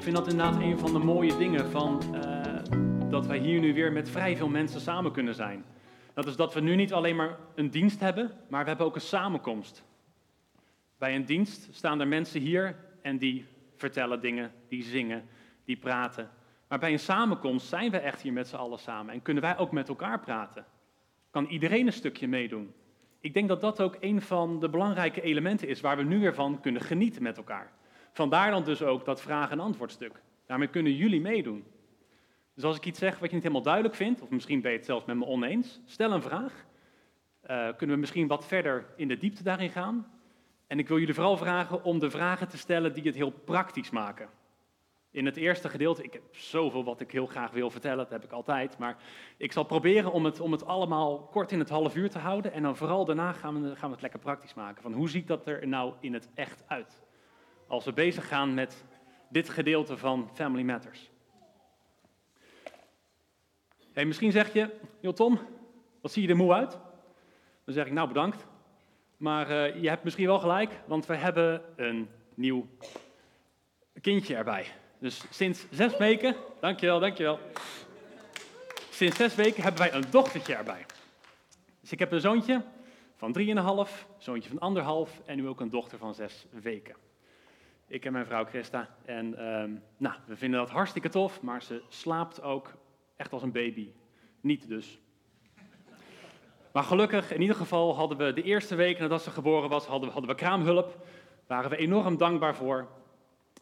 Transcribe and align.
ik 0.00 0.06
vind 0.06 0.18
dat 0.18 0.28
inderdaad 0.28 0.62
een 0.62 0.78
van 0.78 0.92
de 0.92 0.98
mooie 0.98 1.36
dingen 1.36 1.70
van 1.70 2.14
eh, 2.14 3.10
dat 3.10 3.26
wij 3.26 3.38
hier 3.38 3.60
nu 3.60 3.74
weer 3.74 3.92
met 3.92 4.08
vrij 4.08 4.36
veel 4.36 4.48
mensen 4.48 4.80
samen 4.80 5.12
kunnen 5.12 5.34
zijn. 5.34 5.64
Dat 6.14 6.26
is 6.26 6.36
dat 6.36 6.54
we 6.54 6.60
nu 6.60 6.76
niet 6.76 6.92
alleen 6.92 7.16
maar 7.16 7.36
een 7.54 7.70
dienst 7.70 8.00
hebben, 8.00 8.30
maar 8.48 8.62
we 8.62 8.68
hebben 8.68 8.86
ook 8.86 8.94
een 8.94 9.00
samenkomst. 9.00 9.84
Bij 10.98 11.14
een 11.14 11.24
dienst 11.24 11.68
staan 11.72 12.00
er 12.00 12.08
mensen 12.08 12.40
hier 12.40 12.76
en 13.02 13.18
die 13.18 13.46
vertellen 13.76 14.20
dingen, 14.20 14.52
die 14.68 14.82
zingen, 14.82 15.28
die 15.64 15.76
praten. 15.76 16.30
Maar 16.68 16.78
bij 16.78 16.92
een 16.92 16.98
samenkomst 16.98 17.66
zijn 17.66 17.90
we 17.90 17.98
echt 17.98 18.20
hier 18.20 18.32
met 18.32 18.48
z'n 18.48 18.56
allen 18.56 18.78
samen 18.78 19.14
en 19.14 19.22
kunnen 19.22 19.42
wij 19.42 19.58
ook 19.58 19.72
met 19.72 19.88
elkaar 19.88 20.20
praten. 20.20 20.64
Kan 21.30 21.46
iedereen 21.46 21.86
een 21.86 21.92
stukje 21.92 22.28
meedoen. 22.28 22.72
Ik 23.20 23.34
denk 23.34 23.48
dat 23.48 23.60
dat 23.60 23.80
ook 23.80 23.96
een 24.00 24.22
van 24.22 24.60
de 24.60 24.68
belangrijke 24.68 25.20
elementen 25.20 25.68
is 25.68 25.80
waar 25.80 25.96
we 25.96 26.02
nu 26.02 26.20
weer 26.20 26.34
van 26.34 26.60
kunnen 26.60 26.82
genieten 26.82 27.22
met 27.22 27.36
elkaar. 27.36 27.72
Vandaar 28.12 28.50
dan 28.50 28.64
dus 28.64 28.82
ook 28.82 29.04
dat 29.04 29.20
vraag- 29.20 29.50
en 29.50 29.60
antwoordstuk. 29.60 30.22
Daarmee 30.46 30.68
kunnen 30.68 30.94
jullie 30.94 31.20
meedoen. 31.20 31.64
Dus 32.54 32.64
als 32.64 32.76
ik 32.76 32.86
iets 32.86 32.98
zeg 32.98 33.18
wat 33.18 33.28
je 33.28 33.34
niet 33.34 33.42
helemaal 33.42 33.64
duidelijk 33.64 33.94
vindt, 33.94 34.22
of 34.22 34.30
misschien 34.30 34.60
ben 34.60 34.70
je 34.70 34.76
het 34.76 34.86
zelfs 34.86 35.04
met 35.04 35.16
me 35.16 35.24
oneens, 35.24 35.80
stel 35.84 36.12
een 36.12 36.22
vraag. 36.22 36.66
Uh, 37.50 37.68
kunnen 37.76 37.96
we 37.96 38.00
misschien 38.00 38.26
wat 38.26 38.46
verder 38.46 38.86
in 38.96 39.08
de 39.08 39.18
diepte 39.18 39.42
daarin 39.42 39.70
gaan? 39.70 40.06
En 40.66 40.78
ik 40.78 40.88
wil 40.88 40.98
jullie 40.98 41.14
vooral 41.14 41.36
vragen 41.36 41.84
om 41.84 41.98
de 41.98 42.10
vragen 42.10 42.48
te 42.48 42.58
stellen 42.58 42.94
die 42.94 43.02
het 43.02 43.14
heel 43.14 43.30
praktisch 43.30 43.90
maken. 43.90 44.28
In 45.10 45.26
het 45.26 45.36
eerste 45.36 45.68
gedeelte, 45.68 46.02
ik 46.02 46.12
heb 46.12 46.22
zoveel 46.30 46.84
wat 46.84 47.00
ik 47.00 47.10
heel 47.10 47.26
graag 47.26 47.50
wil 47.50 47.70
vertellen, 47.70 47.98
dat 47.98 48.10
heb 48.10 48.24
ik 48.24 48.32
altijd, 48.32 48.78
maar 48.78 48.96
ik 49.36 49.52
zal 49.52 49.64
proberen 49.64 50.12
om 50.12 50.24
het, 50.24 50.40
om 50.40 50.52
het 50.52 50.66
allemaal 50.66 51.18
kort 51.18 51.52
in 51.52 51.58
het 51.58 51.68
half 51.68 51.96
uur 51.96 52.10
te 52.10 52.18
houden 52.18 52.52
en 52.52 52.62
dan 52.62 52.76
vooral 52.76 53.04
daarna 53.04 53.32
gaan 53.32 53.62
we, 53.62 53.76
gaan 53.76 53.88
we 53.88 53.92
het 53.92 54.02
lekker 54.02 54.20
praktisch 54.20 54.54
maken. 54.54 54.82
Van 54.82 54.92
hoe 54.92 55.08
ziet 55.08 55.26
dat 55.26 55.46
er 55.46 55.68
nou 55.68 55.94
in 56.00 56.14
het 56.14 56.28
echt 56.34 56.62
uit? 56.66 57.02
Als 57.70 57.84
we 57.84 57.92
bezig 57.92 58.28
gaan 58.28 58.54
met 58.54 58.84
dit 59.28 59.48
gedeelte 59.48 59.96
van 59.96 60.30
Family 60.34 60.62
Matters. 60.62 61.10
Hey, 63.92 64.04
misschien 64.04 64.32
zeg 64.32 64.52
je, 64.52 64.70
joh 65.00 65.14
Tom, 65.14 65.38
wat 66.00 66.12
zie 66.12 66.22
je 66.22 66.28
er 66.28 66.36
moe 66.36 66.52
uit? 66.52 66.70
Dan 67.64 67.74
zeg 67.74 67.86
ik, 67.86 67.92
nou 67.92 68.08
bedankt. 68.08 68.46
Maar 69.16 69.50
uh, 69.50 69.82
je 69.82 69.88
hebt 69.88 70.04
misschien 70.04 70.26
wel 70.26 70.38
gelijk, 70.38 70.80
want 70.86 71.06
we 71.06 71.14
hebben 71.14 71.62
een 71.76 72.08
nieuw 72.34 72.66
kindje 74.00 74.36
erbij. 74.36 74.66
Dus 74.98 75.24
sinds 75.30 75.66
zes 75.70 75.96
weken, 75.96 76.36
dankjewel, 76.60 77.00
dankjewel. 77.00 77.38
Sinds 78.90 79.16
zes 79.16 79.34
weken 79.34 79.62
hebben 79.62 79.80
wij 79.80 79.92
een 79.92 80.10
dochtertje 80.10 80.54
erbij. 80.54 80.86
Dus 81.80 81.92
ik 81.92 81.98
heb 81.98 82.12
een 82.12 82.20
zoontje 82.20 82.62
van 83.16 83.32
drieënhalf, 83.32 84.06
een 84.16 84.22
zoontje 84.22 84.48
van 84.48 84.58
anderhalf 84.58 85.20
en 85.24 85.36
nu 85.36 85.48
ook 85.48 85.60
een 85.60 85.70
dochter 85.70 85.98
van 85.98 86.14
zes 86.14 86.46
weken. 86.50 87.08
Ik 87.90 88.04
en 88.04 88.12
mijn 88.12 88.26
vrouw 88.26 88.44
Christa. 88.44 88.88
En 89.04 89.44
um, 89.46 89.82
nou, 89.96 90.14
we 90.26 90.36
vinden 90.36 90.60
dat 90.60 90.70
hartstikke 90.70 91.08
tof, 91.08 91.42
maar 91.42 91.62
ze 91.62 91.82
slaapt 91.88 92.42
ook 92.42 92.74
echt 93.16 93.32
als 93.32 93.42
een 93.42 93.52
baby. 93.52 93.88
Niet 94.40 94.68
dus. 94.68 95.00
Maar 96.72 96.82
gelukkig, 96.82 97.32
in 97.32 97.40
ieder 97.40 97.56
geval 97.56 97.94
hadden 97.94 98.18
we 98.18 98.32
de 98.32 98.42
eerste 98.42 98.74
week 98.74 98.98
nadat 98.98 99.22
ze 99.22 99.30
geboren 99.30 99.68
was, 99.68 99.86
hadden 99.86 100.06
we, 100.08 100.12
hadden 100.12 100.30
we 100.30 100.36
kraamhulp. 100.36 101.06
Waren 101.46 101.70
we 101.70 101.76
enorm 101.76 102.16
dankbaar 102.16 102.54
voor. 102.54 102.88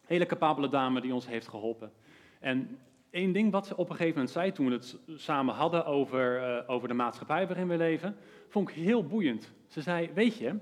Hele 0.05 0.25
capabele 0.25 0.69
dame 0.69 1.01
die 1.01 1.13
ons 1.13 1.27
heeft 1.27 1.47
geholpen. 1.47 1.91
En 2.39 2.79
één 3.09 3.31
ding 3.31 3.51
wat 3.51 3.67
ze 3.67 3.77
op 3.77 3.89
een 3.89 3.95
gegeven 3.95 4.15
moment 4.15 4.33
zei 4.33 4.51
toen 4.51 4.65
we 4.65 4.73
het 4.73 4.97
samen 5.15 5.55
hadden 5.55 5.85
over, 5.85 6.41
uh, 6.41 6.69
over 6.69 6.87
de 6.87 6.93
maatschappij 6.93 7.47
waarin 7.47 7.67
we 7.67 7.77
leven, 7.77 8.15
vond 8.47 8.69
ik 8.69 8.75
heel 8.75 9.03
boeiend. 9.03 9.53
Ze 9.67 9.81
zei, 9.81 10.09
weet 10.13 10.37
je, 10.37 10.55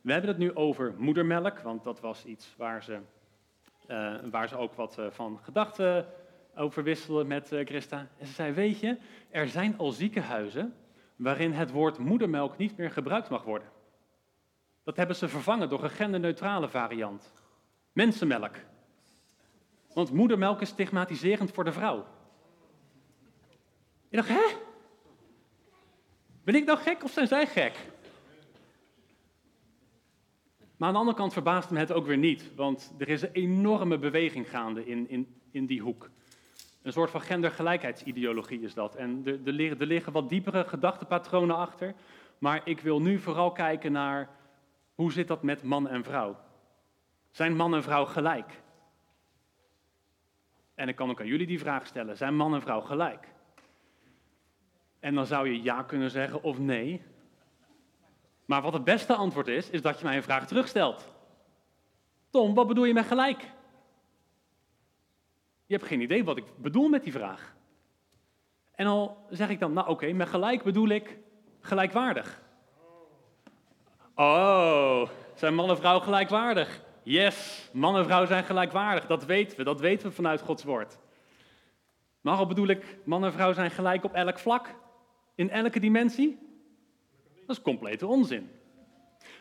we 0.00 0.12
hebben 0.12 0.30
het 0.30 0.38
nu 0.38 0.54
over 0.54 0.94
moedermelk, 0.98 1.58
want 1.58 1.84
dat 1.84 2.00
was 2.00 2.24
iets 2.24 2.54
waar 2.56 2.82
ze, 2.82 2.98
uh, 3.88 4.14
waar 4.30 4.48
ze 4.48 4.56
ook 4.56 4.74
wat 4.74 4.98
uh, 4.98 5.06
van 5.10 5.38
gedachten 5.42 6.06
over 6.56 6.82
wisselde 6.82 7.24
met 7.24 7.48
Christa. 7.64 8.08
En 8.18 8.26
ze 8.26 8.32
zei, 8.32 8.52
weet 8.52 8.80
je, 8.80 8.96
er 9.30 9.48
zijn 9.48 9.78
al 9.78 9.90
ziekenhuizen 9.90 10.74
waarin 11.16 11.52
het 11.52 11.70
woord 11.70 11.98
moedermelk 11.98 12.56
niet 12.56 12.76
meer 12.76 12.90
gebruikt 12.90 13.28
mag 13.28 13.42
worden. 13.42 13.68
Dat 14.84 14.96
hebben 14.96 15.16
ze 15.16 15.28
vervangen 15.28 15.68
door 15.68 15.84
een 15.84 15.90
genderneutrale 15.90 16.68
variant. 16.68 17.32
Mensenmelk. 17.92 18.54
Want 19.94 20.12
moedermelk 20.12 20.60
is 20.60 20.68
stigmatiserend 20.68 21.50
voor 21.50 21.64
de 21.64 21.72
vrouw. 21.72 22.06
Ik 24.08 24.18
dacht, 24.18 24.28
hè? 24.28 24.56
Ben 26.44 26.54
ik 26.54 26.64
nou 26.64 26.78
gek 26.78 27.04
of 27.04 27.10
zijn 27.10 27.26
zij 27.26 27.46
gek? 27.46 27.91
Maar 30.82 30.90
aan 30.90 30.96
de 30.96 31.02
andere 31.02 31.20
kant 31.20 31.32
verbaasde 31.32 31.74
me 31.74 31.80
het 31.80 31.92
ook 31.92 32.06
weer 32.06 32.18
niet, 32.18 32.54
want 32.54 32.94
er 32.98 33.08
is 33.08 33.22
een 33.22 33.32
enorme 33.32 33.98
beweging 33.98 34.50
gaande 34.50 34.86
in, 34.86 35.08
in, 35.08 35.40
in 35.50 35.66
die 35.66 35.80
hoek. 35.80 36.10
Een 36.82 36.92
soort 36.92 37.10
van 37.10 37.20
gendergelijkheidsideologie 37.20 38.60
is 38.60 38.74
dat. 38.74 38.94
En 38.94 39.22
er, 39.44 39.52
liggen, 39.52 39.80
er 39.80 39.86
liggen 39.86 40.12
wat 40.12 40.28
diepere 40.28 40.64
gedachtepatronen 40.64 41.56
achter, 41.56 41.94
maar 42.38 42.60
ik 42.64 42.80
wil 42.80 43.00
nu 43.00 43.18
vooral 43.18 43.52
kijken 43.52 43.92
naar 43.92 44.28
hoe 44.94 45.12
zit 45.12 45.28
dat 45.28 45.42
met 45.42 45.62
man 45.62 45.88
en 45.88 46.04
vrouw? 46.04 46.36
Zijn 47.30 47.56
man 47.56 47.74
en 47.74 47.82
vrouw 47.82 48.04
gelijk? 48.04 48.62
En 50.74 50.88
ik 50.88 50.96
kan 50.96 51.10
ook 51.10 51.20
aan 51.20 51.26
jullie 51.26 51.46
die 51.46 51.58
vraag 51.58 51.86
stellen: 51.86 52.16
zijn 52.16 52.36
man 52.36 52.54
en 52.54 52.60
vrouw 52.60 52.80
gelijk? 52.80 53.28
En 55.00 55.14
dan 55.14 55.26
zou 55.26 55.48
je 55.48 55.62
ja 55.62 55.82
kunnen 55.82 56.10
zeggen 56.10 56.42
of 56.42 56.58
nee. 56.58 57.02
Maar 58.52 58.62
wat 58.62 58.72
het 58.72 58.84
beste 58.84 59.14
antwoord 59.14 59.48
is, 59.48 59.70
is 59.70 59.82
dat 59.82 59.98
je 59.98 60.04
mij 60.04 60.16
een 60.16 60.22
vraag 60.22 60.46
terugstelt. 60.46 61.08
Tom, 62.30 62.54
wat 62.54 62.66
bedoel 62.66 62.84
je 62.84 62.92
met 62.92 63.06
gelijk? 63.06 63.40
Je 65.66 65.74
hebt 65.74 65.86
geen 65.86 66.00
idee 66.00 66.24
wat 66.24 66.36
ik 66.36 66.44
bedoel 66.56 66.88
met 66.88 67.02
die 67.02 67.12
vraag. 67.12 67.54
En 68.74 68.86
al 68.86 69.26
zeg 69.30 69.48
ik 69.48 69.58
dan, 69.58 69.72
nou 69.72 69.88
oké, 69.88 70.12
met 70.12 70.28
gelijk 70.28 70.62
bedoel 70.62 70.88
ik 70.88 71.18
gelijkwaardig. 71.60 72.42
Oh, 74.14 75.08
zijn 75.34 75.54
man 75.54 75.70
en 75.70 75.76
vrouw 75.76 76.00
gelijkwaardig? 76.00 76.82
Yes, 77.02 77.68
man 77.72 77.96
en 77.96 78.04
vrouw 78.04 78.26
zijn 78.26 78.44
gelijkwaardig, 78.44 79.06
dat 79.06 79.24
weten 79.24 79.56
we, 79.56 79.64
dat 79.64 79.80
weten 79.80 80.08
we 80.08 80.14
vanuit 80.14 80.40
Gods 80.40 80.64
woord. 80.64 80.98
Maar 82.20 82.36
al 82.36 82.46
bedoel 82.46 82.68
ik, 82.68 82.98
man 83.04 83.24
en 83.24 83.32
vrouw 83.32 83.52
zijn 83.52 83.70
gelijk 83.70 84.04
op 84.04 84.12
elk 84.12 84.38
vlak, 84.38 84.74
in 85.34 85.50
elke 85.50 85.80
dimensie? 85.80 86.50
Dat 87.52 87.60
is 87.60 87.72
complete 87.72 88.06
onzin. 88.06 88.50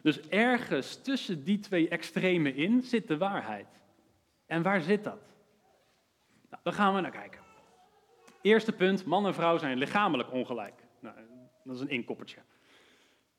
Dus 0.02 0.20
ergens 0.30 1.02
tussen 1.02 1.44
die 1.44 1.60
twee 1.60 1.90
extremen 1.90 2.56
in 2.56 2.82
zit 2.82 3.08
de 3.08 3.18
waarheid. 3.18 3.68
En 4.46 4.62
waar 4.64 4.82
zit 4.82 5.04
dat? 5.04 5.22
Nou, 6.50 6.62
daar 6.64 6.74
gaan 6.74 6.96
we 6.96 7.02
naar 7.02 7.12
kijken. 7.12 7.42
Eerste 8.42 8.72
punt, 8.72 9.06
man 9.06 9.26
en 9.26 9.34
vrouw 9.34 9.58
zijn 9.58 9.78
lichamelijk 9.78 10.32
ongelijk. 10.32 10.84
Nou, 11.00 11.16
dat 11.64 11.76
is 11.76 11.82
een 11.82 11.90
inkoppertje. 11.90 12.40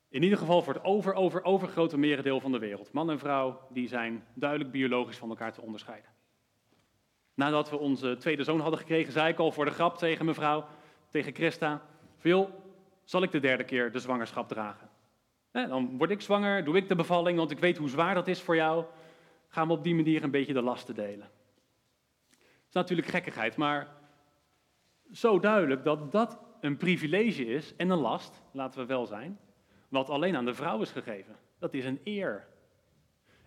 In 0.09 0.23
ieder 0.23 0.37
geval 0.37 0.61
voor 0.61 0.73
het 0.73 0.83
over, 0.83 1.13
over, 1.13 1.43
overgrote 1.43 1.97
merendeel 1.97 2.39
van 2.39 2.51
de 2.51 2.59
wereld. 2.59 2.91
Man 2.91 3.09
en 3.09 3.19
vrouw 3.19 3.67
die 3.69 3.87
zijn 3.87 4.25
duidelijk 4.33 4.71
biologisch 4.71 5.17
van 5.17 5.29
elkaar 5.29 5.53
te 5.53 5.61
onderscheiden. 5.61 6.11
Nadat 7.33 7.69
we 7.69 7.77
onze 7.77 8.17
tweede 8.17 8.43
zoon 8.43 8.59
hadden 8.59 8.79
gekregen, 8.79 9.13
zei 9.13 9.31
ik 9.31 9.39
al 9.39 9.51
voor 9.51 9.65
de 9.65 9.71
grap 9.71 9.97
tegen 9.97 10.25
mevrouw, 10.25 10.65
tegen 11.09 11.33
Christa, 11.33 11.81
veel 12.17 12.62
zal 13.03 13.23
ik 13.23 13.31
de 13.31 13.39
derde 13.39 13.63
keer 13.63 13.91
de 13.91 13.99
zwangerschap 13.99 14.47
dragen. 14.47 14.89
dan 15.51 15.97
word 15.97 16.09
ik 16.09 16.21
zwanger, 16.21 16.63
doe 16.63 16.77
ik 16.77 16.87
de 16.87 16.95
bevalling, 16.95 17.37
want 17.37 17.51
ik 17.51 17.59
weet 17.59 17.77
hoe 17.77 17.89
zwaar 17.89 18.13
dat 18.13 18.27
is 18.27 18.41
voor 18.41 18.55
jou. 18.55 18.85
Gaan 19.47 19.67
we 19.67 19.73
op 19.73 19.83
die 19.83 19.95
manier 19.95 20.23
een 20.23 20.31
beetje 20.31 20.53
de 20.53 20.61
lasten 20.61 20.95
delen. 20.95 21.29
Dat 22.29 22.83
is 22.83 22.89
natuurlijk 22.89 23.07
gekkigheid, 23.07 23.55
maar 23.55 23.87
zo 25.11 25.39
duidelijk 25.39 25.83
dat 25.83 26.11
dat 26.11 26.39
een 26.61 26.77
privilege 26.77 27.45
is 27.45 27.75
en 27.75 27.89
een 27.89 27.97
last, 27.97 28.41
laten 28.51 28.79
we 28.79 28.85
wel 28.85 29.05
zijn, 29.05 29.39
wat 29.89 30.09
alleen 30.09 30.35
aan 30.35 30.45
de 30.45 30.53
vrouw 30.53 30.81
is 30.81 30.91
gegeven. 30.91 31.35
Dat 31.59 31.73
is 31.73 31.85
een 31.85 31.99
eer. 32.03 32.47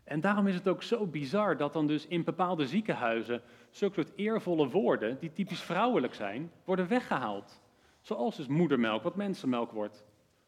En 0.04 0.20
daarom 0.20 0.46
is 0.46 0.54
het 0.54 0.68
ook 0.68 0.82
zo 0.82 1.06
bizar 1.06 1.56
dat 1.56 1.72
dan 1.72 1.86
dus 1.86 2.06
in 2.06 2.24
bepaalde 2.24 2.66
ziekenhuizen 2.66 3.42
zulke 3.70 3.94
soort 3.94 4.12
eervolle 4.16 4.68
woorden, 4.68 5.18
die 5.18 5.32
typisch 5.32 5.60
vrouwelijk 5.60 6.14
zijn, 6.14 6.52
worden 6.64 6.88
weggehaald. 6.88 7.60
Zoals 8.06 8.36
dus 8.36 8.46
moedermelk, 8.46 9.02
wat 9.02 9.16
mensenmelk 9.16 9.72
wordt. 9.72 10.04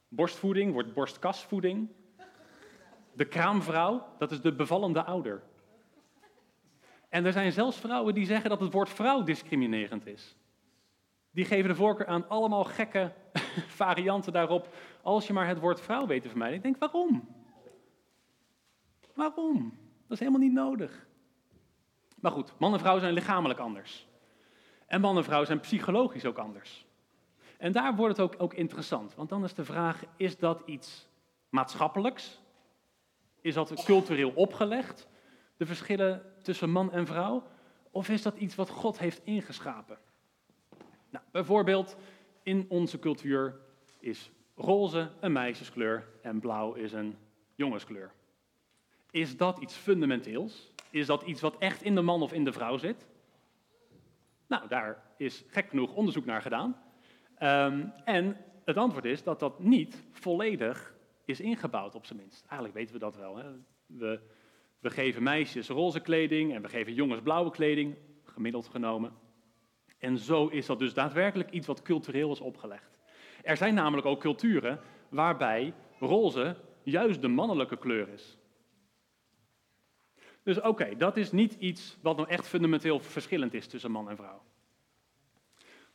Borstvoeding 0.08 0.72
wordt 0.72 0.94
borstkasvoeding. 0.94 1.88
De 3.12 3.24
kraamvrouw, 3.24 4.06
dat 4.18 4.30
is 4.30 4.40
de 4.40 4.54
bevallende 4.54 5.04
ouder. 5.04 5.42
En 7.08 7.24
er 7.24 7.32
zijn 7.32 7.52
zelfs 7.52 7.76
vrouwen 7.76 8.14
die 8.14 8.26
zeggen 8.26 8.50
dat 8.50 8.60
het 8.60 8.72
woord 8.72 8.88
vrouw 8.88 9.22
discriminerend 9.22 10.06
is. 10.06 10.36
Die 11.30 11.44
geven 11.44 11.68
de 11.68 11.74
voorkeur 11.74 12.06
aan 12.06 12.28
allemaal 12.28 12.64
gekke 12.64 13.12
varianten 13.82 14.32
daarop, 14.32 14.74
als 15.02 15.26
je 15.26 15.32
maar 15.32 15.46
het 15.46 15.58
woord 15.60 15.80
vrouw 15.80 16.06
weet 16.06 16.22
te 16.22 16.28
vermijden. 16.28 16.56
Ik 16.56 16.62
denk, 16.62 16.78
waarom? 16.78 17.28
Waarom? 19.14 19.78
Dat 20.02 20.10
is 20.12 20.18
helemaal 20.18 20.40
niet 20.40 20.52
nodig. 20.52 21.06
Maar 22.20 22.32
goed, 22.32 22.52
man 22.58 22.72
en 22.72 22.80
vrouw 22.80 22.98
zijn 22.98 23.12
lichamelijk 23.12 23.60
anders. 23.60 24.06
En 24.86 25.00
man 25.00 25.16
en 25.16 25.24
vrouw 25.24 25.44
zijn 25.44 25.60
psychologisch 25.60 26.24
ook 26.24 26.38
anders. 26.38 26.86
En 27.58 27.72
daar 27.72 27.96
wordt 27.96 28.16
het 28.16 28.26
ook, 28.26 28.42
ook 28.42 28.54
interessant, 28.54 29.14
want 29.14 29.28
dan 29.28 29.44
is 29.44 29.54
de 29.54 29.64
vraag, 29.64 30.04
is 30.16 30.38
dat 30.38 30.62
iets 30.66 31.08
maatschappelijks? 31.48 32.40
Is 33.40 33.54
dat 33.54 33.84
cultureel 33.84 34.30
opgelegd, 34.34 35.08
de 35.56 35.66
verschillen 35.66 36.22
tussen 36.42 36.70
man 36.70 36.92
en 36.92 37.06
vrouw? 37.06 37.42
Of 37.90 38.08
is 38.08 38.22
dat 38.22 38.36
iets 38.36 38.54
wat 38.54 38.68
God 38.68 38.98
heeft 38.98 39.20
ingeschapen? 39.24 39.98
Nou, 41.10 41.24
bijvoorbeeld 41.30 41.96
in 42.42 42.66
onze 42.68 42.98
cultuur 42.98 43.60
is 44.00 44.30
roze 44.54 45.10
een 45.20 45.32
meisjeskleur 45.32 46.08
en 46.22 46.40
blauw 46.40 46.72
is 46.72 46.92
een 46.92 47.16
jongenskleur. 47.54 48.12
Is 49.10 49.36
dat 49.36 49.58
iets 49.58 49.74
fundamenteels? 49.74 50.72
Is 50.90 51.06
dat 51.06 51.22
iets 51.22 51.40
wat 51.40 51.58
echt 51.58 51.82
in 51.82 51.94
de 51.94 52.02
man 52.02 52.22
of 52.22 52.32
in 52.32 52.44
de 52.44 52.52
vrouw 52.52 52.76
zit? 52.76 53.06
Nou, 54.46 54.68
daar 54.68 55.02
is 55.16 55.44
gek 55.48 55.68
genoeg 55.68 55.94
onderzoek 55.94 56.24
naar 56.24 56.42
gedaan. 56.42 56.76
Ehm, 57.38 57.86
en 58.04 58.36
het 58.64 58.76
antwoord 58.76 59.04
is 59.04 59.22
dat 59.22 59.40
dat 59.40 59.58
niet 59.58 60.04
volledig 60.10 60.94
is 61.24 61.40
ingebouwd, 61.40 61.94
op 61.94 62.06
zijn 62.06 62.18
minst. 62.18 62.44
Eigenlijk 62.44 62.74
weten 62.74 62.94
we 62.94 63.00
dat 63.00 63.16
wel. 63.16 63.36
Hè? 63.36 63.44
We, 63.86 64.20
we 64.78 64.90
geven 64.90 65.22
meisjes 65.22 65.68
roze 65.68 66.00
kleding 66.00 66.54
en 66.54 66.62
we 66.62 66.68
geven 66.68 66.94
jongens 66.94 67.20
blauwe 67.20 67.50
kleding, 67.50 67.96
gemiddeld 68.24 68.68
genomen. 68.68 69.12
En 69.98 70.18
zo 70.18 70.46
is 70.46 70.66
dat 70.66 70.78
dus 70.78 70.94
daadwerkelijk 70.94 71.50
iets 71.50 71.66
wat 71.66 71.82
cultureel 71.82 72.32
is 72.32 72.40
opgelegd. 72.40 72.98
Er 73.42 73.56
zijn 73.56 73.74
namelijk 73.74 74.06
ook 74.06 74.20
culturen 74.20 74.80
waarbij 75.08 75.74
roze 75.98 76.56
juist 76.82 77.20
de 77.20 77.28
mannelijke 77.28 77.76
kleur 77.76 78.08
is. 78.08 78.38
Dus 80.42 80.60
oké, 80.60 80.96
dat 80.96 81.16
is 81.16 81.32
niet 81.32 81.52
iets 81.52 81.98
wat 82.02 82.16
nou 82.16 82.28
echt 82.28 82.48
fundamenteel 82.48 83.00
verschillend 83.00 83.54
is 83.54 83.66
tussen 83.66 83.90
man 83.90 84.10
en 84.10 84.16
vrouw. 84.16 84.42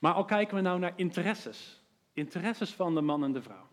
Maar 0.03 0.13
al 0.13 0.25
kijken 0.25 0.55
we 0.55 0.61
nou 0.61 0.79
naar 0.79 0.93
interesses. 0.95 1.83
Interesses 2.13 2.73
van 2.73 2.95
de 2.95 3.01
man 3.01 3.23
en 3.23 3.31
de 3.31 3.41
vrouw. 3.41 3.67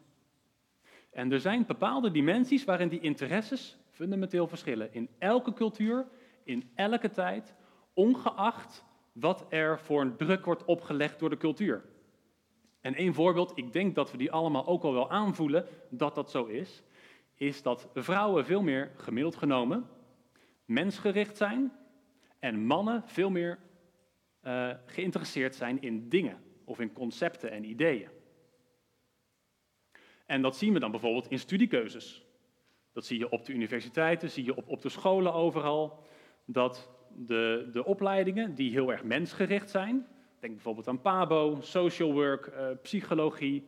En 1.11 1.33
er 1.33 1.41
zijn 1.41 1.67
bepaalde 1.67 2.11
dimensies 2.11 2.65
waarin 2.65 2.89
die 2.89 3.01
interesses 3.01 3.79
fundamenteel 3.91 4.47
verschillen. 4.47 4.95
In 4.95 5.09
elke 5.19 5.53
cultuur, 5.53 6.07
in 6.45 6.71
elke 6.75 7.11
tijd, 7.11 7.55
ongeacht 7.95 8.85
wat 9.13 9.47
er 9.49 9.81
voor 9.81 10.01
een 10.01 10.17
druk 10.17 10.45
wordt 10.45 10.65
opgelegd 10.65 11.19
door 11.19 11.31
de 11.31 11.37
cultuur. 11.37 11.85
En 12.81 12.95
één 12.95 13.15
voorbeeld, 13.15 13.53
ik 13.55 13.73
denk 13.73 13.95
dat 13.95 14.11
we 14.11 14.17
die 14.17 14.33
allemaal 14.33 14.67
ook 14.67 14.83
al 14.83 14.93
wel 14.93 15.11
aanvoelen 15.11 15.67
dat 15.89 16.15
dat 16.15 16.31
zo 16.31 16.45
is, 16.45 16.83
is 17.35 17.63
dat 17.63 17.89
vrouwen 17.95 18.45
veel 18.45 18.63
meer 18.63 18.93
gemiddeld 18.97 19.37
genomen 19.37 19.89
mensgericht 20.65 21.37
zijn 21.37 21.73
en 22.39 22.65
mannen 22.65 23.03
veel 23.07 23.31
meer 23.31 23.59
uh, 24.43 24.71
geïnteresseerd 24.87 25.55
zijn 25.55 25.83
in 25.83 26.09
dingen 26.09 26.43
of 26.65 26.81
in 26.81 26.93
concepten 26.93 27.51
en 27.51 27.65
ideeën. 27.65 28.09
En 30.27 30.43
dat 30.43 30.57
zien 30.57 30.73
we 30.73 30.79
dan 30.79 30.91
bijvoorbeeld 30.91 31.31
in 31.31 31.39
studiekeuzes. 31.39 32.25
Dat 32.93 33.07
zie 33.07 33.19
je 33.19 33.31
op 33.31 33.45
de 33.45 33.53
universiteiten, 33.53 34.31
zie 34.31 34.45
je 34.45 34.57
op, 34.57 34.69
op 34.69 34.83
de 34.83 34.89
scholen 34.89 35.33
overal. 35.33 36.03
Dat 36.45 36.91
de, 37.17 37.69
de 37.73 37.85
opleidingen 37.85 38.55
die 38.55 38.71
heel 38.71 38.93
erg 38.93 39.05
mensgericht 39.05 39.71
zijn, 39.71 40.07
denk 40.39 40.55
bijvoorbeeld 40.55 40.89
aan 40.89 41.01
PABO, 41.01 41.59
social 41.61 42.13
work, 42.13 42.47
uh, 42.47 42.67
psychologie, 42.83 43.67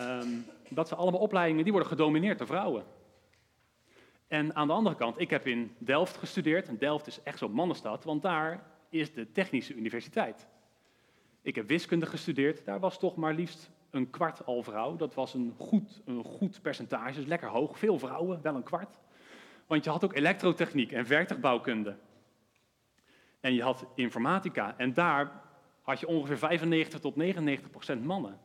um, 0.00 0.44
dat 0.68 0.88
zijn 0.88 1.00
allemaal 1.00 1.20
opleidingen 1.20 1.62
die 1.62 1.72
worden 1.72 1.90
gedomineerd 1.90 2.38
door 2.38 2.46
vrouwen. 2.46 2.84
En 4.28 4.54
aan 4.54 4.66
de 4.66 4.72
andere 4.72 4.96
kant, 4.96 5.20
ik 5.20 5.30
heb 5.30 5.46
in 5.46 5.74
Delft 5.78 6.16
gestudeerd. 6.16 6.68
En 6.68 6.78
Delft 6.78 7.06
is 7.06 7.22
echt 7.22 7.38
zo'n 7.38 7.52
mannenstad, 7.52 8.04
want 8.04 8.22
daar 8.22 8.66
is 8.94 9.12
de 9.12 9.32
Technische 9.32 9.74
Universiteit. 9.74 10.46
Ik 11.42 11.54
heb 11.54 11.68
wiskunde 11.68 12.06
gestudeerd, 12.06 12.64
daar 12.64 12.80
was 12.80 12.98
toch 12.98 13.16
maar 13.16 13.34
liefst 13.34 13.70
een 13.90 14.10
kwart 14.10 14.44
al 14.46 14.62
vrouw. 14.62 14.96
Dat 14.96 15.14
was 15.14 15.34
een 15.34 15.54
goed, 15.58 16.02
een 16.04 16.24
goed 16.24 16.62
percentage, 16.62 17.14
dus 17.14 17.26
lekker 17.26 17.48
hoog. 17.48 17.78
Veel 17.78 17.98
vrouwen, 17.98 18.42
wel 18.42 18.54
een 18.54 18.62
kwart. 18.62 18.98
Want 19.66 19.84
je 19.84 19.90
had 19.90 20.04
ook 20.04 20.14
elektrotechniek 20.14 20.92
en 20.92 21.08
werktuigbouwkunde. 21.08 21.96
En 23.40 23.54
je 23.54 23.62
had 23.62 23.86
informatica. 23.94 24.74
En 24.78 24.92
daar 24.92 25.42
had 25.82 26.00
je 26.00 26.06
ongeveer 26.06 26.38
95 26.38 27.00
tot 27.00 27.16
99 27.16 27.70
procent 27.70 28.04
mannen. 28.04 28.40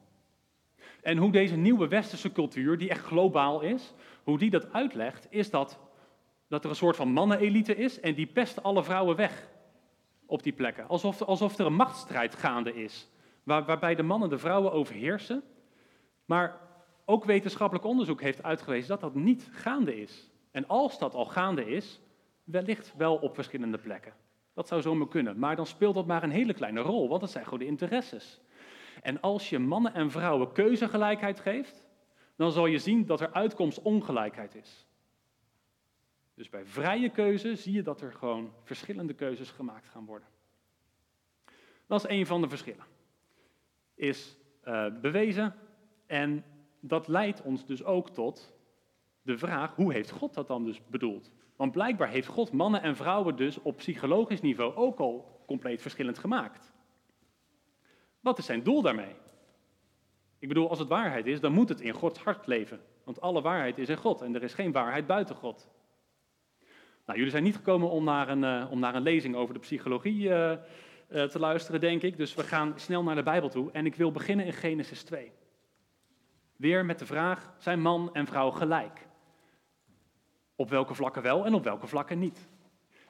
En 1.02 1.18
hoe 1.18 1.32
deze 1.32 1.56
nieuwe 1.56 1.88
westerse 1.88 2.32
cultuur, 2.32 2.78
die 2.78 2.90
echt 2.90 3.06
globaal 3.06 3.62
is, 3.62 3.94
hoe 4.24 4.38
die 4.38 4.50
dat 4.50 4.74
uitlegt, 4.74 5.28
is 5.30 5.50
dat, 5.50 5.80
dat 6.48 6.64
er 6.64 6.70
een 6.70 6.76
soort 6.76 6.96
van 6.96 7.12
mannenelite 7.12 7.76
is 7.76 8.00
en 8.00 8.16
die 8.16 8.28
pest 8.28 8.64
alle 8.64 8.84
vrouwen 8.84 9.16
weg 9.16 9.48
op 10.30 10.44
die 10.44 10.54
plekken. 10.54 10.88
Alsof, 10.88 11.22
alsof 11.22 11.58
er 11.58 11.66
een 11.66 11.74
machtsstrijd 11.74 12.36
gaande 12.36 12.84
is, 12.84 13.10
waar, 13.44 13.66
waarbij 13.66 13.96
de 13.96 14.04
mannen 14.04 14.30
de 14.30 14.38
vrouwen 14.38 14.72
overheersen. 14.72 15.44
Maar 16.26 16.60
ook 17.06 17.26
wetenschappelijk 17.26 17.86
onderzoek 17.86 18.22
heeft 18.22 18.44
uitgewezen 18.44 18.90
dat 18.90 19.00
dat 19.00 19.16
niet 19.16 19.50
gaande 19.52 20.02
is. 20.02 20.30
En 20.52 20.68
als 20.68 21.00
dat 21.00 21.14
al 21.14 21.26
gaande 21.26 21.66
is, 21.66 22.00
wellicht 22.44 22.94
wel 22.98 23.16
op 23.16 23.36
verschillende 23.36 23.78
plekken. 23.78 24.14
Dat 24.54 24.68
zou 24.68 24.82
zomaar 24.82 25.08
kunnen, 25.08 25.40
maar 25.40 25.56
dan 25.56 25.66
speelt 25.66 25.96
dat 25.96 26.06
maar 26.06 26.24
een 26.24 26.30
hele 26.30 26.54
kleine 26.54 26.82
rol, 26.82 27.10
want 27.10 27.22
dat 27.22 27.32
zijn 27.32 27.44
gewoon 27.44 27.60
de 27.60 27.66
interesses. 27.66 28.42
En 29.02 29.22
als 29.22 29.50
je 29.50 29.60
mannen 29.60 29.94
en 29.94 30.12
vrouwen 30.12 30.52
keuzegelijkheid 30.52 31.40
geeft, 31.40 31.84
dan 32.36 32.52
zal 32.52 32.66
je 32.66 32.80
zien 32.80 33.06
dat 33.06 33.22
er 33.22 33.34
uitkomstongelijkheid 33.34 34.56
is. 34.56 34.88
Dus 36.40 36.50
bij 36.50 36.66
vrije 36.66 37.10
keuze 37.10 37.56
zie 37.56 37.74
je 37.74 37.82
dat 37.82 38.02
er 38.02 38.14
gewoon 38.14 38.54
verschillende 38.64 39.14
keuzes 39.14 39.52
gemaakt 39.52 39.88
gaan 39.88 40.06
worden. 40.06 40.28
Dat 41.88 42.04
is 42.04 42.10
een 42.10 42.26
van 42.26 42.42
de 42.42 42.50
verschillen. 42.50 42.86
Is 43.96 44.38
uh, 44.64 44.86
bewezen 45.02 45.56
en 46.06 46.44
dat 46.80 47.08
leidt 47.08 47.42
ons 47.42 47.66
dus 47.66 47.84
ook 47.84 48.10
tot 48.10 48.54
de 49.22 49.38
vraag, 49.38 49.76
hoe 49.76 49.94
heeft 49.94 50.12
God 50.12 50.34
dat 50.34 50.48
dan 50.48 50.64
dus 50.64 50.82
bedoeld? 50.88 51.32
Want 51.56 51.72
blijkbaar 51.72 52.10
heeft 52.10 52.28
God 52.28 52.52
mannen 52.52 52.82
en 52.82 52.96
vrouwen 52.96 53.36
dus 53.36 53.62
op 53.62 53.78
psychologisch 53.78 54.42
niveau 54.42 54.76
ook 54.76 55.00
al 55.00 55.44
compleet 55.46 55.82
verschillend 55.82 56.18
gemaakt. 56.18 56.74
Wat 58.20 58.38
is 58.38 58.46
zijn 58.46 58.64
doel 58.64 58.82
daarmee? 58.82 59.16
Ik 60.38 60.48
bedoel, 60.48 60.70
als 60.70 60.80
het 60.80 60.88
waarheid 60.88 61.26
is, 61.26 61.40
dan 61.40 61.52
moet 61.52 61.70
het 61.70 61.82
in 61.82 61.94
Gods 61.94 62.20
hart 62.20 62.48
leven. 62.48 62.82
Want 63.04 63.22
alle 63.22 63.42
waarheid 63.42 63.78
is 63.78 63.90
in 63.90 63.98
God 63.98 64.22
en 64.22 64.36
er 64.36 64.44
is 64.44 64.54
geen 64.54 64.72
waarheid 64.72 65.08
buiten 65.08 65.36
God. 65.36 65.70
Nou, 67.10 67.22
jullie 67.22 67.38
zijn 67.38 67.48
niet 67.48 67.56
gekomen 67.56 67.90
om 67.90 68.04
naar 68.04 68.30
een, 68.30 68.44
uh, 68.44 68.72
om 68.72 68.80
naar 68.80 68.96
een 68.96 69.02
lezing 69.02 69.36
over 69.36 69.54
de 69.54 69.60
psychologie 69.60 70.22
uh, 70.22 70.52
uh, 70.52 71.24
te 71.24 71.40
luisteren, 71.40 71.80
denk 71.80 72.02
ik. 72.02 72.18
Dus 72.18 72.36
we 72.36 72.44
gaan 72.44 72.74
snel 72.76 73.04
naar 73.04 73.16
de 73.16 73.24
Bijbel 73.24 73.50
toe. 73.50 73.72
En 73.72 73.86
ik 73.86 73.96
wil 73.96 74.12
beginnen 74.12 74.46
in 74.46 74.54
Genesis 74.54 75.04
2. 75.04 75.32
Weer 76.56 76.86
met 76.86 77.00
de 77.00 77.06
vraag, 77.06 77.54
zijn 77.58 77.82
man 77.82 78.10
en 78.14 78.28
vrouw 78.28 78.50
gelijk? 78.50 79.08
Op 80.56 80.70
welke 80.70 80.94
vlakken 80.94 81.22
wel 81.22 81.46
en 81.46 81.54
op 81.54 81.64
welke 81.64 81.88
vlakken 81.88 82.20
niet? 82.20 82.48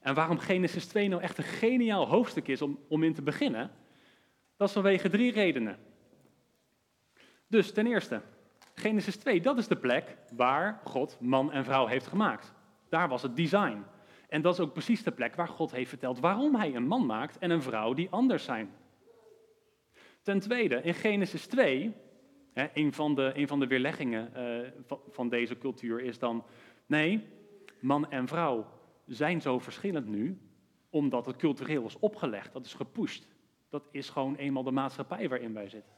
En 0.01 0.13
waarom 0.13 0.39
Genesis 0.39 0.88
2 0.88 1.08
nou 1.08 1.22
echt 1.22 1.38
een 1.38 1.44
geniaal 1.44 2.08
hoofdstuk 2.08 2.48
is 2.48 2.62
om, 2.62 2.79
om 2.88 3.03
in 3.03 3.13
te 3.13 3.22
beginnen, 3.22 3.72
dat 4.58 4.68
is 4.68 4.74
vanwege 4.74 5.10
drie 5.10 5.32
redenen. 5.32 5.77
Dus 7.48 7.74
ten 7.74 7.88
eerste, 7.88 8.22
Genesis 8.74 9.15
2, 9.15 9.41
dat 9.41 9.58
is 9.58 9.68
de 9.68 9.77
plek 9.77 10.18
waar 10.36 10.79
God 10.84 11.18
man 11.20 11.51
en 11.51 11.65
vrouw 11.65 11.86
heeft 11.86 12.08
gemaakt. 12.08 12.58
Daar 12.89 13.10
was 13.10 13.22
het 13.22 13.36
design. 13.36 13.84
En 14.29 14.41
dat 14.41 14.53
is 14.53 14.60
ook 14.60 14.74
precies 14.74 15.03
de 15.03 15.12
plek 15.12 15.36
waar 15.36 15.48
God 15.48 15.72
heeft 15.72 15.89
verteld 15.89 16.19
waarom 16.19 16.55
hij 16.55 16.75
een 16.75 16.88
man 16.88 17.05
maakt 17.05 17.38
en 17.38 17.50
een 17.50 17.62
vrouw 17.62 17.93
die 17.93 18.10
anders 18.10 18.43
zijn. 18.43 18.72
Ten 20.22 20.39
tweede, 20.39 20.81
in 20.81 20.93
Genesis 20.93 21.48
2, 21.48 21.96
hè, 22.53 22.67
een, 22.74 22.93
van 22.93 23.15
de, 23.15 23.31
een 23.36 23.48
van 23.48 23.60
de 23.60 23.67
weerleggingen 23.67 24.31
van, 24.86 25.00
van 25.10 25.29
deze 25.29 25.58
cultuur 25.58 26.01
is 26.01 26.19
dan, 26.19 26.43
nee, 26.86 27.27
man 27.79 28.12
en 28.12 28.27
vrouw 28.27 28.65
zijn 29.05 29.41
zo 29.41 29.60
verschillend 29.60 30.08
nu, 30.08 30.39
omdat 30.89 31.25
het 31.25 31.36
cultureel 31.36 31.86
is 31.86 32.00
opgelegd, 32.00 32.53
dat 32.53 32.65
is 32.65 32.74
gepusht. 32.74 33.27
Dat 33.69 33.88
is 33.91 34.10
gewoon 34.10 34.36
eenmaal 34.36 34.63
de 34.63 34.72
maatschappij 34.72 35.29
waarin 35.29 35.53
wij 35.53 35.69
zitten. 35.69 35.93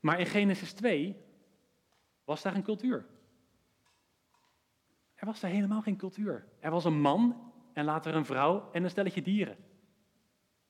Maar 0.00 0.18
in 0.18 0.26
Genesis 0.26 0.72
2 0.72 1.16
was 2.24 2.42
daar 2.42 2.54
een 2.54 2.62
cultuur. 2.62 3.06
Er 5.20 5.26
was 5.26 5.40
daar 5.40 5.50
helemaal 5.50 5.82
geen 5.82 5.96
cultuur. 5.96 6.44
Er 6.58 6.70
was 6.70 6.84
een 6.84 7.00
man 7.00 7.52
en 7.72 7.84
later 7.84 8.14
een 8.14 8.24
vrouw 8.24 8.68
en 8.72 8.84
een 8.84 8.90
stelletje 8.90 9.22
dieren. 9.22 9.56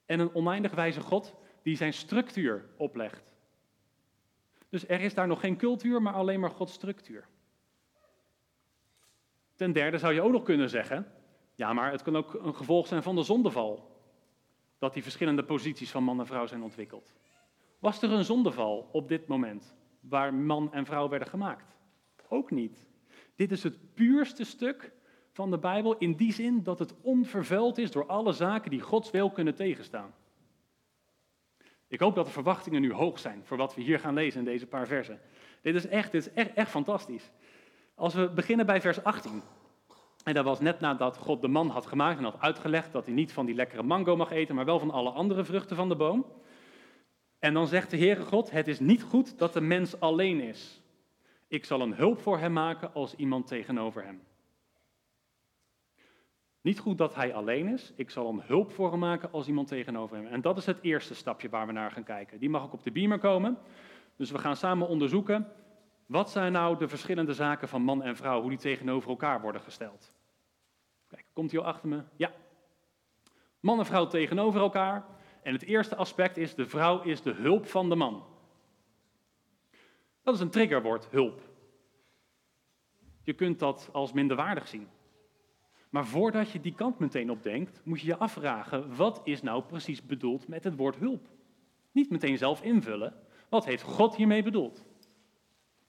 En 0.04 0.20
een 0.20 0.34
oneindig 0.34 0.74
wijze 0.74 1.00
God 1.00 1.34
die 1.62 1.76
zijn 1.76 1.92
structuur 1.92 2.68
oplegt. 2.76 3.34
Dus 4.68 4.88
er 4.88 5.00
is 5.00 5.14
daar 5.14 5.26
nog 5.26 5.40
geen 5.40 5.56
cultuur, 5.56 6.02
maar 6.02 6.12
alleen 6.12 6.40
maar 6.40 6.50
Gods 6.50 6.72
structuur. 6.72 7.28
Ten 9.54 9.72
derde 9.72 9.98
zou 9.98 10.14
je 10.14 10.22
ook 10.22 10.32
nog 10.32 10.42
kunnen 10.42 10.70
zeggen, 10.70 11.12
ja, 11.54 11.72
maar 11.72 11.90
het 11.90 12.02
kan 12.02 12.16
ook 12.16 12.34
een 12.34 12.54
gevolg 12.54 12.86
zijn 12.86 13.02
van 13.02 13.14
de 13.14 13.22
zondeval. 13.22 13.98
Dat 14.78 14.94
die 14.94 15.02
verschillende 15.02 15.44
posities 15.44 15.90
van 15.90 16.04
man 16.04 16.20
en 16.20 16.26
vrouw 16.26 16.46
zijn 16.46 16.62
ontwikkeld. 16.62 17.12
Was 17.78 18.02
er 18.02 18.10
een 18.10 18.24
zondeval 18.24 18.88
op 18.92 19.08
dit 19.08 19.26
moment 19.26 19.76
waar 20.00 20.34
man 20.34 20.72
en 20.72 20.86
vrouw 20.86 21.08
werden 21.08 21.28
gemaakt? 21.28 21.76
Ook 22.28 22.50
niet. 22.50 22.89
Dit 23.40 23.50
is 23.50 23.62
het 23.62 23.94
puurste 23.94 24.44
stuk 24.44 24.92
van 25.32 25.50
de 25.50 25.58
Bijbel 25.58 25.96
in 25.98 26.12
die 26.12 26.32
zin 26.32 26.62
dat 26.62 26.78
het 26.78 26.94
onvervuild 27.00 27.78
is 27.78 27.90
door 27.90 28.06
alle 28.06 28.32
zaken 28.32 28.70
die 28.70 28.80
Gods 28.80 29.10
wil 29.10 29.30
kunnen 29.30 29.54
tegenstaan. 29.54 30.14
Ik 31.88 32.00
hoop 32.00 32.14
dat 32.14 32.26
de 32.26 32.32
verwachtingen 32.32 32.80
nu 32.80 32.92
hoog 32.92 33.18
zijn 33.18 33.40
voor 33.44 33.56
wat 33.56 33.74
we 33.74 33.82
hier 33.82 33.98
gaan 33.98 34.14
lezen 34.14 34.38
in 34.38 34.44
deze 34.44 34.66
paar 34.66 34.86
versen. 34.86 35.20
Dit 35.62 35.74
is 35.74 35.86
echt, 35.86 36.12
dit 36.12 36.26
is 36.26 36.32
echt, 36.32 36.52
echt 36.52 36.70
fantastisch. 36.70 37.30
Als 37.94 38.14
we 38.14 38.30
beginnen 38.30 38.66
bij 38.66 38.80
vers 38.80 39.04
18. 39.04 39.42
En 40.24 40.34
dat 40.34 40.44
was 40.44 40.60
net 40.60 40.80
nadat 40.80 41.16
God 41.16 41.40
de 41.40 41.48
man 41.48 41.68
had 41.68 41.86
gemaakt 41.86 42.18
en 42.18 42.24
had 42.24 42.40
uitgelegd 42.40 42.92
dat 42.92 43.04
hij 43.04 43.14
niet 43.14 43.32
van 43.32 43.46
die 43.46 43.54
lekkere 43.54 43.82
mango 43.82 44.16
mag 44.16 44.30
eten, 44.30 44.54
maar 44.54 44.64
wel 44.64 44.78
van 44.78 44.90
alle 44.90 45.10
andere 45.10 45.44
vruchten 45.44 45.76
van 45.76 45.88
de 45.88 45.96
boom. 45.96 46.26
En 47.38 47.54
dan 47.54 47.66
zegt 47.66 47.90
de 47.90 47.98
Heere 47.98 48.22
God, 48.22 48.50
het 48.50 48.68
is 48.68 48.80
niet 48.80 49.02
goed 49.02 49.38
dat 49.38 49.52
de 49.52 49.60
mens 49.60 50.00
alleen 50.00 50.40
is. 50.40 50.79
Ik 51.50 51.64
zal 51.64 51.80
een 51.80 51.94
hulp 51.94 52.20
voor 52.20 52.38
hem 52.38 52.52
maken 52.52 52.94
als 52.94 53.14
iemand 53.14 53.46
tegenover 53.46 54.04
hem. 54.04 54.22
Niet 56.60 56.78
goed 56.78 56.98
dat 56.98 57.14
hij 57.14 57.34
alleen 57.34 57.66
is. 57.68 57.92
Ik 57.96 58.10
zal 58.10 58.28
een 58.28 58.42
hulp 58.42 58.70
voor 58.70 58.90
hem 58.90 58.98
maken 58.98 59.32
als 59.32 59.48
iemand 59.48 59.68
tegenover 59.68 60.16
hem. 60.16 60.26
En 60.26 60.40
dat 60.40 60.56
is 60.56 60.66
het 60.66 60.78
eerste 60.80 61.14
stapje 61.14 61.48
waar 61.48 61.66
we 61.66 61.72
naar 61.72 61.90
gaan 61.90 62.04
kijken. 62.04 62.38
Die 62.38 62.50
mag 62.50 62.62
ook 62.62 62.72
op 62.72 62.82
de 62.82 62.90
beamer 62.90 63.18
komen. 63.18 63.58
Dus 64.16 64.30
we 64.30 64.38
gaan 64.38 64.56
samen 64.56 64.88
onderzoeken. 64.88 65.52
Wat 66.06 66.30
zijn 66.30 66.52
nou 66.52 66.78
de 66.78 66.88
verschillende 66.88 67.34
zaken 67.34 67.68
van 67.68 67.82
man 67.82 68.02
en 68.02 68.16
vrouw, 68.16 68.40
hoe 68.40 68.50
die 68.50 68.58
tegenover 68.58 69.10
elkaar 69.10 69.40
worden 69.40 69.60
gesteld? 69.60 70.12
Kijk, 71.08 71.24
komt 71.32 71.50
hij 71.50 71.60
al 71.60 71.66
achter 71.66 71.88
me? 71.88 72.02
Ja. 72.16 72.32
Man 73.60 73.78
en 73.78 73.86
vrouw 73.86 74.06
tegenover 74.06 74.60
elkaar. 74.60 75.04
En 75.42 75.52
het 75.52 75.62
eerste 75.62 75.96
aspect 75.96 76.36
is, 76.36 76.54
de 76.54 76.66
vrouw 76.66 77.02
is 77.02 77.22
de 77.22 77.32
hulp 77.32 77.66
van 77.66 77.88
de 77.88 77.96
man. 77.96 78.29
Dat 80.22 80.34
is 80.34 80.40
een 80.40 80.50
triggerwoord, 80.50 81.08
hulp. 81.10 81.48
Je 83.22 83.32
kunt 83.32 83.58
dat 83.58 83.88
als 83.92 84.12
minderwaardig 84.12 84.68
zien. 84.68 84.88
Maar 85.90 86.06
voordat 86.06 86.50
je 86.50 86.60
die 86.60 86.74
kant 86.74 86.98
meteen 86.98 87.30
op 87.30 87.42
denkt, 87.42 87.80
moet 87.84 88.00
je 88.00 88.06
je 88.06 88.16
afvragen, 88.16 88.96
wat 88.96 89.20
is 89.24 89.42
nou 89.42 89.62
precies 89.62 90.06
bedoeld 90.06 90.48
met 90.48 90.64
het 90.64 90.76
woord 90.76 90.96
hulp? 90.96 91.28
Niet 91.92 92.10
meteen 92.10 92.38
zelf 92.38 92.62
invullen, 92.62 93.14
wat 93.48 93.64
heeft 93.64 93.82
God 93.82 94.16
hiermee 94.16 94.42
bedoeld? 94.42 94.84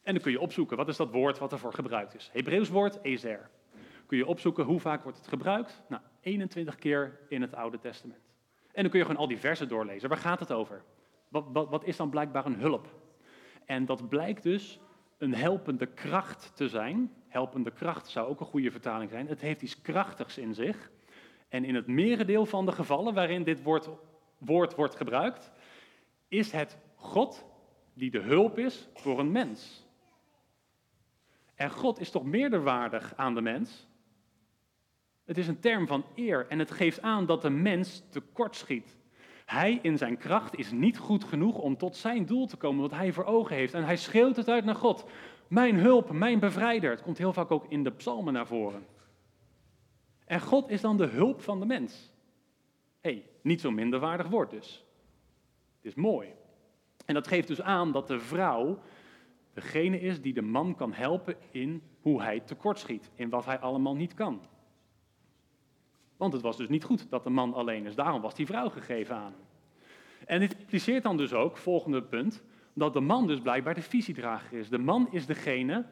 En 0.02 0.14
dan 0.14 0.24
kun 0.24 0.32
je 0.32 0.40
opzoeken, 0.40 0.78
wat 0.78 0.88
is 0.88 0.98
dat 0.98 1.12
woord 1.12 1.38
wat 1.38 1.52
ervoor 1.52 1.74
gebruikt 1.74 2.16
is? 2.16 2.30
Hebreeuws 2.34 2.70
woord, 2.70 3.00
ezer. 3.02 3.50
Kun 4.06 4.18
je 4.18 4.26
opzoeken, 4.26 4.66
hoe 4.66 4.80
vaak 4.80 5.04
wordt 5.04 5.18
het 5.18 5.28
gebruikt? 5.28 5.82
Nou, 5.90 6.02
21 6.22 6.76
keer 6.76 7.20
in 7.30 7.42
het 7.42 7.56
Oude 7.56 7.80
Testament. 7.80 8.20
En 8.72 8.82
dan 8.82 8.92
kun 8.92 9.00
je 9.00 9.06
gewoon 9.06 9.22
al 9.22 9.28
die 9.28 9.40
versen 9.40 9.68
doorlezen. 9.68 10.10
Waar 10.10 10.18
gaat 10.18 10.40
het 10.40 10.52
over? 10.52 10.84
Wat, 11.28 11.46
wat, 11.52 11.70
wat 11.70 11.86
is 11.86 11.98
dan 11.98 12.10
blijkbaar 12.10 12.46
een 12.46 12.60
hulp? 12.60 13.01
En 13.66 13.86
dat 13.86 14.10
blijkt 14.10 14.44
dus 14.44 14.80
een 15.18 15.34
helpende 15.34 15.86
kracht 15.86 16.52
te 16.56 16.70
zijn. 16.70 17.12
Helpende 17.28 17.72
kracht 17.72 18.08
zou 18.08 18.28
ook 18.30 18.40
een 18.40 18.46
goede 18.46 18.72
vertaling 18.72 19.10
zijn. 19.10 19.28
Het 19.28 19.42
heeft 19.42 19.62
iets 19.62 19.82
krachtigs 19.82 20.38
in 20.38 20.54
zich. 20.54 20.92
En 21.50 21.66
in 21.66 21.76
het 21.76 21.88
merendeel 21.88 22.46
van 22.46 22.66
de 22.66 22.72
gevallen 22.72 23.14
waarin 23.14 23.44
dit 23.44 23.64
woord, 23.64 23.90
woord 24.38 24.76
wordt 24.76 24.96
gebruikt, 24.96 25.52
is 26.28 26.52
het 26.52 26.78
God 26.96 27.46
die 27.94 28.12
de 28.12 28.20
hulp 28.20 28.58
is 28.58 28.88
voor 28.94 29.20
een 29.20 29.32
mens. 29.32 29.88
En 31.56 31.72
God 31.72 32.00
is 32.00 32.12
toch 32.12 32.24
meerderwaardig 32.24 33.14
aan 33.16 33.36
de 33.36 33.42
mens? 33.42 33.88
Het 35.26 35.38
is 35.38 35.48
een 35.48 35.60
term 35.60 35.88
van 35.88 36.06
eer 36.16 36.48
en 36.48 36.60
het 36.60 36.72
geeft 36.72 37.02
aan 37.02 37.26
dat 37.26 37.42
de 37.42 37.50
mens 37.50 38.04
tekortschiet. 38.10 38.98
Hij 39.52 39.80
in 39.82 39.98
zijn 39.98 40.18
kracht 40.18 40.58
is 40.58 40.72
niet 40.72 40.98
goed 40.98 41.24
genoeg 41.24 41.58
om 41.58 41.78
tot 41.78 41.96
zijn 41.96 42.26
doel 42.26 42.48
te 42.48 42.58
komen 42.58 42.82
wat 42.82 43.00
hij 43.00 43.14
voor 43.14 43.24
ogen 43.24 43.56
heeft. 43.56 43.74
En 43.74 43.84
hij 43.84 43.98
schreeuwt 43.98 44.36
het 44.36 44.50
uit 44.50 44.66
naar 44.66 44.76
God. 44.76 45.06
Mijn 45.48 45.76
hulp, 45.76 46.12
mijn 46.12 46.40
bevrijder. 46.40 46.90
Het 46.90 47.02
komt 47.02 47.18
heel 47.18 47.34
vaak 47.34 47.52
ook 47.52 47.66
in 47.70 47.84
de 47.84 47.92
psalmen 47.92 48.34
naar 48.34 48.48
voren. 48.48 48.86
En 50.26 50.42
God 50.42 50.70
is 50.70 50.82
dan 50.82 50.98
de 50.98 51.06
hulp 51.06 51.42
van 51.42 51.60
de 51.60 51.66
mens. 51.66 52.14
Hé, 53.02 53.12
hey, 53.12 53.26
niet 53.42 53.62
zo'n 53.62 53.76
minderwaardig 53.76 54.28
woord 54.28 54.52
dus. 54.52 54.86
Het 55.76 55.86
is 55.86 55.96
mooi. 55.96 56.34
En 57.06 57.14
dat 57.14 57.28
geeft 57.28 57.48
dus 57.48 57.62
aan 57.62 57.92
dat 57.92 58.08
de 58.08 58.20
vrouw 58.20 58.80
degene 59.54 60.00
is 60.00 60.22
die 60.22 60.34
de 60.34 60.42
man 60.42 60.76
kan 60.76 60.94
helpen 60.94 61.36
in 61.50 61.84
hoe 62.02 62.22
hij 62.22 62.40
tekortschiet, 62.40 63.10
in 63.16 63.30
wat 63.30 63.46
hij 63.46 63.60
allemaal 63.60 63.96
niet 63.96 64.14
kan. 64.14 64.42
Want 66.22 66.34
het 66.34 66.42
was 66.42 66.58
dus 66.58 66.68
niet 66.68 66.84
goed 66.84 67.10
dat 67.10 67.24
de 67.24 67.30
man 67.30 67.54
alleen 67.54 67.86
is. 67.86 67.96
Daarom 67.96 68.22
was 68.22 68.36
die 68.36 68.46
vrouw 68.46 68.70
gegeven 68.70 69.16
aan 69.16 69.24
hem. 69.32 69.42
En 70.26 70.40
dit 70.40 70.60
impliceert 70.60 71.04
dan 71.04 71.18
dus 71.18 71.34
ook, 71.34 71.58
volgende 71.58 72.04
punt, 72.04 72.44
dat 72.74 72.94
de 72.94 73.00
man 73.00 73.28
dus 73.28 73.40
blijkbaar 73.40 73.74
de 73.74 73.82
visiedrager 73.82 74.58
is. 74.58 74.70
De 74.70 74.78
man 74.78 75.08
is 75.12 75.26
degene 75.26 75.86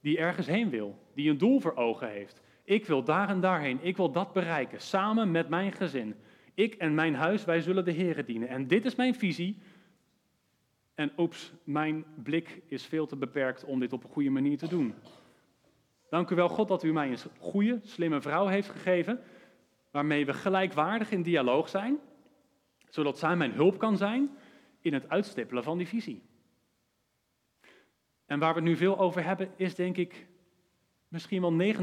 die 0.00 0.18
ergens 0.18 0.46
heen 0.46 0.70
wil, 0.70 0.98
die 1.14 1.30
een 1.30 1.38
doel 1.38 1.60
voor 1.60 1.76
ogen 1.76 2.10
heeft. 2.10 2.42
Ik 2.64 2.86
wil 2.86 3.04
daar 3.04 3.28
en 3.28 3.40
daarheen, 3.40 3.78
ik 3.82 3.96
wil 3.96 4.12
dat 4.12 4.32
bereiken, 4.32 4.80
samen 4.80 5.30
met 5.30 5.48
mijn 5.48 5.72
gezin. 5.72 6.14
Ik 6.54 6.74
en 6.74 6.94
mijn 6.94 7.14
huis, 7.14 7.44
wij 7.44 7.60
zullen 7.60 7.84
de 7.84 7.92
Heeren 7.92 8.26
dienen. 8.26 8.48
En 8.48 8.66
dit 8.66 8.84
is 8.84 8.94
mijn 8.94 9.14
visie. 9.14 9.58
En 10.94 11.12
oeps, 11.16 11.52
mijn 11.64 12.04
blik 12.22 12.62
is 12.66 12.86
veel 12.86 13.06
te 13.06 13.16
beperkt 13.16 13.64
om 13.64 13.80
dit 13.80 13.92
op 13.92 14.04
een 14.04 14.10
goede 14.10 14.30
manier 14.30 14.58
te 14.58 14.68
doen. 14.68 14.94
Dank 16.08 16.30
u 16.30 16.34
wel, 16.34 16.48
God, 16.48 16.68
dat 16.68 16.82
u 16.82 16.92
mij 16.92 17.10
een 17.10 17.18
goede, 17.38 17.80
slimme 17.82 18.20
vrouw 18.20 18.46
heeft 18.46 18.68
gegeven, 18.68 19.20
waarmee 19.90 20.26
we 20.26 20.32
gelijkwaardig 20.32 21.10
in 21.10 21.22
dialoog 21.22 21.68
zijn, 21.68 21.98
zodat 22.88 23.18
zij 23.18 23.36
mijn 23.36 23.52
hulp 23.52 23.78
kan 23.78 23.96
zijn 23.96 24.36
in 24.80 24.94
het 24.94 25.08
uitstippelen 25.08 25.62
van 25.62 25.78
die 25.78 25.88
visie. 25.88 26.22
En 28.26 28.38
waar 28.38 28.54
we 28.54 28.60
het 28.60 28.68
nu 28.68 28.76
veel 28.76 28.98
over 28.98 29.24
hebben, 29.24 29.52
is 29.56 29.74
denk 29.74 29.96
ik 29.96 30.26
misschien 31.08 31.40
wel 31.40 31.74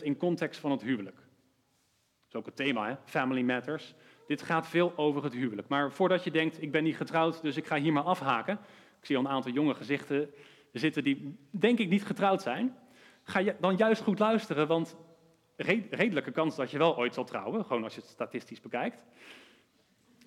99% 0.00 0.02
in 0.02 0.16
context 0.16 0.60
van 0.60 0.70
het 0.70 0.82
huwelijk. 0.82 1.16
Dat 1.16 2.28
is 2.28 2.34
ook 2.34 2.46
het 2.46 2.56
thema, 2.56 2.88
hè? 2.88 2.94
Family 3.04 3.42
Matters. 3.42 3.94
Dit 4.26 4.42
gaat 4.42 4.68
veel 4.68 4.96
over 4.96 5.24
het 5.24 5.32
huwelijk. 5.32 5.68
Maar 5.68 5.92
voordat 5.92 6.24
je 6.24 6.30
denkt, 6.30 6.62
ik 6.62 6.70
ben 6.70 6.84
niet 6.84 6.96
getrouwd, 6.96 7.42
dus 7.42 7.56
ik 7.56 7.66
ga 7.66 7.76
hier 7.76 7.92
maar 7.92 8.02
afhaken. 8.02 8.58
Ik 9.00 9.06
zie 9.06 9.16
al 9.16 9.24
een 9.24 9.30
aantal 9.30 9.52
jonge 9.52 9.74
gezichten 9.74 10.30
zitten 10.72 11.04
die 11.04 11.36
denk 11.50 11.78
ik 11.78 11.88
niet 11.88 12.04
getrouwd 12.04 12.42
zijn 12.42 12.76
ga 13.26 13.38
je 13.38 13.56
dan 13.60 13.76
juist 13.76 14.02
goed 14.02 14.18
luisteren, 14.18 14.66
want 14.66 14.96
redelijke 15.88 16.30
kans 16.30 16.56
dat 16.56 16.70
je 16.70 16.78
wel 16.78 16.96
ooit 16.96 17.14
zal 17.14 17.24
trouwen, 17.24 17.64
gewoon 17.64 17.84
als 17.84 17.94
je 17.94 18.00
het 18.00 18.10
statistisch 18.10 18.60
bekijkt. 18.60 18.98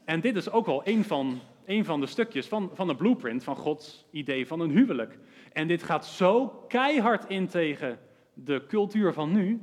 En 0.05 0.21
dit 0.21 0.35
is 0.35 0.51
ook 0.51 0.65
wel 0.65 0.81
een 0.83 1.03
van, 1.03 1.39
een 1.65 1.85
van 1.85 1.99
de 1.99 2.05
stukjes 2.05 2.47
van, 2.47 2.69
van 2.73 2.87
de 2.87 2.95
blueprint 2.95 3.43
van 3.43 3.55
Gods 3.55 4.05
idee 4.11 4.47
van 4.47 4.59
een 4.59 4.69
huwelijk. 4.69 5.19
En 5.53 5.67
dit 5.67 5.83
gaat 5.83 6.05
zo 6.05 6.47
keihard 6.67 7.29
in 7.29 7.47
tegen 7.47 7.99
de 8.33 8.65
cultuur 8.67 9.13
van 9.13 9.31
nu, 9.31 9.61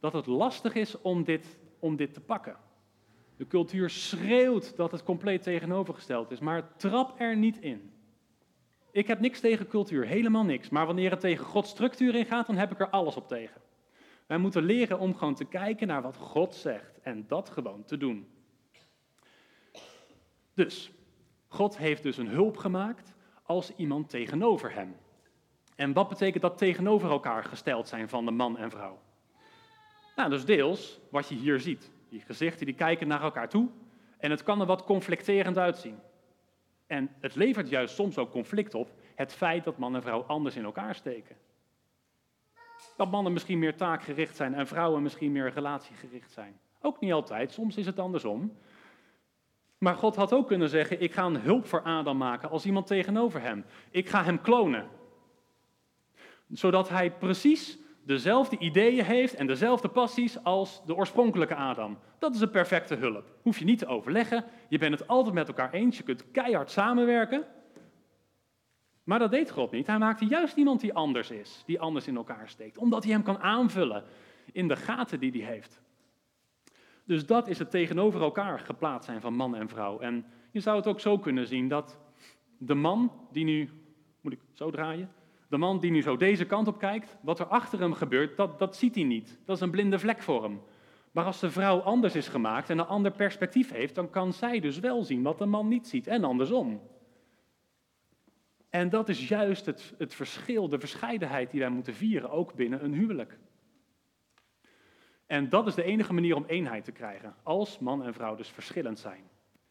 dat 0.00 0.12
het 0.12 0.26
lastig 0.26 0.74
is 0.74 1.00
om 1.00 1.24
dit, 1.24 1.58
om 1.78 1.96
dit 1.96 2.14
te 2.14 2.20
pakken. 2.20 2.56
De 3.36 3.46
cultuur 3.46 3.90
schreeuwt 3.90 4.76
dat 4.76 4.92
het 4.92 5.02
compleet 5.02 5.42
tegenovergesteld 5.42 6.30
is, 6.30 6.40
maar 6.40 6.76
trap 6.76 7.20
er 7.20 7.36
niet 7.36 7.58
in. 7.58 7.92
Ik 8.92 9.06
heb 9.06 9.20
niks 9.20 9.40
tegen 9.40 9.68
cultuur, 9.68 10.06
helemaal 10.06 10.44
niks. 10.44 10.68
Maar 10.68 10.86
wanneer 10.86 11.10
het 11.10 11.20
tegen 11.20 11.44
Gods 11.44 11.70
structuur 11.70 12.14
ingaat, 12.14 12.46
dan 12.46 12.56
heb 12.56 12.72
ik 12.72 12.80
er 12.80 12.90
alles 12.90 13.16
op 13.16 13.28
tegen. 13.28 13.60
Wij 14.26 14.38
moeten 14.38 14.62
leren 14.62 14.98
om 14.98 15.14
gewoon 15.14 15.34
te 15.34 15.44
kijken 15.44 15.86
naar 15.86 16.02
wat 16.02 16.16
God 16.16 16.54
zegt 16.54 17.00
en 17.02 17.24
dat 17.26 17.50
gewoon 17.50 17.84
te 17.84 17.96
doen. 17.96 18.28
Dus, 20.54 20.90
God 21.48 21.76
heeft 21.78 22.02
dus 22.02 22.16
een 22.16 22.28
hulp 22.28 22.56
gemaakt 22.56 23.14
als 23.42 23.74
iemand 23.76 24.08
tegenover 24.08 24.74
hem. 24.74 24.96
En 25.76 25.92
wat 25.92 26.08
betekent 26.08 26.42
dat 26.42 26.58
tegenover 26.58 27.10
elkaar 27.10 27.44
gesteld 27.44 27.88
zijn 27.88 28.08
van 28.08 28.24
de 28.24 28.30
man 28.30 28.58
en 28.58 28.70
vrouw? 28.70 28.98
Nou, 30.16 30.30
dus 30.30 30.44
deels 30.44 31.00
wat 31.10 31.28
je 31.28 31.34
hier 31.34 31.60
ziet. 31.60 31.90
Die 32.08 32.20
gezichten 32.20 32.66
die 32.66 32.74
kijken 32.74 33.08
naar 33.08 33.22
elkaar 33.22 33.48
toe 33.48 33.68
en 34.18 34.30
het 34.30 34.42
kan 34.42 34.60
er 34.60 34.66
wat 34.66 34.84
conflicterend 34.84 35.58
uitzien. 35.58 35.98
En 36.88 37.10
het 37.20 37.34
levert 37.34 37.68
juist 37.68 37.94
soms 37.94 38.18
ook 38.18 38.30
conflict 38.30 38.74
op, 38.74 38.90
het 39.14 39.32
feit 39.32 39.64
dat 39.64 39.78
man 39.78 39.94
en 39.94 40.02
vrouw 40.02 40.22
anders 40.22 40.56
in 40.56 40.64
elkaar 40.64 40.94
steken. 40.94 41.36
Dat 42.96 43.10
mannen 43.10 43.32
misschien 43.32 43.58
meer 43.58 43.76
taakgericht 43.76 44.36
zijn 44.36 44.54
en 44.54 44.66
vrouwen 44.66 45.02
misschien 45.02 45.32
meer 45.32 45.52
relatiegericht 45.52 46.32
zijn. 46.32 46.60
Ook 46.80 47.00
niet 47.00 47.12
altijd, 47.12 47.52
soms 47.52 47.76
is 47.76 47.86
het 47.86 47.98
andersom. 47.98 48.58
Maar 49.78 49.94
God 49.94 50.16
had 50.16 50.32
ook 50.32 50.46
kunnen 50.46 50.68
zeggen, 50.68 51.00
ik 51.00 51.12
ga 51.12 51.24
een 51.24 51.40
hulp 51.40 51.66
voor 51.66 51.82
Adam 51.82 52.16
maken 52.16 52.50
als 52.50 52.66
iemand 52.66 52.86
tegenover 52.86 53.40
hem. 53.40 53.64
Ik 53.90 54.08
ga 54.08 54.24
hem 54.24 54.40
klonen. 54.40 54.88
Zodat 56.48 56.88
hij 56.88 57.10
precies 57.10 57.78
dezelfde 58.08 58.58
ideeën 58.58 59.04
heeft 59.04 59.34
en 59.34 59.46
dezelfde 59.46 59.88
passies 59.88 60.44
als 60.44 60.82
de 60.86 60.94
oorspronkelijke 60.94 61.54
Adam. 61.54 61.98
Dat 62.18 62.34
is 62.34 62.40
een 62.40 62.50
perfecte 62.50 62.94
hulp. 62.94 63.24
Hoef 63.42 63.58
je 63.58 63.64
niet 63.64 63.78
te 63.78 63.86
overleggen, 63.86 64.44
je 64.68 64.78
bent 64.78 64.98
het 64.98 65.08
altijd 65.08 65.34
met 65.34 65.48
elkaar 65.48 65.72
eens, 65.72 65.96
je 65.96 66.02
kunt 66.02 66.30
keihard 66.30 66.70
samenwerken. 66.70 67.44
Maar 69.04 69.18
dat 69.18 69.30
deed 69.30 69.50
God 69.50 69.70
niet. 69.70 69.86
Hij 69.86 69.98
maakte 69.98 70.26
juist 70.26 70.56
iemand 70.56 70.80
die 70.80 70.94
anders 70.94 71.30
is, 71.30 71.62
die 71.66 71.80
anders 71.80 72.06
in 72.06 72.16
elkaar 72.16 72.48
steekt, 72.48 72.78
omdat 72.78 73.04
hij 73.04 73.12
hem 73.12 73.22
kan 73.22 73.38
aanvullen 73.38 74.04
in 74.52 74.68
de 74.68 74.76
gaten 74.76 75.20
die 75.20 75.32
hij 75.32 75.52
heeft. 75.52 75.80
Dus 77.04 77.26
dat 77.26 77.48
is 77.48 77.58
het 77.58 77.70
tegenover 77.70 78.22
elkaar 78.22 78.58
geplaatst 78.58 79.08
zijn 79.08 79.20
van 79.20 79.34
man 79.34 79.56
en 79.56 79.68
vrouw. 79.68 79.98
En 79.98 80.26
je 80.50 80.60
zou 80.60 80.76
het 80.76 80.86
ook 80.86 81.00
zo 81.00 81.18
kunnen 81.18 81.46
zien 81.46 81.68
dat 81.68 81.98
de 82.58 82.74
man 82.74 83.12
die 83.32 83.44
nu, 83.44 83.70
moet 84.20 84.32
ik 84.32 84.40
zo 84.52 84.70
draaien, 84.70 85.10
de 85.48 85.56
man 85.56 85.80
die 85.80 85.90
nu 85.90 86.02
zo 86.02 86.16
deze 86.16 86.44
kant 86.44 86.68
op 86.68 86.78
kijkt, 86.78 87.16
wat 87.20 87.38
er 87.38 87.46
achter 87.46 87.80
hem 87.80 87.92
gebeurt, 87.92 88.36
dat, 88.36 88.58
dat 88.58 88.76
ziet 88.76 88.94
hij 88.94 89.04
niet. 89.04 89.38
Dat 89.44 89.56
is 89.56 89.62
een 89.62 89.70
blinde 89.70 89.98
vlek 89.98 90.22
voor 90.22 90.42
hem. 90.42 90.60
Maar 91.12 91.24
als 91.24 91.40
de 91.40 91.50
vrouw 91.50 91.80
anders 91.80 92.14
is 92.14 92.28
gemaakt 92.28 92.70
en 92.70 92.78
een 92.78 92.86
ander 92.86 93.12
perspectief 93.12 93.70
heeft, 93.70 93.94
dan 93.94 94.10
kan 94.10 94.32
zij 94.32 94.60
dus 94.60 94.78
wel 94.78 95.04
zien 95.04 95.22
wat 95.22 95.38
de 95.38 95.46
man 95.46 95.68
niet 95.68 95.88
ziet 95.88 96.06
en 96.06 96.24
andersom. 96.24 96.80
En 98.70 98.88
dat 98.88 99.08
is 99.08 99.28
juist 99.28 99.66
het, 99.66 99.94
het 99.98 100.14
verschil, 100.14 100.68
de 100.68 100.78
verscheidenheid 100.78 101.50
die 101.50 101.60
wij 101.60 101.68
moeten 101.68 101.94
vieren, 101.94 102.30
ook 102.30 102.54
binnen 102.54 102.84
een 102.84 102.92
huwelijk. 102.92 103.38
En 105.26 105.48
dat 105.48 105.66
is 105.66 105.74
de 105.74 105.82
enige 105.82 106.12
manier 106.12 106.36
om 106.36 106.44
eenheid 106.44 106.84
te 106.84 106.92
krijgen, 106.92 107.34
als 107.42 107.78
man 107.78 108.04
en 108.04 108.14
vrouw 108.14 108.34
dus 108.34 108.48
verschillend 108.48 108.98
zijn. 108.98 109.22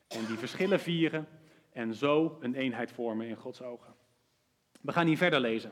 En 0.07 0.25
die 0.25 0.37
verschillen 0.37 0.79
vieren 0.79 1.27
en 1.71 1.93
zo 1.93 2.37
een 2.39 2.55
eenheid 2.55 2.91
vormen 2.91 3.27
in 3.27 3.35
Gods 3.35 3.61
ogen. 3.61 3.96
We 4.81 4.91
gaan 4.91 5.07
hier 5.07 5.17
verder 5.17 5.39
lezen. 5.39 5.71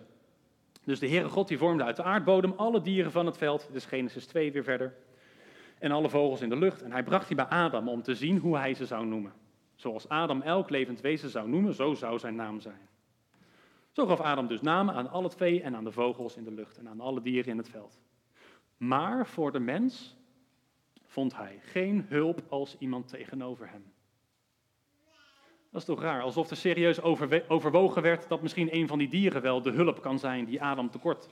Dus 0.84 1.00
de 1.00 1.10
Heere 1.10 1.30
God 1.30 1.48
die 1.48 1.58
vormde 1.58 1.84
uit 1.84 1.96
de 1.96 2.04
aardbodem 2.04 2.54
alle 2.58 2.82
dieren 2.82 3.12
van 3.12 3.26
het 3.26 3.38
veld, 3.38 3.70
dus 3.72 3.86
Genesis 3.86 4.26
2 4.26 4.52
weer 4.52 4.64
verder, 4.64 4.94
en 5.80 5.92
alle 5.92 6.10
vogels 6.10 6.42
in 6.42 6.50
de 6.50 6.58
lucht. 6.58 6.82
En 6.82 6.92
hij 6.92 7.04
bracht 7.04 7.28
die 7.28 7.36
bij 7.36 7.46
Adam 7.46 7.88
om 7.88 8.02
te 8.02 8.16
zien 8.16 8.38
hoe 8.38 8.58
hij 8.58 8.74
ze 8.74 8.86
zou 8.86 9.06
noemen. 9.06 9.34
Zoals 9.76 10.10
Adam 10.10 10.42
elk 10.42 10.70
levend 10.70 11.02
wezen 11.02 11.30
zou 11.30 11.50
noemen, 11.50 11.74
zo 11.74 11.94
zou 11.94 12.20
zijn 12.20 12.36
naam 12.36 12.60
zijn. 12.60 12.90
Zo 13.92 14.06
gaf 14.06 14.20
Adam 14.20 14.48
dus 14.48 14.62
namen 14.62 14.94
aan 14.94 15.10
al 15.10 15.24
het 15.24 15.36
vee 15.36 15.62
en 15.62 15.76
aan 15.76 15.84
de 15.84 15.92
vogels 15.92 16.38
in 16.38 16.44
de 16.44 16.52
lucht 16.52 16.78
en 16.78 16.90
aan 16.90 17.00
alle 17.00 17.22
dieren 17.22 17.52
in 17.52 17.58
het 17.58 17.70
veld. 17.70 18.00
Maar 18.78 19.28
voor 19.28 19.52
de 19.52 19.60
mens 19.60 20.16
vond 21.04 21.36
hij 21.36 21.60
geen 21.62 22.06
hulp 22.08 22.44
als 22.50 22.78
iemand 22.80 23.08
tegenover 23.08 23.70
hem. 23.70 23.94
Dat 25.76 25.84
is 25.84 25.90
toch 25.96 26.04
raar, 26.04 26.22
alsof 26.22 26.50
er 26.50 26.58
serieus 26.58 27.02
overwogen 27.48 28.02
werd 28.02 28.28
dat 28.28 28.42
misschien 28.42 28.76
een 28.76 28.88
van 28.88 28.98
die 28.98 29.08
dieren 29.08 29.42
wel 29.42 29.62
de 29.62 29.72
hulp 29.72 30.02
kan 30.02 30.20
zijn 30.20 30.46
die 30.46 30.62
Adam 30.62 30.90
tekort, 30.90 31.30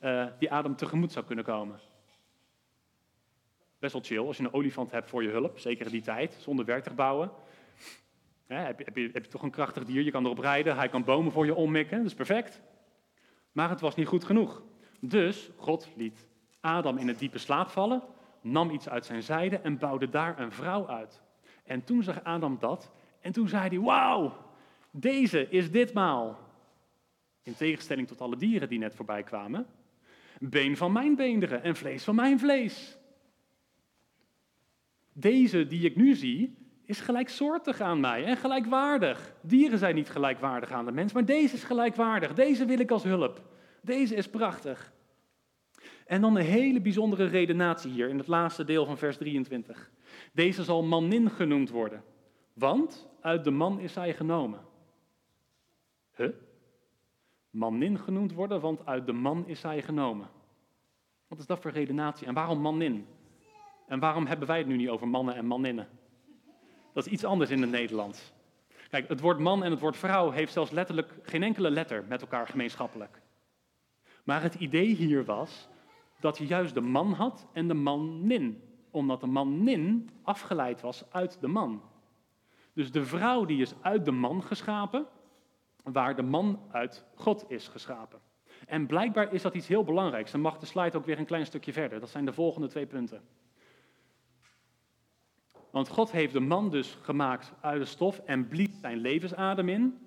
uh, 0.00 0.26
die 0.38 0.52
Adam 0.52 0.76
tegemoet 0.76 1.12
zou 1.12 1.24
kunnen 1.24 1.44
komen. 1.44 1.80
Best 3.78 3.92
wel 3.92 4.02
chill 4.02 4.26
als 4.26 4.36
je 4.36 4.42
een 4.42 4.52
olifant 4.52 4.90
hebt 4.90 5.08
voor 5.08 5.22
je 5.22 5.28
hulp, 5.28 5.58
zeker 5.58 5.86
in 5.86 5.92
die 5.92 6.02
tijd, 6.02 6.36
zonder 6.40 6.64
werk 6.64 6.82
te 6.82 6.94
heb, 8.66 8.78
je, 8.78 8.84
heb, 8.84 8.96
je, 8.96 9.10
heb 9.12 9.24
je 9.24 9.30
toch 9.30 9.42
een 9.42 9.50
krachtig 9.50 9.84
dier, 9.84 10.02
je 10.02 10.10
kan 10.10 10.24
erop 10.24 10.38
rijden, 10.38 10.76
hij 10.76 10.88
kan 10.88 11.04
bomen 11.04 11.32
voor 11.32 11.44
je 11.44 11.54
ommikken, 11.54 11.96
dat 11.96 12.06
is 12.06 12.14
perfect. 12.14 12.60
Maar 13.52 13.68
het 13.68 13.80
was 13.80 13.94
niet 13.94 14.06
goed 14.06 14.24
genoeg. 14.24 14.62
Dus 15.00 15.50
God 15.56 15.88
liet 15.96 16.28
Adam 16.60 16.98
in 16.98 17.08
het 17.08 17.18
diepe 17.18 17.38
slaap 17.38 17.68
vallen, 17.68 18.02
nam 18.40 18.70
iets 18.70 18.88
uit 18.88 19.06
zijn 19.06 19.22
zijde 19.22 19.58
en 19.58 19.78
bouwde 19.78 20.08
daar 20.08 20.38
een 20.38 20.52
vrouw 20.52 20.88
uit. 20.88 21.22
En 21.64 21.84
toen 21.84 22.02
zag 22.02 22.24
Adam 22.24 22.56
dat 22.60 22.90
en 23.24 23.32
toen 23.32 23.48
zei 23.48 23.68
hij, 23.68 23.80
wauw, 23.80 24.36
deze 24.90 25.48
is 25.48 25.70
ditmaal, 25.70 26.38
in 27.42 27.54
tegenstelling 27.54 28.08
tot 28.08 28.20
alle 28.20 28.36
dieren 28.36 28.68
die 28.68 28.78
net 28.78 28.94
voorbij 28.94 29.22
kwamen, 29.22 29.66
been 30.40 30.76
van 30.76 30.92
mijn 30.92 31.16
beenderen 31.16 31.62
en 31.62 31.76
vlees 31.76 32.04
van 32.04 32.14
mijn 32.14 32.38
vlees. 32.38 32.98
Deze 35.12 35.66
die 35.66 35.84
ik 35.84 35.96
nu 35.96 36.14
zie, 36.14 36.56
is 36.84 37.00
gelijksoortig 37.00 37.80
aan 37.80 38.00
mij 38.00 38.24
en 38.24 38.36
gelijkwaardig. 38.36 39.34
Dieren 39.42 39.78
zijn 39.78 39.94
niet 39.94 40.10
gelijkwaardig 40.10 40.70
aan 40.70 40.84
de 40.84 40.92
mens, 40.92 41.12
maar 41.12 41.24
deze 41.24 41.54
is 41.54 41.64
gelijkwaardig. 41.64 42.34
Deze 42.34 42.64
wil 42.64 42.78
ik 42.78 42.90
als 42.90 43.02
hulp. 43.02 43.42
Deze 43.82 44.14
is 44.14 44.28
prachtig. 44.28 44.92
En 46.06 46.20
dan 46.20 46.36
een 46.36 46.44
hele 46.44 46.80
bijzondere 46.80 47.26
redenatie 47.26 47.90
hier 47.90 48.08
in 48.08 48.18
het 48.18 48.26
laatste 48.26 48.64
deel 48.64 48.86
van 48.86 48.98
vers 48.98 49.16
23. 49.16 49.90
Deze 50.32 50.64
zal 50.64 50.82
manin 50.82 51.30
genoemd 51.30 51.70
worden, 51.70 52.04
want 52.52 53.12
uit 53.24 53.44
de 53.44 53.50
man 53.50 53.80
is 53.80 53.94
hij 53.94 54.14
genomen. 54.14 54.60
Huh? 56.16 56.28
Manin 57.50 57.98
genoemd 57.98 58.32
worden, 58.32 58.60
want 58.60 58.86
uit 58.86 59.06
de 59.06 59.12
man 59.12 59.46
is 59.46 59.62
hij 59.62 59.82
genomen. 59.82 60.28
Wat 61.28 61.38
is 61.38 61.46
dat 61.46 61.60
voor 61.60 61.70
redenatie? 61.70 62.26
En 62.26 62.34
waarom 62.34 62.60
manin? 62.60 63.06
En 63.86 64.00
waarom 64.00 64.26
hebben 64.26 64.48
wij 64.48 64.58
het 64.58 64.66
nu 64.66 64.76
niet 64.76 64.88
over 64.88 65.08
mannen 65.08 65.34
en 65.34 65.46
manninnen? 65.46 65.88
Dat 66.92 67.06
is 67.06 67.12
iets 67.12 67.24
anders 67.24 67.50
in 67.50 67.60
het 67.60 67.70
Nederlands. 67.70 68.32
Kijk, 68.90 69.08
het 69.08 69.20
woord 69.20 69.38
man 69.38 69.64
en 69.64 69.70
het 69.70 69.80
woord 69.80 69.96
vrouw 69.96 70.30
heeft 70.30 70.52
zelfs 70.52 70.70
letterlijk 70.70 71.14
geen 71.22 71.42
enkele 71.42 71.70
letter 71.70 72.04
met 72.08 72.20
elkaar 72.20 72.46
gemeenschappelijk. 72.46 73.20
Maar 74.24 74.42
het 74.42 74.54
idee 74.54 74.94
hier 74.94 75.24
was 75.24 75.68
dat 76.20 76.38
je 76.38 76.46
juist 76.46 76.74
de 76.74 76.80
man 76.80 77.12
had 77.12 77.46
en 77.52 77.68
de 77.68 77.74
mannin, 77.74 78.62
omdat 78.90 79.20
de 79.20 79.26
mannin 79.26 80.10
afgeleid 80.22 80.80
was 80.80 81.04
uit 81.10 81.40
de 81.40 81.48
man. 81.48 81.82
Dus 82.74 82.92
de 82.92 83.04
vrouw 83.04 83.44
die 83.44 83.60
is 83.60 83.74
uit 83.82 84.04
de 84.04 84.10
man 84.10 84.42
geschapen, 84.42 85.06
waar 85.82 86.16
de 86.16 86.22
man 86.22 86.60
uit 86.70 87.04
God 87.14 87.44
is 87.48 87.68
geschapen. 87.68 88.20
En 88.66 88.86
blijkbaar 88.86 89.32
is 89.32 89.42
dat 89.42 89.54
iets 89.54 89.68
heel 89.68 89.84
belangrijks. 89.84 90.30
Dan 90.30 90.40
mag 90.40 90.58
de 90.58 90.66
slide 90.66 90.96
ook 90.96 91.04
weer 91.04 91.18
een 91.18 91.24
klein 91.24 91.46
stukje 91.46 91.72
verder. 91.72 92.00
Dat 92.00 92.10
zijn 92.10 92.24
de 92.24 92.32
volgende 92.32 92.68
twee 92.68 92.86
punten. 92.86 93.22
Want 95.70 95.88
God 95.88 96.10
heeft 96.10 96.32
de 96.32 96.40
man 96.40 96.70
dus 96.70 96.98
gemaakt 97.02 97.52
uit 97.60 97.80
de 97.80 97.86
stof 97.86 98.18
en 98.18 98.48
blies 98.48 98.80
zijn 98.80 98.98
levensadem 98.98 99.68
in. 99.68 99.98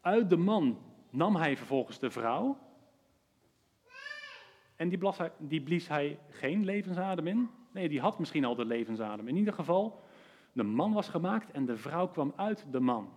Uit 0.00 0.30
de 0.30 0.36
man 0.36 0.78
nam 1.10 1.36
hij 1.36 1.56
vervolgens 1.56 1.98
de 1.98 2.10
vrouw. 2.10 2.58
En 4.76 4.88
die, 4.88 4.98
die 5.38 5.62
blies 5.62 5.88
hij 5.88 6.18
geen 6.28 6.64
levensadem 6.64 7.26
in. 7.26 7.50
Nee, 7.72 7.88
die 7.88 8.00
had 8.00 8.18
misschien 8.18 8.44
al 8.44 8.54
de 8.54 8.64
levensadem. 8.64 9.28
In 9.28 9.36
ieder 9.36 9.54
geval, 9.54 10.02
de 10.54 10.62
man 10.62 10.92
was 10.92 11.08
gemaakt 11.08 11.50
en 11.50 11.64
de 11.64 11.76
vrouw 11.76 12.08
kwam 12.08 12.32
uit 12.36 12.66
de 12.70 12.80
man. 12.80 13.12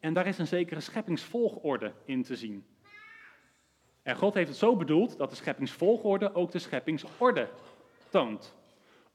En 0.00 0.14
daar 0.14 0.26
is 0.26 0.38
een 0.38 0.46
zekere 0.46 0.80
scheppingsvolgorde 0.80 1.92
in 2.04 2.22
te 2.22 2.36
zien. 2.36 2.66
En 4.02 4.16
God 4.16 4.34
heeft 4.34 4.48
het 4.48 4.58
zo 4.58 4.76
bedoeld 4.76 5.18
dat 5.18 5.30
de 5.30 5.36
scheppingsvolgorde 5.36 6.34
ook 6.34 6.50
de 6.50 6.58
scheppingsorde 6.58 7.48
toont 8.08 8.54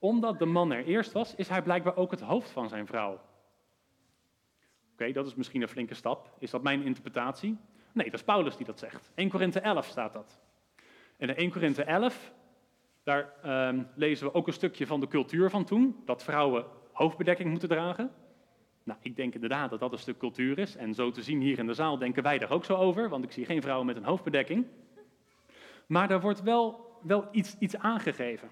omdat 0.01 0.39
de 0.39 0.45
man 0.45 0.71
er 0.71 0.85
eerst 0.85 1.11
was, 1.11 1.35
is 1.35 1.47
hij 1.47 1.61
blijkbaar 1.61 1.95
ook 1.95 2.11
het 2.11 2.19
hoofd 2.19 2.49
van 2.49 2.69
zijn 2.69 2.87
vrouw. 2.87 3.21
Oké, 4.91 5.11
dat 5.11 5.27
is 5.27 5.35
misschien 5.35 5.61
een 5.61 5.67
flinke 5.67 5.93
stap. 5.93 6.35
Is 6.39 6.51
dat 6.51 6.63
mijn 6.63 6.83
interpretatie? 6.83 7.57
Nee, 7.91 8.05
dat 8.05 8.19
is 8.19 8.25
Paulus 8.25 8.57
die 8.57 8.65
dat 8.65 8.79
zegt. 8.79 9.11
1 9.15 9.29
Korinthe 9.29 9.59
11 9.59 9.85
staat 9.85 10.13
dat. 10.13 10.39
En 11.17 11.29
in 11.29 11.35
1 11.35 11.51
Korinthe 11.51 11.83
11, 11.83 12.33
daar 13.03 13.33
ehm, 13.41 13.83
lezen 13.95 14.27
we 14.27 14.33
ook 14.33 14.47
een 14.47 14.53
stukje 14.53 14.87
van 14.87 14.99
de 14.99 15.07
cultuur 15.07 15.49
van 15.49 15.65
toen, 15.65 16.01
dat 16.05 16.23
vrouwen 16.23 16.65
hoofdbedekking 17.01 17.49
moeten 17.49 17.69
dragen. 17.69 18.11
Nou, 18.83 18.99
ik 19.01 19.15
denk 19.15 19.33
inderdaad 19.33 19.69
dat 19.69 19.79
dat 19.79 19.91
een 19.91 19.99
stuk 19.99 20.17
cultuur 20.17 20.59
is. 20.59 20.75
En 20.75 20.93
zo 20.93 21.11
te 21.11 21.21
zien 21.21 21.41
hier 21.41 21.59
in 21.59 21.67
de 21.67 21.73
zaal 21.73 21.97
denken 21.97 22.23
wij 22.23 22.37
daar 22.37 22.51
ook 22.51 22.65
zo 22.65 22.75
over, 22.75 23.09
want 23.09 23.23
ik 23.23 23.31
zie 23.31 23.45
geen 23.45 23.61
vrouwen 23.61 23.85
met 23.85 23.95
een 23.95 24.03
hoofdbedekking. 24.03 24.65
Maar 25.85 26.07
daar 26.07 26.21
wordt 26.21 26.41
wel, 26.41 26.97
wel 27.01 27.27
iets, 27.31 27.57
iets 27.59 27.77
aangegeven. 27.77 28.49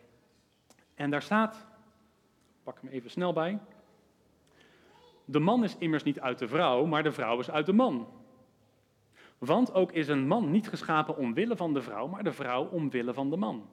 En 0.95 1.09
daar 1.09 1.21
staat, 1.21 1.67
pak 2.63 2.81
hem 2.81 2.89
even 2.89 3.09
snel 3.09 3.33
bij. 3.33 3.59
De 5.25 5.39
man 5.39 5.63
is 5.63 5.77
immers 5.77 6.03
niet 6.03 6.19
uit 6.19 6.39
de 6.39 6.47
vrouw, 6.47 6.85
maar 6.85 7.03
de 7.03 7.11
vrouw 7.11 7.39
is 7.39 7.51
uit 7.51 7.65
de 7.65 7.73
man. 7.73 8.07
Want 9.37 9.73
ook 9.73 9.91
is 9.91 10.07
een 10.07 10.27
man 10.27 10.51
niet 10.51 10.69
geschapen 10.69 11.17
omwille 11.17 11.55
van 11.55 11.73
de 11.73 11.81
vrouw, 11.81 12.07
maar 12.07 12.23
de 12.23 12.33
vrouw 12.33 12.65
omwille 12.65 13.13
van 13.13 13.29
de 13.29 13.37
man. 13.37 13.69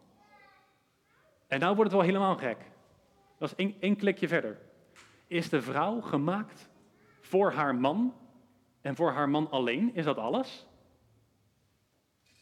En 1.47 1.61
nou 1.61 1.75
wordt 1.75 1.91
het 1.91 2.01
wel 2.01 2.11
helemaal 2.11 2.37
gek. 2.37 2.71
Dat 3.39 3.55
is 3.59 3.75
één, 3.81 3.97
klikje 3.97 4.29
verder. 4.29 4.59
Is 5.27 5.49
de 5.49 5.63
vrouw 5.63 6.01
gemaakt 6.01 6.71
voor 7.21 7.53
haar 7.53 7.75
man 7.75 8.15
en 8.81 8.97
voor 8.97 9.11
haar 9.11 9.29
man 9.29 9.51
alleen? 9.51 9.95
Is 9.95 10.05
dat 10.05 10.17
alles? 10.17 10.67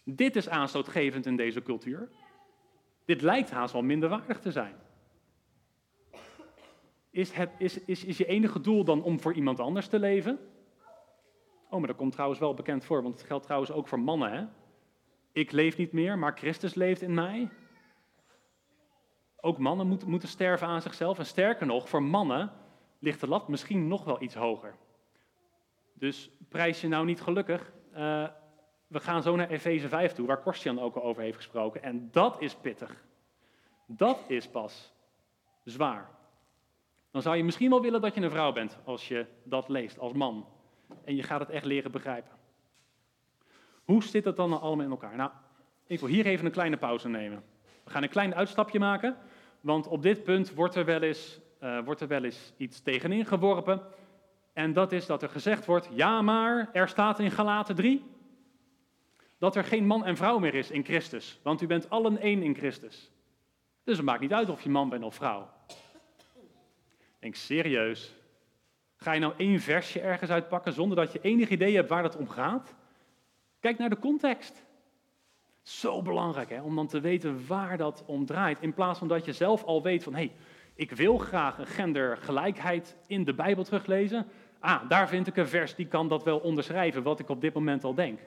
Dit 0.05 0.37
is 0.37 0.49
aanstootgevend 0.49 1.27
in 1.27 1.37
deze 1.37 1.63
cultuur. 1.63 2.09
Dit 3.05 3.23
lijkt 3.23 3.51
haast 3.51 3.73
wel 3.73 3.83
minderwaardig 3.83 4.41
te 4.41 4.53
zijn. 4.53 4.75
Is, 7.11 7.33
het, 7.33 7.51
is, 7.59 7.85
is, 7.85 8.05
is 8.05 8.19
je 8.19 8.27
enige 8.27 8.61
doel 8.61 8.85
dan 8.85 9.03
om 9.03 9.21
voor 9.21 9.33
iemand 9.33 9.61
anders 9.61 9.89
te 9.89 9.99
leven? 9.99 10.39
Oh, 11.71 11.79
maar 11.79 11.89
dat 11.89 11.97
komt 11.97 12.13
trouwens 12.13 12.41
wel 12.41 12.55
bekend 12.55 12.85
voor, 12.85 13.03
want 13.03 13.15
het 13.15 13.27
geldt 13.27 13.45
trouwens 13.45 13.73
ook 13.73 13.89
voor 13.89 14.01
mannen. 14.01 14.33
Hè? 14.33 14.47
Ik 15.33 15.53
leef 15.53 15.77
niet 15.77 15.93
meer, 15.93 16.19
maar 16.19 16.37
Christus 16.37 16.75
leeft 16.75 17.03
in 17.03 17.15
mij. 17.15 17.49
Ook 19.37 19.59
mannen 19.59 19.87
moeten, 19.87 20.11
moeten 20.11 20.29
sterven 20.29 20.67
aan 20.67 20.83
zichzelf. 20.83 21.19
En 21.19 21.27
sterker 21.27 21.67
nog, 21.67 21.89
voor 21.89 22.03
mannen 22.03 22.53
ligt 23.05 23.21
de 23.21 23.29
lat 23.29 23.49
misschien 23.49 23.89
nog 23.89 24.05
wel 24.05 24.23
iets 24.23 24.35
hoger. 24.35 24.75
Dus 25.93 26.31
prijs 26.49 26.81
je 26.81 26.89
nou 26.89 27.05
niet 27.05 27.21
gelukkig. 27.21 27.73
Uh, 27.93 28.29
we 28.87 29.01
gaan 29.01 29.23
zo 29.23 29.37
naar 29.37 29.49
Efeze 29.49 29.89
5 29.89 30.13
toe, 30.13 30.27
waar 30.27 30.43
Korstian 30.43 30.81
ook 30.81 30.97
al 30.97 31.03
over 31.03 31.23
heeft 31.23 31.37
gesproken. 31.37 31.83
En 31.83 32.09
dat 32.11 32.41
is 32.41 32.55
pittig. 32.55 33.05
Dat 33.87 34.19
is 34.27 34.49
pas 34.49 34.93
zwaar. 35.65 36.11
Dan 37.11 37.23
zou 37.23 37.37
je 37.37 37.45
misschien 37.45 37.71
wel 37.71 37.83
willen 37.83 38.01
dat 38.01 38.15
je 38.15 38.21
een 38.21 38.31
vrouw 38.31 38.53
bent 38.53 38.79
als 38.85 39.09
je 39.09 39.27
dat 39.43 39.69
leest 39.69 39.99
als 39.99 40.13
man. 40.13 40.47
En 41.05 41.17
je 41.17 41.23
gaat 41.23 41.41
het 41.41 41.51
echt 41.51 41.65
leren 41.65 41.91
begrijpen. 41.91 42.33
Hoe 43.85 44.03
zit 44.03 44.25
het 44.25 44.37
dan 44.37 44.61
allemaal 44.61 44.85
in 44.85 44.91
elkaar? 44.91 45.17
Nou, 45.17 45.31
ik 45.87 46.01
wil 46.01 46.09
hier 46.09 46.27
even 46.27 46.47
een 46.47 46.53
kleine 46.53 46.77
pauze 46.77 47.09
nemen. 47.09 47.45
We 47.85 47.91
gaan 47.91 48.03
een 48.03 48.09
klein 48.09 48.35
uitstapje 48.35 48.79
maken, 48.79 49.17
want 49.61 49.87
op 49.87 50.03
dit 50.03 50.23
punt 50.23 50.55
wordt 50.55 50.75
er 50.75 50.85
wel 50.85 51.03
eens, 51.03 51.41
uh, 51.65 51.79
wordt 51.85 52.01
er 52.01 52.09
wel 52.09 52.25
eens 52.25 52.53
iets 52.57 52.81
tegenin 52.81 53.27
geworpen. 53.27 53.83
En 54.53 54.73
dat 54.73 54.93
is 54.93 55.07
dat 55.07 55.23
er 55.23 55.29
gezegd 55.29 55.67
wordt, 55.67 55.89
ja 55.93 56.23
maar, 56.23 56.69
er 56.73 56.89
staat 56.89 57.19
in 57.19 57.31
Galaten 57.31 57.75
3, 57.75 58.05
dat 59.39 59.57
er 59.57 59.65
geen 59.65 59.87
man 59.87 60.05
en 60.05 60.17
vrouw 60.17 60.39
meer 60.39 60.55
is 60.55 60.71
in 60.71 60.85
Christus, 60.85 61.41
want 61.43 61.61
u 61.61 61.67
bent 61.67 61.91
allen 61.91 62.19
één 62.19 62.43
in 62.43 62.55
Christus. 62.55 63.11
Dus 63.85 63.97
het 63.97 64.07
maakt 64.07 64.21
niet 64.21 64.33
uit 64.33 64.49
of 64.49 64.63
je 64.63 64.71
man 64.71 64.89
bent 64.89 65.05
of 65.05 65.15
vrouw. 65.15 65.51
Denk, 67.19 67.35
serieus? 67.35 68.15
Ga 68.97 69.13
je 69.13 69.21
nou 69.21 69.33
één 69.37 69.61
versje 69.61 70.01
ergens 70.01 70.31
uitpakken 70.31 70.73
zonder 70.73 70.97
dat 70.97 71.13
je 71.13 71.21
enig 71.21 71.49
idee 71.49 71.75
hebt 71.75 71.89
waar 71.89 72.03
het 72.03 72.17
om 72.17 72.29
gaat? 72.29 72.75
Kijk 73.61 73.79
naar 73.79 73.91
de 73.91 73.99
context. 73.99 74.65
Zo 75.63 76.03
belangrijk 76.03 76.51
hè, 76.51 76.63
om 76.63 76.77
dan 76.77 76.87
te 76.87 77.01
weten 77.01 77.47
waar 77.47 77.77
dat 77.77 78.05
om 78.07 78.27
draait. 78.27 78.61
In 78.61 78.75
plaats 78.75 78.99
van 78.99 79.09
dat 79.09 79.25
je 79.25 79.33
zelf 79.33 79.65
al 79.65 79.83
weet 79.83 80.03
van 80.03 80.15
hé, 80.15 80.19
hey, 80.19 80.33
ik 80.75 80.91
wil 80.91 81.19
graag 81.19 81.75
gendergelijkheid 81.75 82.97
in 83.07 83.25
de 83.25 83.35
Bijbel 83.35 83.65
teruglezen. 83.65 84.27
Ah, 84.59 84.89
daar 84.89 85.09
vind 85.09 85.27
ik 85.27 85.37
een 85.37 85.49
vers 85.49 85.75
die 85.75 85.87
kan 85.87 86.09
dat 86.09 86.25
wel 86.25 86.39
onderschrijven 86.39 87.03
wat 87.03 87.19
ik 87.19 87.29
op 87.29 87.41
dit 87.41 87.55
moment 87.55 87.85
al 87.85 87.95
denk. 87.95 88.21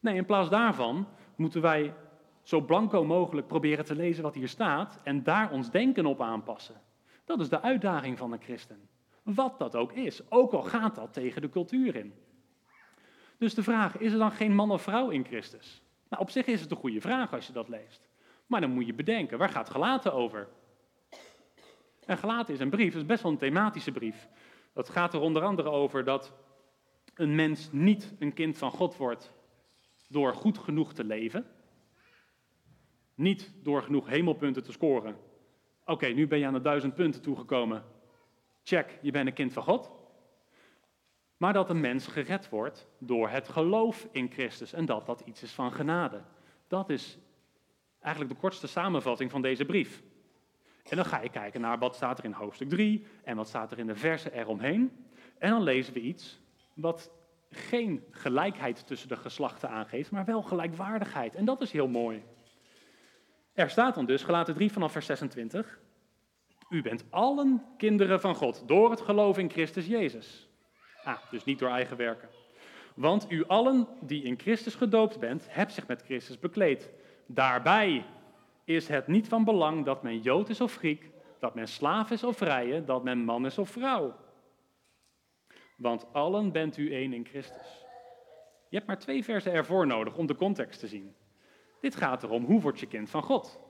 Nee, 0.00 0.14
in 0.14 0.24
plaats 0.24 0.48
daarvan 0.48 1.08
moeten 1.36 1.60
wij 1.60 1.94
zo 2.42 2.60
blanco 2.60 3.04
mogelijk 3.04 3.46
proberen 3.46 3.84
te 3.84 3.94
lezen 3.94 4.22
wat 4.22 4.34
hier 4.34 4.48
staat 4.48 5.00
en 5.02 5.22
daar 5.22 5.50
ons 5.50 5.70
denken 5.70 6.06
op 6.06 6.20
aanpassen. 6.20 6.80
Dat 7.24 7.40
is 7.40 7.48
de 7.48 7.60
uitdaging 7.60 8.18
van 8.18 8.32
een 8.32 8.42
christen. 8.42 8.88
Wat 9.22 9.58
dat 9.58 9.76
ook 9.76 9.92
is, 9.92 10.30
ook 10.30 10.52
al 10.52 10.62
gaat 10.62 10.94
dat 10.94 11.12
tegen 11.12 11.42
de 11.42 11.48
cultuur 11.48 11.96
in. 11.96 12.14
Dus 13.38 13.54
de 13.54 13.62
vraag, 13.62 13.98
is 13.98 14.12
er 14.12 14.18
dan 14.18 14.32
geen 14.32 14.54
man 14.54 14.70
of 14.70 14.82
vrouw 14.82 15.10
in 15.10 15.24
Christus? 15.24 15.82
Nou, 16.08 16.22
op 16.22 16.30
zich 16.30 16.46
is 16.46 16.60
het 16.60 16.70
een 16.70 16.76
goede 16.76 17.00
vraag 17.00 17.32
als 17.32 17.46
je 17.46 17.52
dat 17.52 17.68
leest. 17.68 18.08
Maar 18.46 18.60
dan 18.60 18.70
moet 18.70 18.86
je 18.86 18.94
bedenken, 18.94 19.38
waar 19.38 19.48
gaat 19.48 19.70
gelaten 19.70 20.12
over? 20.12 20.48
En 22.08 22.18
gelaten 22.18 22.54
is 22.54 22.60
een 22.60 22.70
brief, 22.70 22.92
dat 22.92 23.00
is 23.00 23.06
best 23.06 23.22
wel 23.22 23.32
een 23.32 23.38
thematische 23.38 23.92
brief. 23.92 24.28
Dat 24.72 24.88
gaat 24.88 25.14
er 25.14 25.20
onder 25.20 25.42
andere 25.42 25.70
over 25.70 26.04
dat 26.04 26.34
een 27.14 27.34
mens 27.34 27.68
niet 27.72 28.14
een 28.18 28.32
kind 28.32 28.58
van 28.58 28.70
God 28.70 28.96
wordt 28.96 29.32
door 30.08 30.34
goed 30.34 30.58
genoeg 30.58 30.92
te 30.94 31.04
leven. 31.04 31.46
Niet 33.14 33.52
door 33.62 33.82
genoeg 33.82 34.08
hemelpunten 34.08 34.62
te 34.62 34.72
scoren. 34.72 35.16
Oké, 35.84 36.06
nu 36.06 36.26
ben 36.26 36.38
je 36.38 36.46
aan 36.46 36.52
de 36.52 36.60
duizend 36.60 36.94
punten 36.94 37.22
toegekomen. 37.22 37.84
Check, 38.62 38.98
je 39.02 39.10
bent 39.10 39.26
een 39.26 39.34
kind 39.34 39.52
van 39.52 39.62
God. 39.62 39.90
Maar 41.36 41.52
dat 41.52 41.70
een 41.70 41.80
mens 41.80 42.06
gered 42.06 42.48
wordt 42.48 42.88
door 42.98 43.28
het 43.28 43.48
geloof 43.48 44.08
in 44.12 44.30
Christus 44.30 44.72
en 44.72 44.84
dat 44.84 45.06
dat 45.06 45.20
iets 45.20 45.42
is 45.42 45.52
van 45.52 45.72
genade. 45.72 46.22
Dat 46.68 46.90
is 46.90 47.18
eigenlijk 48.00 48.34
de 48.34 48.40
kortste 48.40 48.66
samenvatting 48.66 49.30
van 49.30 49.42
deze 49.42 49.64
brief. 49.64 50.02
En 50.88 50.96
dan 50.96 51.04
ga 51.04 51.20
je 51.22 51.28
kijken 51.28 51.60
naar 51.60 51.78
wat 51.78 51.94
staat 51.94 52.18
er 52.18 52.24
in 52.24 52.32
hoofdstuk 52.32 52.68
3 52.68 53.06
en 53.24 53.36
wat 53.36 53.48
staat 53.48 53.72
er 53.72 53.78
in 53.78 53.86
de 53.86 53.94
versen 53.94 54.32
eromheen. 54.32 55.06
En 55.38 55.50
dan 55.50 55.62
lezen 55.62 55.92
we 55.92 56.00
iets 56.00 56.40
wat 56.74 57.10
geen 57.50 58.04
gelijkheid 58.10 58.86
tussen 58.86 59.08
de 59.08 59.16
geslachten 59.16 59.68
aangeeft, 59.68 60.10
maar 60.10 60.24
wel 60.24 60.42
gelijkwaardigheid. 60.42 61.34
En 61.34 61.44
dat 61.44 61.60
is 61.60 61.72
heel 61.72 61.88
mooi. 61.88 62.22
Er 63.52 63.70
staat 63.70 63.94
dan 63.94 64.06
dus, 64.06 64.22
gelaten 64.22 64.54
3 64.54 64.72
vanaf 64.72 64.92
vers 64.92 65.06
26, 65.06 65.78
u 66.68 66.82
bent 66.82 67.04
allen 67.10 67.64
kinderen 67.76 68.20
van 68.20 68.34
God 68.34 68.62
door 68.66 68.90
het 68.90 69.00
geloof 69.00 69.38
in 69.38 69.50
Christus 69.50 69.86
Jezus. 69.86 70.48
Ah, 71.04 71.18
dus 71.30 71.44
niet 71.44 71.58
door 71.58 71.70
eigen 71.70 71.96
werken. 71.96 72.28
Want 72.94 73.30
u 73.30 73.44
allen 73.46 73.88
die 74.00 74.22
in 74.22 74.38
Christus 74.38 74.74
gedoopt 74.74 75.18
bent, 75.18 75.46
hebt 75.48 75.72
zich 75.72 75.86
met 75.86 76.02
Christus 76.02 76.38
bekleed. 76.38 76.90
Daarbij 77.26 78.04
is 78.68 78.88
het 78.88 79.06
niet 79.06 79.28
van 79.28 79.44
belang 79.44 79.84
dat 79.84 80.02
men 80.02 80.20
Jood 80.20 80.48
is 80.48 80.60
of 80.60 80.76
Griek, 80.76 81.10
dat 81.38 81.54
men 81.54 81.68
slaaf 81.68 82.10
is 82.10 82.24
of 82.24 82.36
vrije, 82.36 82.84
dat 82.84 83.04
men 83.04 83.18
man 83.18 83.46
is 83.46 83.58
of 83.58 83.70
vrouw. 83.70 84.16
Want 85.76 86.12
allen 86.12 86.52
bent 86.52 86.76
u 86.76 86.92
één 86.92 87.12
in 87.12 87.26
Christus. 87.26 87.86
Je 88.68 88.76
hebt 88.76 88.86
maar 88.86 88.98
twee 88.98 89.24
versen 89.24 89.52
ervoor 89.52 89.86
nodig 89.86 90.16
om 90.16 90.26
de 90.26 90.34
context 90.34 90.80
te 90.80 90.86
zien. 90.86 91.14
Dit 91.80 91.96
gaat 91.96 92.22
erom 92.22 92.44
hoe 92.44 92.60
word 92.60 92.80
je 92.80 92.86
kind 92.86 93.10
van 93.10 93.22
God. 93.22 93.60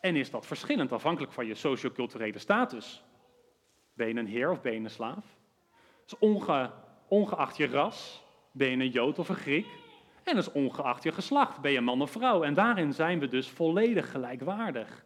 En 0.00 0.16
is 0.16 0.30
dat 0.30 0.46
verschillend 0.46 0.92
afhankelijk 0.92 1.32
van 1.32 1.46
je 1.46 1.54
socioculturele 1.54 2.38
status? 2.38 3.04
Ben 3.92 4.08
je 4.08 4.14
een 4.14 4.26
heer 4.26 4.50
of 4.50 4.60
ben 4.60 4.72
je 4.72 4.78
een 4.78 4.90
slaaf? 4.90 5.38
Dus 6.04 6.18
onge, 6.18 6.70
ongeacht 7.08 7.56
je 7.56 7.66
ras, 7.66 8.24
ben 8.52 8.70
je 8.70 8.76
een 8.76 8.90
Jood 8.90 9.18
of 9.18 9.28
een 9.28 9.34
Griek? 9.34 9.66
En 10.24 10.34
dat 10.34 10.46
is 10.46 10.52
ongeacht 10.52 11.02
je 11.02 11.12
geslacht, 11.12 11.60
ben 11.60 11.72
je 11.72 11.80
man 11.80 12.02
of 12.02 12.10
vrouw. 12.10 12.42
En 12.42 12.54
daarin 12.54 12.92
zijn 12.92 13.18
we 13.18 13.28
dus 13.28 13.48
volledig 13.48 14.10
gelijkwaardig. 14.10 15.04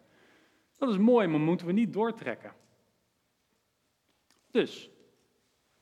Dat 0.77 0.89
is 0.89 0.97
mooi, 0.97 1.27
maar 1.27 1.39
moeten 1.39 1.65
we 1.65 1.71
niet 1.71 1.93
doortrekken. 1.93 2.53
Dus, 4.51 4.89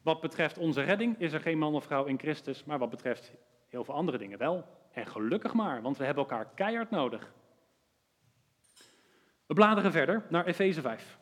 wat 0.01 0.21
betreft 0.21 0.57
onze 0.57 0.81
redding 0.81 1.19
is 1.19 1.33
er 1.33 1.41
geen 1.41 1.57
man 1.57 1.73
of 1.73 1.83
vrouw 1.83 2.05
in 2.05 2.19
Christus, 2.19 2.63
maar 2.63 2.79
wat 2.79 2.89
betreft 2.89 3.33
heel 3.67 3.83
veel 3.83 3.93
andere 3.93 4.17
dingen 4.17 4.37
wel. 4.37 4.65
En 4.91 5.07
gelukkig 5.07 5.53
maar, 5.53 5.81
want 5.81 5.97
we 5.97 6.05
hebben 6.05 6.23
elkaar 6.23 6.49
keihard 6.55 6.89
nodig. 6.89 7.33
We 9.45 9.53
bladeren 9.53 9.91
verder 9.91 10.25
naar 10.29 10.45
Efeze 10.45 10.81
5. 10.81 11.17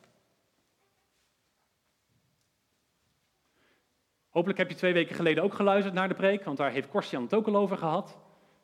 Hopelijk 4.35 4.59
heb 4.59 4.69
je 4.69 4.75
twee 4.75 4.93
weken 4.93 5.15
geleden 5.15 5.43
ook 5.43 5.53
geluisterd 5.53 5.93
naar 5.95 6.07
de 6.07 6.13
preek, 6.13 6.43
want 6.43 6.57
daar 6.57 6.71
heeft 6.71 6.89
Korstian 6.89 7.23
het 7.23 7.33
ook 7.33 7.47
al 7.47 7.55
over 7.55 7.77
gehad. 7.77 8.17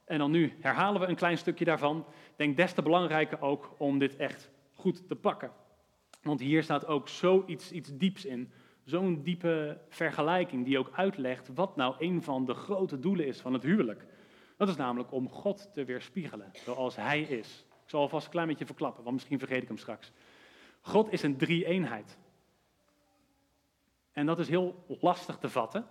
En 0.06 0.18
dan 0.18 0.32
nu 0.32 0.54
herhalen 0.60 1.02
we 1.02 1.08
een 1.08 1.16
klein 1.16 1.38
stukje 1.38 1.66
daarvan. 1.66 2.06
Denk 2.36 2.58
des 2.58 2.74
te 2.74 2.82
belangrijker 2.82 3.42
ook 3.42 3.76
om 3.78 4.00
dit 4.00 4.16
echt 4.16 4.50
goed 4.74 5.08
te 5.08 5.16
pakken. 5.16 5.52
Want 6.22 6.40
hier 6.40 6.64
staat 6.64 6.88
ook 6.88 7.08
zoiets 7.08 7.72
iets 7.72 7.98
dieps 7.98 8.26
in. 8.26 8.52
Zo'n 8.84 9.24
diepe 9.24 9.82
vergelijking 9.90 10.66
die 10.66 10.80
ook 10.80 10.92
uitlegt 10.94 11.50
wat 11.54 11.76
nou 11.76 11.96
een 12.00 12.24
van 12.24 12.46
de 12.46 12.54
grote 12.54 13.00
doelen 13.00 13.26
is 13.26 13.42
van 13.42 13.54
het 13.54 13.64
huwelijk. 13.64 14.06
Dat 14.58 14.68
is 14.68 14.76
namelijk 14.76 15.12
om 15.12 15.30
God 15.30 15.70
te 15.74 15.86
weerspiegelen 15.86 16.52
zoals 16.52 16.96
Hij 16.96 17.22
is. 17.22 17.66
Ik 17.84 17.90
zal 17.90 18.02
alvast 18.02 18.26
een 18.26 18.32
klein 18.32 18.48
beetje 18.48 18.66
verklappen, 18.66 19.04
want 19.04 19.16
misschien 19.16 19.40
vergeet 19.40 19.62
ik 19.62 19.68
hem 19.68 19.78
straks. 19.78 20.12
God 20.82 21.12
is 21.12 21.24
een 21.24 21.38
drie-eenheid. 21.38 22.18
En 24.12 24.26
dat 24.26 24.40
is 24.40 24.50
heel 24.50 24.86
lastig 24.88 25.38
te 25.38 25.50
vatten. 25.50 25.86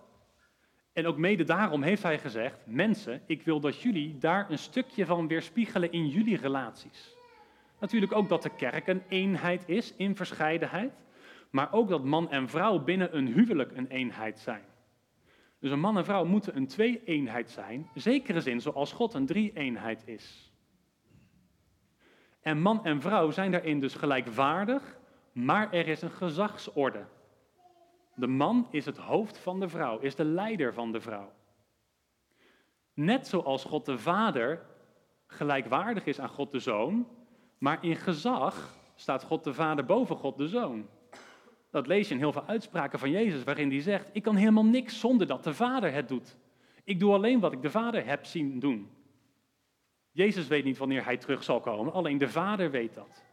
En 0.93 1.05
ook 1.05 1.17
mede 1.17 1.43
daarom 1.43 1.81
heeft 1.81 2.03
hij 2.03 2.19
gezegd: 2.19 2.57
Mensen, 2.65 3.21
ik 3.25 3.41
wil 3.41 3.59
dat 3.59 3.81
jullie 3.81 4.17
daar 4.17 4.49
een 4.49 4.57
stukje 4.57 5.05
van 5.05 5.27
weerspiegelen 5.27 5.91
in 5.91 6.07
jullie 6.07 6.37
relaties. 6.37 7.15
Natuurlijk 7.79 8.13
ook 8.13 8.29
dat 8.29 8.43
de 8.43 8.55
kerk 8.55 8.87
een 8.87 9.03
eenheid 9.07 9.63
is 9.69 9.95
in 9.95 10.15
verscheidenheid, 10.15 10.93
maar 11.49 11.73
ook 11.73 11.89
dat 11.89 12.03
man 12.03 12.31
en 12.31 12.49
vrouw 12.49 12.79
binnen 12.79 13.17
een 13.17 13.27
huwelijk 13.27 13.71
een 13.77 13.87
eenheid 13.87 14.39
zijn. 14.39 14.63
Dus 15.59 15.71
een 15.71 15.79
man 15.79 15.97
en 15.97 16.05
vrouw 16.05 16.25
moeten 16.25 16.55
een 16.55 16.67
twee-eenheid 16.67 17.49
zijn, 17.49 17.89
zekere 17.93 18.41
zin 18.41 18.61
zoals 18.61 18.91
God 18.91 19.13
een 19.13 19.25
drie-eenheid 19.25 20.07
is. 20.07 20.53
En 22.41 22.61
man 22.61 22.85
en 22.85 23.01
vrouw 23.01 23.31
zijn 23.31 23.51
daarin 23.51 23.79
dus 23.79 23.95
gelijkwaardig, 23.95 24.97
maar 25.31 25.73
er 25.73 25.87
is 25.87 26.01
een 26.01 26.11
gezagsorde. 26.11 27.05
De 28.21 28.27
man 28.27 28.67
is 28.69 28.85
het 28.85 28.97
hoofd 28.97 29.37
van 29.37 29.59
de 29.59 29.69
vrouw, 29.69 29.99
is 29.99 30.15
de 30.15 30.25
leider 30.25 30.73
van 30.73 30.91
de 30.91 31.01
vrouw. 31.01 31.31
Net 32.93 33.27
zoals 33.27 33.63
God 33.63 33.85
de 33.85 33.97
Vader 33.97 34.65
gelijkwaardig 35.27 36.05
is 36.05 36.19
aan 36.19 36.29
God 36.29 36.51
de 36.51 36.59
Zoon, 36.59 37.07
maar 37.57 37.83
in 37.83 37.95
gezag 37.95 38.77
staat 38.95 39.23
God 39.23 39.43
de 39.43 39.53
Vader 39.53 39.85
boven 39.85 40.15
God 40.15 40.37
de 40.37 40.47
Zoon. 40.47 40.87
Dat 41.71 41.87
lees 41.87 42.07
je 42.07 42.13
in 42.13 42.19
heel 42.19 42.31
veel 42.31 42.45
uitspraken 42.45 42.99
van 42.99 43.11
Jezus, 43.11 43.43
waarin 43.43 43.69
hij 43.69 43.81
zegt: 43.81 44.09
Ik 44.11 44.23
kan 44.23 44.35
helemaal 44.35 44.65
niks 44.65 44.99
zonder 44.99 45.27
dat 45.27 45.43
de 45.43 45.53
Vader 45.53 45.93
het 45.93 46.07
doet. 46.07 46.37
Ik 46.83 46.99
doe 46.99 47.13
alleen 47.13 47.39
wat 47.39 47.51
ik 47.53 47.61
de 47.61 47.71
Vader 47.71 48.05
heb 48.05 48.25
zien 48.25 48.59
doen. 48.59 48.89
Jezus 50.11 50.47
weet 50.47 50.63
niet 50.63 50.77
wanneer 50.77 51.05
hij 51.05 51.17
terug 51.17 51.43
zal 51.43 51.59
komen, 51.59 51.93
alleen 51.93 52.17
de 52.17 52.29
Vader 52.29 52.71
weet 52.71 52.93
dat. 52.93 53.30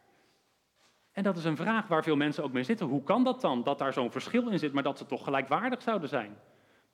En 1.19 1.25
dat 1.25 1.37
is 1.37 1.45
een 1.45 1.57
vraag 1.57 1.87
waar 1.87 2.03
veel 2.03 2.17
mensen 2.17 2.45
ook 2.45 2.53
mee 2.53 2.63
zitten. 2.63 2.87
Hoe 2.87 3.03
kan 3.03 3.25
dat 3.25 3.41
dan, 3.41 3.63
dat 3.63 3.79
daar 3.79 3.93
zo'n 3.93 4.11
verschil 4.11 4.49
in 4.49 4.59
zit, 4.59 4.73
maar 4.73 4.83
dat 4.83 4.99
ze 4.99 5.07
toch 5.07 5.25
gelijkwaardig 5.25 5.83
zouden 5.83 6.09
zijn? 6.09 6.39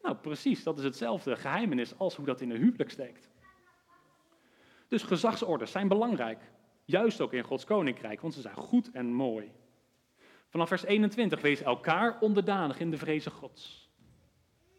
Nou, 0.02 0.16
precies, 0.16 0.62
dat 0.62 0.78
is 0.78 0.84
hetzelfde 0.84 1.36
geheimenis 1.36 1.98
als 1.98 2.16
hoe 2.16 2.26
dat 2.26 2.40
in 2.40 2.50
een 2.50 2.56
huwelijk 2.56 2.90
steekt. 2.90 3.30
Dus 4.88 5.02
gezagsorders 5.02 5.70
zijn 5.70 5.88
belangrijk, 5.88 6.38
juist 6.84 7.20
ook 7.20 7.32
in 7.32 7.42
Gods 7.42 7.64
koninkrijk, 7.64 8.20
want 8.20 8.34
ze 8.34 8.40
zijn 8.40 8.54
goed 8.54 8.90
en 8.90 9.12
mooi. 9.12 9.52
Vanaf 10.48 10.68
vers 10.68 10.84
21, 10.84 11.40
wees 11.40 11.62
elkaar 11.62 12.20
onderdanig 12.20 12.80
in 12.80 12.90
de 12.90 12.98
vrezen 12.98 13.32
Gods. 13.32 13.90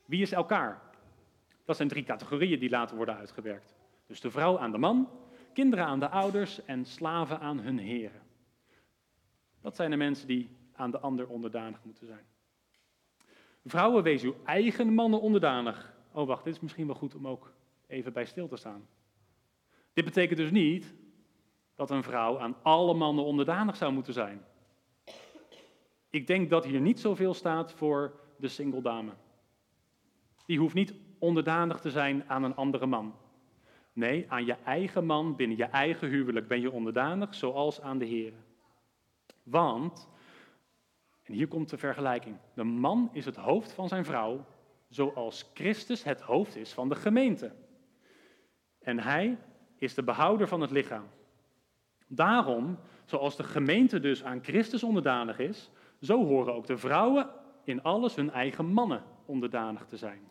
Wie 0.05 0.21
is 0.21 0.31
elkaar? 0.31 0.81
Dat 1.65 1.75
zijn 1.75 1.87
drie 1.87 2.03
categorieën 2.03 2.59
die 2.59 2.69
later 2.69 2.95
worden 2.95 3.17
uitgewerkt. 3.17 3.75
Dus 4.07 4.21
de 4.21 4.31
vrouw 4.31 4.59
aan 4.59 4.71
de 4.71 4.77
man, 4.77 5.09
kinderen 5.53 5.85
aan 5.85 5.99
de 5.99 6.09
ouders 6.09 6.65
en 6.65 6.85
slaven 6.85 7.39
aan 7.39 7.59
hun 7.59 7.77
heren. 7.77 8.24
Dat 9.65 9.75
zijn 9.75 9.89
de 9.89 9.97
mensen 9.97 10.27
die 10.27 10.49
aan 10.75 10.91
de 10.91 10.99
ander 10.99 11.27
onderdanig 11.27 11.79
moeten 11.83 12.05
zijn. 12.05 12.25
Vrouwen, 13.63 14.03
wees 14.03 14.23
uw 14.23 14.35
eigen 14.43 14.93
mannen 14.93 15.21
onderdanig. 15.21 15.93
Oh, 16.11 16.27
wacht, 16.27 16.43
dit 16.43 16.53
is 16.53 16.59
misschien 16.59 16.85
wel 16.85 16.95
goed 16.95 17.15
om 17.15 17.27
ook 17.27 17.53
even 17.87 18.13
bij 18.13 18.25
stil 18.25 18.47
te 18.47 18.55
staan. 18.55 18.87
Dit 19.93 20.05
betekent 20.05 20.39
dus 20.39 20.51
niet 20.51 20.93
dat 21.75 21.89
een 21.89 22.03
vrouw 22.03 22.39
aan 22.39 22.55
alle 22.61 22.93
mannen 22.93 23.25
onderdanig 23.25 23.75
zou 23.75 23.93
moeten 23.93 24.13
zijn. 24.13 24.45
Ik 26.09 26.27
denk 26.27 26.49
dat 26.49 26.65
hier 26.65 26.81
niet 26.81 26.99
zoveel 26.99 27.33
staat 27.33 27.73
voor 27.73 28.19
de 28.37 28.47
single 28.47 28.81
dame. 28.81 29.11
Die 30.45 30.59
hoeft 30.59 30.75
niet 30.75 30.93
onderdanig 31.19 31.79
te 31.79 31.91
zijn 31.91 32.29
aan 32.29 32.43
een 32.43 32.55
andere 32.55 32.85
man. 32.85 33.15
Nee, 33.93 34.25
aan 34.31 34.45
je 34.45 34.55
eigen 34.65 35.05
man 35.05 35.35
binnen 35.35 35.57
je 35.57 35.63
eigen 35.65 36.09
huwelijk 36.09 36.47
ben 36.47 36.61
je 36.61 36.71
onderdanig, 36.71 37.35
zoals 37.35 37.81
aan 37.81 37.97
de 37.97 38.05
Heer. 38.05 38.33
Want, 39.45 40.07
en 41.23 41.33
hier 41.33 41.47
komt 41.47 41.69
de 41.69 41.77
vergelijking, 41.77 42.37
de 42.53 42.63
man 42.63 43.09
is 43.11 43.25
het 43.25 43.35
hoofd 43.35 43.71
van 43.71 43.87
zijn 43.87 44.05
vrouw, 44.05 44.45
zoals 44.89 45.51
Christus 45.53 46.03
het 46.03 46.21
hoofd 46.21 46.55
is 46.55 46.73
van 46.73 46.89
de 46.89 46.95
gemeente. 46.95 47.51
En 48.79 48.99
hij 48.99 49.37
is 49.75 49.93
de 49.93 50.03
behouder 50.03 50.47
van 50.47 50.61
het 50.61 50.71
lichaam. 50.71 51.05
Daarom, 52.07 52.79
zoals 53.05 53.35
de 53.35 53.43
gemeente 53.43 53.99
dus 53.99 54.23
aan 54.23 54.43
Christus 54.43 54.83
onderdanig 54.83 55.39
is, 55.39 55.69
zo 56.01 56.25
horen 56.25 56.53
ook 56.53 56.67
de 56.67 56.77
vrouwen 56.77 57.29
in 57.63 57.83
alles 57.83 58.15
hun 58.15 58.31
eigen 58.31 58.65
mannen 58.65 59.03
onderdanig 59.25 59.85
te 59.85 59.97
zijn. 59.97 60.29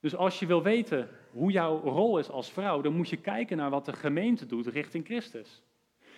Dus 0.00 0.16
als 0.16 0.38
je 0.38 0.46
wil 0.46 0.62
weten 0.62 1.08
hoe 1.30 1.50
jouw 1.50 1.80
rol 1.80 2.18
is 2.18 2.30
als 2.30 2.50
vrouw, 2.50 2.80
dan 2.80 2.92
moet 2.92 3.08
je 3.08 3.16
kijken 3.16 3.56
naar 3.56 3.70
wat 3.70 3.84
de 3.84 3.92
gemeente 3.92 4.46
doet 4.46 4.66
richting 4.66 5.04
Christus. 5.04 5.62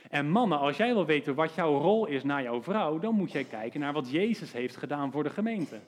En 0.08 0.30
mannen, 0.30 0.58
als 0.58 0.76
jij 0.76 0.94
wil 0.94 1.06
weten 1.06 1.34
wat 1.34 1.54
jouw 1.54 1.78
rol 1.78 2.06
is 2.06 2.24
naar 2.24 2.42
jouw 2.42 2.62
vrouw, 2.62 2.98
dan 2.98 3.14
moet 3.14 3.32
jij 3.32 3.44
kijken 3.44 3.80
naar 3.80 3.92
wat 3.92 4.10
Jezus 4.10 4.52
heeft 4.52 4.76
gedaan 4.76 5.10
voor 5.10 5.22
de 5.22 5.30
gemeente. 5.30 5.80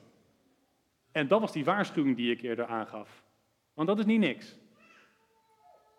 En 1.11 1.27
dat 1.27 1.39
was 1.39 1.51
die 1.51 1.65
waarschuwing 1.65 2.15
die 2.15 2.31
ik 2.31 2.41
eerder 2.41 2.65
aangaf. 2.65 3.23
Want 3.73 3.87
dat 3.87 3.99
is 3.99 4.05
niet 4.05 4.19
niks. 4.19 4.55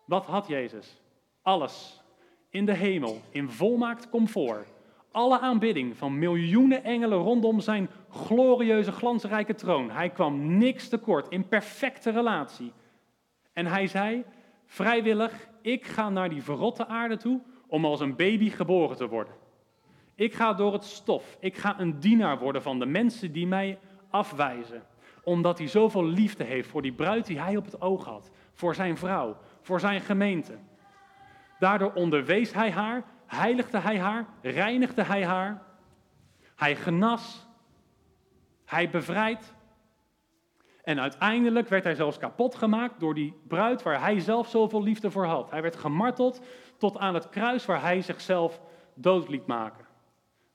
Wat 0.06 0.26
had 0.26 0.46
Jezus? 0.46 1.00
Alles. 1.42 2.02
In 2.50 2.66
de 2.66 2.74
hemel, 2.74 3.20
in 3.30 3.48
volmaakt 3.50 4.08
comfort. 4.08 4.68
Alle 5.11 5.40
aanbidding 5.40 5.96
van 5.96 6.18
miljoenen 6.18 6.85
engelen 6.85 7.18
rondom 7.18 7.61
zijn 7.61 7.90
glorieuze, 8.11 8.92
glansrijke 8.92 9.54
troon. 9.54 9.90
Hij 9.90 10.11
kwam 10.11 10.58
niks 10.58 10.88
tekort, 10.88 11.28
in 11.28 11.48
perfecte 11.48 12.11
relatie. 12.11 12.72
En 13.52 13.66
hij 13.66 13.87
zei, 13.87 14.24
vrijwillig, 14.66 15.48
ik 15.61 15.87
ga 15.87 16.11
naar 16.11 16.28
die 16.28 16.42
verrotte 16.42 16.87
aarde 16.87 17.16
toe 17.16 17.40
om 17.72 17.85
als 17.85 18.00
een 18.00 18.16
baby 18.16 18.50
geboren 18.50 18.96
te 18.96 19.08
worden. 19.08 19.35
Ik 20.14 20.35
ga 20.35 20.52
door 20.52 20.72
het 20.72 20.85
stof. 20.85 21.37
Ik 21.40 21.56
ga 21.56 21.80
een 21.80 22.00
dienaar 22.00 22.38
worden 22.38 22.62
van 22.62 22.78
de 22.78 22.87
mensen 22.87 23.32
die 23.32 23.46
mij 23.46 23.78
afwijzen. 24.11 24.82
Omdat 25.24 25.58
hij 25.58 25.66
zoveel 25.66 26.04
liefde 26.04 26.44
heeft 26.44 26.68
voor 26.68 26.82
die 26.82 26.92
bruid 26.92 27.26
die 27.26 27.40
hij 27.40 27.56
op 27.56 27.64
het 27.64 27.80
oog 27.80 28.04
had. 28.04 28.30
Voor 28.52 28.74
zijn 28.74 28.96
vrouw, 28.96 29.37
voor 29.61 29.80
zijn 29.80 30.00
gemeente. 30.00 30.58
Daardoor 31.58 31.92
onderwees 31.92 32.52
hij 32.52 32.70
haar, 32.70 33.04
heiligde 33.26 33.78
hij 33.78 33.98
haar, 33.98 34.26
reinigde 34.42 35.02
hij 35.02 35.24
haar. 35.24 35.62
Hij 36.56 36.76
genas, 36.76 37.46
hij 38.64 38.90
bevrijdt. 38.90 39.54
En 40.82 41.00
uiteindelijk 41.00 41.68
werd 41.68 41.85
hij 41.85 41.94
zelfs 41.94 42.18
kapot 42.18 42.54
gemaakt 42.54 43.00
door 43.00 43.14
die 43.14 43.40
bruid 43.48 43.82
waar 43.82 44.00
hij 44.00 44.20
zelf 44.20 44.48
zoveel 44.48 44.82
liefde 44.82 45.11
voor 45.11 45.26
had. 45.26 45.50
Hij 45.50 45.62
werd 45.62 45.76
gemarteld 45.76 46.40
tot 46.83 46.99
aan 46.99 47.14
het 47.14 47.29
kruis 47.29 47.66
waar 47.66 47.81
hij 47.81 48.01
zichzelf 48.01 48.61
dood 48.95 49.29
liet 49.29 49.47
maken. 49.47 49.87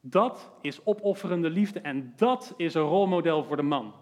Dat 0.01 0.51
is 0.61 0.85
opofferende 0.85 1.49
liefde 1.49 1.79
en 1.79 2.13
dat 2.15 2.53
is 2.57 2.73
een 2.73 2.81
rolmodel 2.81 3.43
voor 3.43 3.55
de 3.55 3.61
man. 3.61 3.93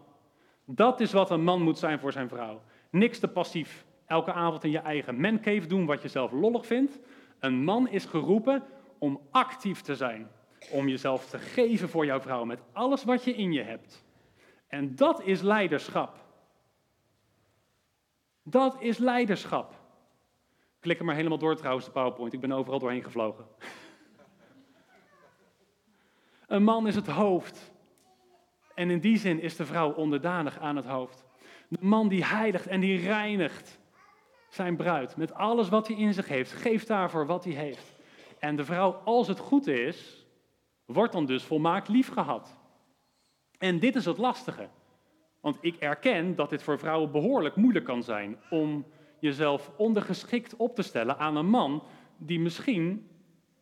Dat 0.65 0.99
is 0.99 1.11
wat 1.11 1.29
een 1.29 1.43
man 1.43 1.61
moet 1.61 1.77
zijn 1.77 1.99
voor 1.99 2.11
zijn 2.11 2.29
vrouw. 2.29 2.61
Niks 2.89 3.19
te 3.19 3.27
passief, 3.27 3.85
elke 4.05 4.33
avond 4.33 4.63
in 4.63 4.71
je 4.71 4.79
eigen 4.79 5.19
mancave 5.19 5.67
doen 5.67 5.85
wat 5.85 6.01
je 6.01 6.07
zelf 6.07 6.31
lollig 6.31 6.65
vindt. 6.65 6.99
Een 7.39 7.63
man 7.63 7.87
is 7.87 8.05
geroepen 8.05 8.63
om 8.97 9.21
actief 9.31 9.81
te 9.81 9.95
zijn, 9.95 10.27
om 10.71 10.87
jezelf 10.87 11.29
te 11.29 11.39
geven 11.39 11.89
voor 11.89 12.05
jouw 12.05 12.21
vrouw 12.21 12.45
met 12.45 12.61
alles 12.71 13.03
wat 13.03 13.23
je 13.23 13.35
in 13.35 13.51
je 13.51 13.63
hebt. 13.63 14.05
En 14.67 14.95
dat 14.95 15.21
is 15.23 15.41
leiderschap. 15.41 16.15
Dat 18.43 18.81
is 18.81 18.97
leiderschap. 18.97 19.84
Klik 20.85 20.99
er 20.99 21.05
maar 21.05 21.15
helemaal 21.15 21.37
door 21.37 21.55
trouwens, 21.55 21.85
de 21.85 21.91
PowerPoint. 21.91 22.33
Ik 22.33 22.39
ben 22.39 22.51
overal 22.51 22.79
doorheen 22.79 23.03
gevlogen. 23.03 23.45
Een 26.47 26.63
man 26.63 26.87
is 26.87 26.95
het 26.95 27.07
hoofd. 27.07 27.73
En 28.75 28.89
in 28.89 28.99
die 28.99 29.17
zin 29.17 29.41
is 29.41 29.55
de 29.55 29.65
vrouw 29.65 29.93
onderdanig 29.93 30.59
aan 30.59 30.75
het 30.75 30.85
hoofd. 30.85 31.25
De 31.67 31.77
man 31.81 32.07
die 32.07 32.25
heiligt 32.25 32.67
en 32.67 32.79
die 32.79 32.99
reinigt 32.99 33.79
zijn 34.49 34.75
bruid 34.75 35.17
met 35.17 35.33
alles 35.33 35.69
wat 35.69 35.87
hij 35.87 35.97
in 35.97 36.13
zich 36.13 36.27
heeft. 36.27 36.51
Geeft 36.51 36.87
daarvoor 36.87 37.25
wat 37.25 37.43
hij 37.43 37.53
heeft. 37.53 37.95
En 38.39 38.55
de 38.55 38.65
vrouw, 38.65 38.91
als 38.91 39.27
het 39.27 39.39
goed 39.39 39.67
is, 39.67 40.25
wordt 40.85 41.13
dan 41.13 41.25
dus 41.25 41.43
volmaakt 41.43 41.87
lief 41.87 42.11
gehad. 42.11 42.57
En 43.57 43.79
dit 43.79 43.95
is 43.95 44.05
het 44.05 44.17
lastige. 44.17 44.69
Want 45.41 45.57
ik 45.61 45.75
erken 45.75 46.35
dat 46.35 46.49
dit 46.49 46.63
voor 46.63 46.79
vrouwen 46.79 47.11
behoorlijk 47.11 47.55
moeilijk 47.55 47.85
kan 47.85 48.03
zijn 48.03 48.37
om 48.49 48.85
jezelf 49.25 49.71
ondergeschikt 49.77 50.55
op 50.55 50.75
te 50.75 50.81
stellen 50.81 51.17
aan 51.17 51.35
een 51.35 51.49
man 51.49 51.83
die 52.17 52.39
misschien 52.39 53.09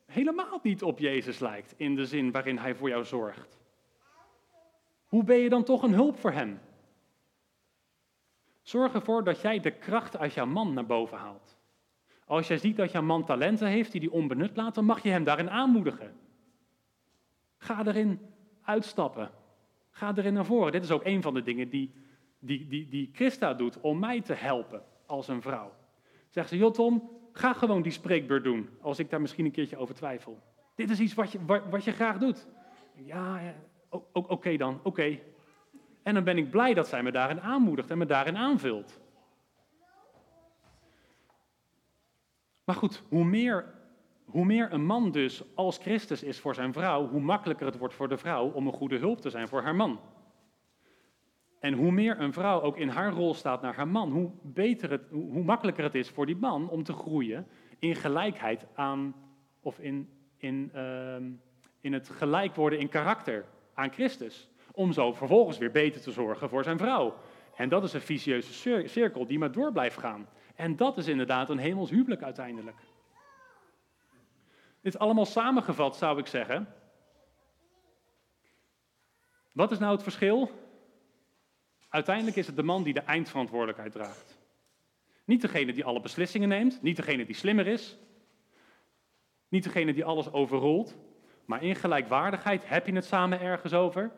helemaal 0.06 0.60
niet 0.63 0.84
op 0.84 0.99
Jezus 0.99 1.39
lijkt 1.39 1.73
in 1.78 1.95
de 1.95 2.06
zin 2.06 2.32
waarin 2.32 2.58
hij 2.58 2.76
voor 2.76 2.89
jou 2.89 3.04
zorgt. 3.06 3.60
Hoe 5.06 5.23
ben 5.23 5.38
je 5.38 5.49
dan 5.49 5.63
toch 5.63 5.84
een 5.84 5.93
hulp 5.93 6.19
voor 6.19 6.32
hem? 6.32 6.60
Zorg 8.62 8.93
ervoor 8.93 9.23
dat 9.23 9.41
jij 9.41 9.60
de 9.60 9.71
kracht 9.71 10.17
uit 10.17 10.34
jouw 10.34 10.45
man 10.45 10.73
naar 10.73 10.86
boven 10.86 11.17
haalt. 11.17 11.58
Als 12.26 12.47
jij 12.47 12.58
ziet 12.58 12.78
dat 12.78 12.91
jouw 12.91 13.02
man 13.02 13.26
talenten 13.26 13.67
heeft 13.67 13.91
die 13.91 14.02
hij 14.02 14.10
onbenut 14.10 14.56
laat, 14.56 14.76
dan 14.76 14.86
mag 14.86 15.04
je 15.04 15.10
hem 15.10 15.23
daarin 15.23 15.49
aanmoedigen. 15.49 16.15
Ga 17.58 17.86
erin 17.86 18.19
uitstappen. 18.62 19.32
Ga 19.89 20.15
erin 20.15 20.34
naar 20.34 20.45
voren. 20.45 20.71
Dit 20.71 20.84
is 20.84 20.91
ook 20.91 21.06
een 21.06 21.21
van 21.21 21.34
de 21.34 21.43
dingen 21.43 21.69
die, 21.69 21.93
die, 22.39 22.67
die, 22.67 22.88
die 22.88 23.10
Christa 23.13 23.54
doet 23.54 23.82
om 23.82 23.99
mij 23.99 24.21
te 24.21 24.34
helpen 24.34 24.84
als 25.13 25.28
een 25.28 25.41
vrouw. 25.41 25.71
Zegt 26.30 26.49
ze, 26.49 26.58
joh 26.58 26.71
Tom, 26.71 27.10
ga 27.32 27.54
gewoon 27.54 27.82
die 27.82 27.91
spreekbeurt 27.91 28.43
doen, 28.43 28.69
als 28.82 28.99
ik 28.99 29.10
daar 29.10 29.21
misschien 29.21 29.45
een 29.45 29.52
keertje 29.52 29.78
over 29.78 29.95
twijfel. 29.95 30.39
Dit 30.76 30.89
is 30.89 30.99
iets 30.99 31.13
wat 31.13 31.32
je, 31.32 31.39
wat, 31.69 31.84
je 31.84 31.91
graag 31.91 32.17
doet. 32.17 32.47
Ja, 32.95 33.56
oké 34.12 34.58
dan, 34.58 34.80
oké. 34.84 35.19
En 36.04 36.13
dan 36.13 36.23
ben 36.23 36.38
ik 36.38 36.49
blij 36.49 36.73
dat 36.73 36.88
zij 36.88 37.04
me 37.04 37.12
daarin 37.12 37.41
aanmoedigt 37.41 37.91
en 37.91 37.97
me 37.97 38.06
daarin 38.06 38.38
aanvult. 38.38 39.02
Maar 42.63 42.76
goed, 42.76 43.04
hoe 43.10 43.23
meer, 43.23 43.73
hoe 44.26 44.45
meer 44.45 44.73
een 44.73 44.86
man 44.86 45.12
dus 45.12 45.43
als 45.56 45.78
Christus 45.78 46.23
is 46.23 46.39
voor 46.39 46.56
zijn 46.56 46.73
vrouw, 46.73 47.08
hoe 47.08 47.21
makkelijker 47.21 47.65
het 47.65 47.78
wordt 47.78 47.93
voor 47.93 48.10
de 48.10 48.17
vrouw 48.17 48.52
om 48.52 48.67
een 48.67 48.73
goede 48.73 48.97
hulp 48.97 49.21
te 49.21 49.30
zijn 49.30 49.47
voor 49.47 49.62
haar 49.62 49.76
man. 49.76 49.99
En 51.63 51.73
hoe 51.73 51.91
meer 51.91 52.19
een 52.19 52.34
vrouw 52.34 52.62
ook 52.62 52.78
in 52.78 52.89
haar 52.89 53.12
rol 53.12 53.34
staat 53.34 53.62
naar 53.62 53.76
haar 53.76 53.88
man, 53.88 54.12
hoe, 54.12 54.32
beter 54.41 54.91
het, 54.91 55.02
hoe 55.10 55.43
makkelijker 55.43 55.84
het 55.84 55.95
is 55.95 56.10
voor 56.10 56.26
die 56.26 56.36
man 56.36 56.69
om 56.69 56.84
te 56.84 56.93
groeien 56.93 57.47
in 57.80 57.95
gelijkheid 57.95 58.65
aan, 58.76 59.15
of 59.62 59.80
in, 59.80 60.10
in, 60.38 60.71
uh, 60.76 61.15
in 61.82 61.93
het 61.93 62.10
gelijk 62.10 62.56
worden 62.56 62.80
in 62.80 62.89
karakter 62.89 63.45
aan 63.73 63.91
Christus. 63.91 64.49
Om 64.71 64.91
zo 64.91 65.13
vervolgens 65.13 65.58
weer 65.58 65.71
beter 65.71 66.02
te 66.02 66.12
zorgen 66.12 66.49
voor 66.49 66.63
zijn 66.63 66.78
vrouw. 66.78 67.15
En 67.56 67.69
dat 67.69 67.84
is 67.84 67.93
een 67.93 68.02
vicieuze 68.02 68.88
cirkel 68.88 69.28
die 69.28 69.39
maar 69.39 69.52
door 69.52 69.71
blijft 69.71 69.97
gaan. 69.97 70.28
En 70.56 70.76
dat 70.76 70.97
is 70.97 71.08
inderdaad 71.08 71.49
een 71.49 71.58
hemels 71.58 71.89
huwelijk 71.89 72.23
uiteindelijk. 72.23 72.78
Dit 74.82 74.99
allemaal 74.99 75.26
samengevat 75.26 75.95
zou 75.95 76.19
ik 76.19 76.28
zeggen. 76.28 76.67
Wat 79.52 79.71
is 79.71 79.80
nou 79.80 79.91
het 79.91 80.04
verschil? 80.04 80.62
Uiteindelijk 81.93 82.36
is 82.36 82.47
het 82.47 82.56
de 82.56 82.63
man 82.63 82.84
die 82.84 82.93
de 82.93 82.99
eindverantwoordelijkheid 82.99 83.91
draagt. 83.91 84.38
Niet 85.25 85.41
degene 85.41 85.73
die 85.73 85.86
alle 85.86 86.01
beslissingen 86.01 86.49
neemt, 86.49 86.82
niet 86.82 86.95
degene 86.95 87.25
die 87.25 87.36
slimmer 87.36 87.67
is, 87.67 87.97
niet 89.47 89.63
degene 89.63 89.93
die 89.93 90.06
alles 90.06 90.32
overrolt, 90.32 90.97
maar 91.45 91.63
in 91.63 91.75
gelijkwaardigheid 91.75 92.69
heb 92.69 92.86
je 92.86 92.93
het 92.93 93.06
samen 93.06 93.41
ergens 93.41 93.73
over. 93.73 94.12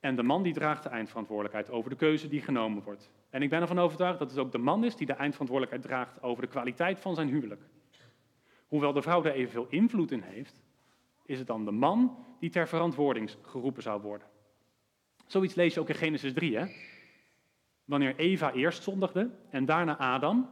En 0.00 0.16
de 0.16 0.22
man 0.22 0.42
die 0.42 0.52
draagt 0.52 0.82
de 0.82 0.88
eindverantwoordelijkheid 0.88 1.70
over 1.70 1.90
de 1.90 1.96
keuze 1.96 2.28
die 2.28 2.42
genomen 2.42 2.82
wordt. 2.82 3.10
En 3.30 3.42
ik 3.42 3.50
ben 3.50 3.60
ervan 3.60 3.78
overtuigd 3.78 4.18
dat 4.18 4.30
het 4.30 4.38
ook 4.38 4.52
de 4.52 4.58
man 4.58 4.84
is 4.84 4.96
die 4.96 5.06
de 5.06 5.12
eindverantwoordelijkheid 5.12 5.82
draagt 5.82 6.22
over 6.22 6.42
de 6.42 6.48
kwaliteit 6.48 7.00
van 7.00 7.14
zijn 7.14 7.28
huwelijk. 7.28 7.62
Hoewel 8.68 8.92
de 8.92 9.02
vrouw 9.02 9.20
daar 9.20 9.32
evenveel 9.32 9.66
invloed 9.68 10.10
in 10.10 10.22
heeft, 10.22 10.62
is 11.24 11.38
het 11.38 11.46
dan 11.46 11.64
de 11.64 11.70
man 11.70 12.24
die 12.40 12.50
ter 12.50 12.68
verantwoording 12.68 13.30
geroepen 13.42 13.82
zou 13.82 14.02
worden. 14.02 14.26
Zoiets 15.28 15.54
lees 15.54 15.74
je 15.74 15.80
ook 15.80 15.88
in 15.88 15.94
Genesis 15.94 16.32
3, 16.32 16.56
hè? 16.56 16.66
Wanneer 17.84 18.16
Eva 18.16 18.52
eerst 18.52 18.82
zondigde 18.82 19.30
en 19.50 19.64
daarna 19.64 19.98
Adam, 19.98 20.50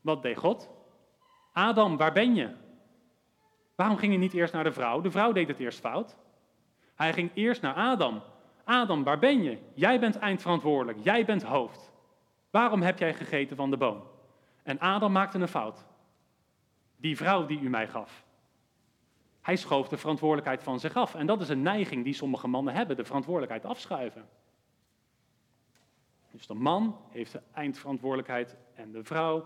wat 0.00 0.22
deed 0.22 0.36
God? 0.36 0.70
Adam, 1.52 1.96
waar 1.96 2.12
ben 2.12 2.34
je? 2.34 2.54
Waarom 3.74 3.96
ging 3.96 4.12
hij 4.12 4.20
niet 4.20 4.34
eerst 4.34 4.52
naar 4.52 4.64
de 4.64 4.72
vrouw? 4.72 5.00
De 5.00 5.10
vrouw 5.10 5.32
deed 5.32 5.48
het 5.48 5.58
eerst 5.58 5.80
fout. 5.80 6.16
Hij 6.94 7.12
ging 7.12 7.30
eerst 7.34 7.62
naar 7.62 7.74
Adam. 7.74 8.22
Adam, 8.64 9.04
waar 9.04 9.18
ben 9.18 9.42
je? 9.42 9.58
Jij 9.74 10.00
bent 10.00 10.18
eindverantwoordelijk, 10.18 10.98
jij 11.02 11.24
bent 11.24 11.42
hoofd. 11.42 11.92
Waarom 12.50 12.82
heb 12.82 12.98
jij 12.98 13.14
gegeten 13.14 13.56
van 13.56 13.70
de 13.70 13.76
boom? 13.76 14.02
En 14.62 14.78
Adam 14.78 15.12
maakte 15.12 15.38
een 15.38 15.48
fout. 15.48 15.84
Die 16.96 17.16
vrouw 17.16 17.46
die 17.46 17.60
u 17.60 17.68
mij 17.68 17.88
gaf. 17.88 18.24
Hij 19.48 19.56
schoof 19.56 19.88
de 19.88 19.96
verantwoordelijkheid 19.96 20.62
van 20.62 20.80
zich 20.80 20.94
af. 20.94 21.14
En 21.14 21.26
dat 21.26 21.40
is 21.40 21.48
een 21.48 21.62
neiging 21.62 22.04
die 22.04 22.12
sommige 22.12 22.48
mannen 22.48 22.74
hebben, 22.74 22.96
de 22.96 23.04
verantwoordelijkheid 23.04 23.64
afschuiven. 23.64 24.28
Dus 26.30 26.46
de 26.46 26.54
man 26.54 27.00
heeft 27.08 27.32
de 27.32 27.42
eindverantwoordelijkheid 27.52 28.56
en 28.74 28.92
de 28.92 29.04
vrouw, 29.04 29.44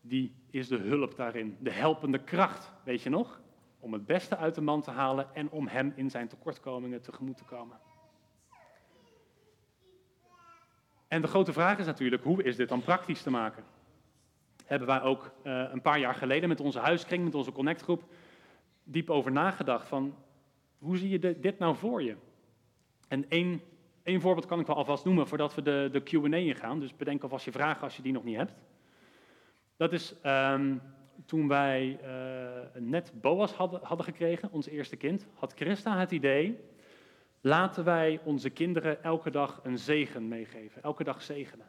die 0.00 0.34
is 0.50 0.68
de 0.68 0.76
hulp 0.76 1.16
daarin, 1.16 1.56
de 1.60 1.70
helpende 1.70 2.24
kracht, 2.24 2.72
weet 2.84 3.02
je 3.02 3.10
nog? 3.10 3.40
Om 3.78 3.92
het 3.92 4.06
beste 4.06 4.36
uit 4.36 4.54
de 4.54 4.60
man 4.60 4.82
te 4.82 4.90
halen 4.90 5.34
en 5.34 5.50
om 5.50 5.68
hem 5.68 5.92
in 5.96 6.10
zijn 6.10 6.28
tekortkomingen 6.28 7.02
tegemoet 7.02 7.36
te 7.36 7.44
komen. 7.44 7.78
En 11.08 11.22
de 11.22 11.28
grote 11.28 11.52
vraag 11.52 11.78
is 11.78 11.86
natuurlijk, 11.86 12.22
hoe 12.22 12.42
is 12.42 12.56
dit 12.56 12.68
dan 12.68 12.82
praktisch 12.82 13.22
te 13.22 13.30
maken? 13.30 13.64
hebben 14.68 14.88
wij 14.88 15.02
ook 15.02 15.30
eh, 15.42 15.64
een 15.70 15.80
paar 15.80 15.98
jaar 15.98 16.14
geleden 16.14 16.48
met 16.48 16.60
onze 16.60 16.78
huiskring, 16.78 17.24
met 17.24 17.34
onze 17.34 17.52
connectgroep, 17.52 18.02
diep 18.90 19.10
over 19.10 19.32
nagedacht 19.32 19.88
van 19.88 20.14
hoe 20.78 20.96
zie 20.96 21.08
je 21.08 21.40
dit 21.40 21.58
nou 21.58 21.76
voor 21.76 22.02
je? 22.02 22.16
En 23.08 23.24
één, 23.28 23.60
één 24.02 24.20
voorbeeld 24.20 24.46
kan 24.46 24.60
ik 24.60 24.66
wel 24.66 24.76
alvast 24.76 25.04
noemen 25.04 25.26
voordat 25.26 25.54
we 25.54 25.62
de, 25.62 25.88
de 25.92 26.02
Q&A 26.02 26.36
ingaan. 26.36 26.80
Dus 26.80 26.96
bedenk 26.96 27.22
alvast 27.22 27.44
je 27.44 27.52
vragen 27.52 27.82
als 27.82 27.96
je 27.96 28.02
die 28.02 28.12
nog 28.12 28.24
niet 28.24 28.36
hebt. 28.36 28.52
Dat 29.76 29.92
is 29.92 30.14
ehm, 30.22 30.76
toen 31.26 31.48
wij 31.48 32.00
uh, 32.02 32.80
net 32.80 33.12
Boas 33.20 33.52
hadden, 33.52 33.80
hadden 33.82 34.06
gekregen, 34.06 34.52
ons 34.52 34.68
eerste 34.68 34.96
kind, 34.96 35.26
had 35.34 35.52
Christa 35.52 35.98
het 35.98 36.10
idee, 36.10 36.58
laten 37.40 37.84
wij 37.84 38.20
onze 38.24 38.50
kinderen 38.50 39.02
elke 39.02 39.30
dag 39.30 39.60
een 39.62 39.78
zegen 39.78 40.28
meegeven, 40.28 40.82
elke 40.82 41.04
dag 41.04 41.22
zegenen. 41.22 41.66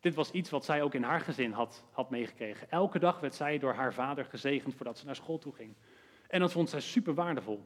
Dit 0.00 0.14
was 0.14 0.30
iets 0.30 0.50
wat 0.50 0.64
zij 0.64 0.82
ook 0.82 0.94
in 0.94 1.02
haar 1.02 1.20
gezin 1.20 1.52
had, 1.52 1.84
had 1.90 2.10
meegekregen. 2.10 2.70
Elke 2.70 2.98
dag 2.98 3.20
werd 3.20 3.34
zij 3.34 3.58
door 3.58 3.74
haar 3.74 3.94
vader 3.94 4.24
gezegend 4.24 4.74
voordat 4.74 4.98
ze 4.98 5.06
naar 5.06 5.16
school 5.16 5.38
toe 5.38 5.52
ging. 5.52 5.74
En 6.34 6.40
dat 6.40 6.52
vond 6.52 6.70
zij 6.70 6.80
super 6.80 7.14
waardevol. 7.14 7.64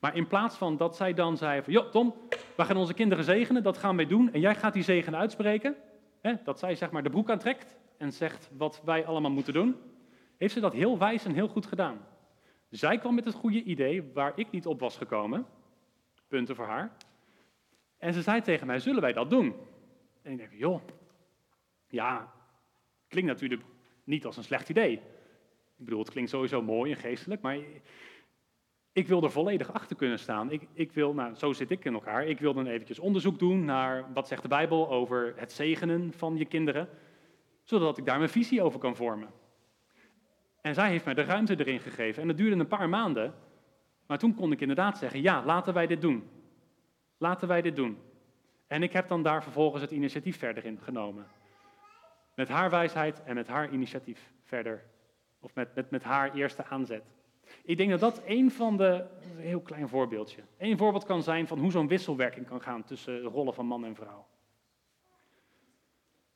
Maar 0.00 0.16
in 0.16 0.26
plaats 0.26 0.56
van 0.56 0.76
dat 0.76 0.96
zij 0.96 1.14
dan 1.14 1.36
zei 1.36 1.62
van, 1.62 1.72
joh 1.72 1.90
Tom, 1.90 2.14
we 2.56 2.64
gaan 2.64 2.76
onze 2.76 2.94
kinderen 2.94 3.24
zegenen, 3.24 3.62
dat 3.62 3.78
gaan 3.78 3.96
wij 3.96 4.06
doen 4.06 4.32
en 4.32 4.40
jij 4.40 4.54
gaat 4.54 4.72
die 4.72 4.82
zegen 4.82 5.16
uitspreken. 5.16 5.76
Hè, 6.20 6.34
dat 6.44 6.58
zij 6.58 6.74
zeg 6.74 6.90
maar 6.90 7.02
de 7.02 7.10
broek 7.10 7.30
aantrekt 7.30 7.76
en 7.98 8.12
zegt 8.12 8.50
wat 8.56 8.82
wij 8.84 9.06
allemaal 9.06 9.30
moeten 9.30 9.52
doen. 9.52 9.76
Heeft 10.36 10.54
ze 10.54 10.60
dat 10.60 10.72
heel 10.72 10.98
wijs 10.98 11.24
en 11.24 11.34
heel 11.34 11.48
goed 11.48 11.66
gedaan. 11.66 11.98
Zij 12.70 12.98
kwam 12.98 13.14
met 13.14 13.24
het 13.24 13.34
goede 13.34 13.62
idee 13.62 14.12
waar 14.12 14.32
ik 14.34 14.50
niet 14.50 14.66
op 14.66 14.80
was 14.80 14.96
gekomen. 14.96 15.46
Punten 16.28 16.56
voor 16.56 16.66
haar. 16.66 16.96
En 17.98 18.12
ze 18.12 18.22
zei 18.22 18.40
tegen 18.40 18.66
mij, 18.66 18.78
zullen 18.78 19.02
wij 19.02 19.12
dat 19.12 19.30
doen? 19.30 19.54
En 20.22 20.32
ik 20.32 20.38
denk, 20.38 20.52
joh, 20.52 20.80
ja, 21.88 22.32
klinkt 23.08 23.30
natuurlijk 23.30 23.62
niet 24.04 24.24
als 24.24 24.36
een 24.36 24.44
slecht 24.44 24.68
idee. 24.68 25.02
Ik 25.78 25.84
bedoel, 25.84 26.00
het 26.00 26.10
klinkt 26.10 26.30
sowieso 26.30 26.62
mooi 26.62 26.92
en 26.92 26.98
geestelijk, 26.98 27.40
maar 27.40 27.58
ik 28.92 29.08
wil 29.08 29.22
er 29.22 29.30
volledig 29.30 29.72
achter 29.72 29.96
kunnen 29.96 30.18
staan. 30.18 30.50
Ik, 30.50 30.62
ik 30.72 30.92
wil, 30.92 31.14
nou, 31.14 31.34
zo 31.34 31.52
zit 31.52 31.70
ik 31.70 31.84
in 31.84 31.94
elkaar. 31.94 32.26
Ik 32.26 32.38
wil 32.38 32.54
dan 32.54 32.66
eventjes 32.66 32.98
onderzoek 32.98 33.38
doen 33.38 33.64
naar 33.64 34.12
wat 34.12 34.28
zegt 34.28 34.42
de 34.42 34.48
Bijbel 34.48 34.90
over 34.90 35.34
het 35.36 35.52
zegenen 35.52 36.12
van 36.12 36.36
je 36.36 36.44
kinderen, 36.44 36.88
zodat 37.62 37.98
ik 37.98 38.04
daar 38.04 38.18
mijn 38.18 38.30
visie 38.30 38.62
over 38.62 38.80
kan 38.80 38.96
vormen. 38.96 39.28
En 40.60 40.74
zij 40.74 40.90
heeft 40.90 41.04
mij 41.04 41.14
de 41.14 41.22
ruimte 41.22 41.58
erin 41.58 41.80
gegeven. 41.80 42.22
En 42.22 42.28
het 42.28 42.36
duurde 42.36 42.56
een 42.56 42.66
paar 42.66 42.88
maanden, 42.88 43.34
maar 44.06 44.18
toen 44.18 44.34
kon 44.34 44.52
ik 44.52 44.60
inderdaad 44.60 44.98
zeggen, 44.98 45.22
ja, 45.22 45.44
laten 45.44 45.74
wij 45.74 45.86
dit 45.86 46.00
doen. 46.00 46.28
Laten 47.18 47.48
wij 47.48 47.62
dit 47.62 47.76
doen. 47.76 47.98
En 48.66 48.82
ik 48.82 48.92
heb 48.92 49.08
dan 49.08 49.22
daar 49.22 49.42
vervolgens 49.42 49.82
het 49.82 49.90
initiatief 49.90 50.38
verder 50.38 50.64
in 50.64 50.78
genomen. 50.82 51.26
Met 52.34 52.48
haar 52.48 52.70
wijsheid 52.70 53.22
en 53.22 53.34
met 53.34 53.48
haar 53.48 53.72
initiatief 53.72 54.32
verder. 54.44 54.84
Of 55.46 55.54
met, 55.54 55.74
met, 55.74 55.90
met 55.90 56.02
haar 56.02 56.34
eerste 56.34 56.64
aanzet. 56.64 57.04
Ik 57.64 57.76
denk 57.76 57.90
dat 57.90 58.00
dat 58.00 58.22
een 58.24 58.50
van 58.50 58.76
de, 58.76 59.04
een 59.36 59.38
heel 59.38 59.60
klein 59.60 59.88
voorbeeldje, 59.88 60.42
een 60.58 60.78
voorbeeld 60.78 61.04
kan 61.04 61.22
zijn 61.22 61.46
van 61.46 61.58
hoe 61.58 61.70
zo'n 61.70 61.88
wisselwerking 61.88 62.46
kan 62.46 62.60
gaan 62.62 62.84
tussen 62.84 63.22
de 63.22 63.28
rollen 63.28 63.54
van 63.54 63.66
man 63.66 63.84
en 63.84 63.94
vrouw. 63.94 64.26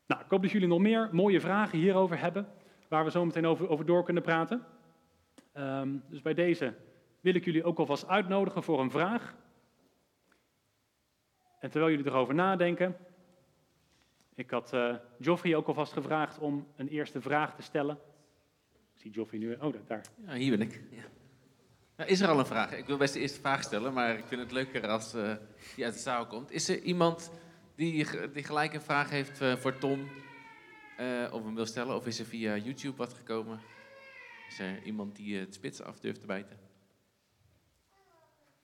Nou, 0.06 0.22
ik 0.22 0.30
hoop 0.30 0.42
dat 0.42 0.50
jullie 0.50 0.68
nog 0.68 0.78
meer 0.78 1.08
mooie 1.12 1.40
vragen 1.40 1.78
hierover 1.78 2.20
hebben, 2.20 2.48
waar 2.88 3.04
we 3.04 3.10
zo 3.10 3.24
meteen 3.24 3.46
over, 3.46 3.68
over 3.68 3.86
door 3.86 4.04
kunnen 4.04 4.22
praten. 4.22 4.66
Ehm, 5.52 5.96
dus 6.08 6.22
bij 6.22 6.34
deze 6.34 6.74
wil 7.20 7.34
ik 7.34 7.44
jullie 7.44 7.64
ook 7.64 7.78
alvast 7.78 8.08
uitnodigen 8.08 8.62
voor 8.62 8.80
een 8.80 8.90
vraag. 8.90 9.34
En 11.60 11.70
terwijl 11.70 11.90
jullie 11.90 12.10
erover 12.10 12.34
nadenken, 12.34 12.96
ik 14.34 14.50
had 14.50 14.72
uh, 14.72 14.94
Joffrey 15.18 15.56
ook 15.56 15.66
alvast 15.66 15.92
gevraagd 15.92 16.38
om 16.38 16.66
een 16.76 16.88
eerste 16.88 17.20
vraag 17.20 17.54
te 17.54 17.62
stellen. 17.62 17.98
Zie 19.00 19.10
Joffrey 19.10 19.40
nu. 19.40 19.54
Oh, 19.60 19.74
daar. 19.86 20.04
Ja, 20.26 20.34
hier 20.34 20.58
ben 20.58 20.66
ik. 20.66 20.80
Ja. 20.90 21.02
Nou, 21.96 22.10
is 22.10 22.20
er 22.20 22.28
al 22.28 22.38
een 22.38 22.46
vraag? 22.46 22.72
Ik 22.72 22.86
wil 22.86 22.96
best 22.96 23.14
de 23.14 23.20
eerste 23.20 23.40
vraag 23.40 23.62
stellen, 23.62 23.92
maar 23.92 24.18
ik 24.18 24.24
vind 24.24 24.40
het 24.40 24.52
leuker 24.52 24.88
als 24.88 25.14
uh, 25.14 25.32
die 25.74 25.84
uit 25.84 25.94
de 25.94 26.00
zaal 26.00 26.26
komt. 26.26 26.50
Is 26.50 26.68
er 26.68 26.82
iemand 26.82 27.30
die, 27.74 28.06
die 28.32 28.44
gelijk 28.44 28.74
een 28.74 28.82
vraag 28.82 29.10
heeft 29.10 29.42
uh, 29.42 29.56
voor 29.56 29.78
Tom? 29.78 30.08
of 31.32 31.44
hem 31.44 31.54
wil 31.54 31.66
stellen? 31.66 31.96
Of 31.96 32.06
is 32.06 32.18
er 32.18 32.24
via 32.24 32.56
YouTube 32.56 32.96
wat 32.96 33.12
gekomen? 33.12 33.60
Is 34.48 34.58
er 34.58 34.82
iemand 34.82 35.16
die 35.16 35.38
het 35.38 35.54
spits 35.54 35.82
af 35.82 36.00
durft 36.00 36.20
te 36.20 36.26
bijten? 36.26 36.58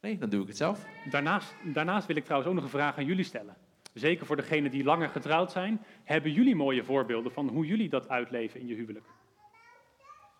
Nee, 0.01 0.18
dan 0.18 0.29
doe 0.29 0.42
ik 0.42 0.49
het 0.49 0.57
zelf. 0.57 0.87
Daarnaast, 1.11 1.55
daarnaast 1.64 2.07
wil 2.07 2.16
ik 2.16 2.25
trouwens 2.25 2.51
ook 2.51 2.57
nog 2.57 2.64
een 2.64 2.79
vraag 2.79 2.96
aan 2.96 3.07
jullie 3.07 3.25
stellen 3.25 3.57
zeker 3.99 4.27
voor 4.27 4.37
degenen 4.37 4.70
die 4.70 4.85
langer 4.85 5.09
getrouwd 5.09 5.53
zijn, 5.53 5.81
hebben 6.05 6.33
jullie 6.33 6.55
mooie 6.55 6.85
voorbeelden 6.85 7.33
van 7.33 7.49
hoe 7.49 7.66
jullie 7.66 7.88
dat 7.88 8.09
uitleven 8.09 8.61
in 8.61 8.66
je 8.66 8.75
huwelijk? 8.75 9.05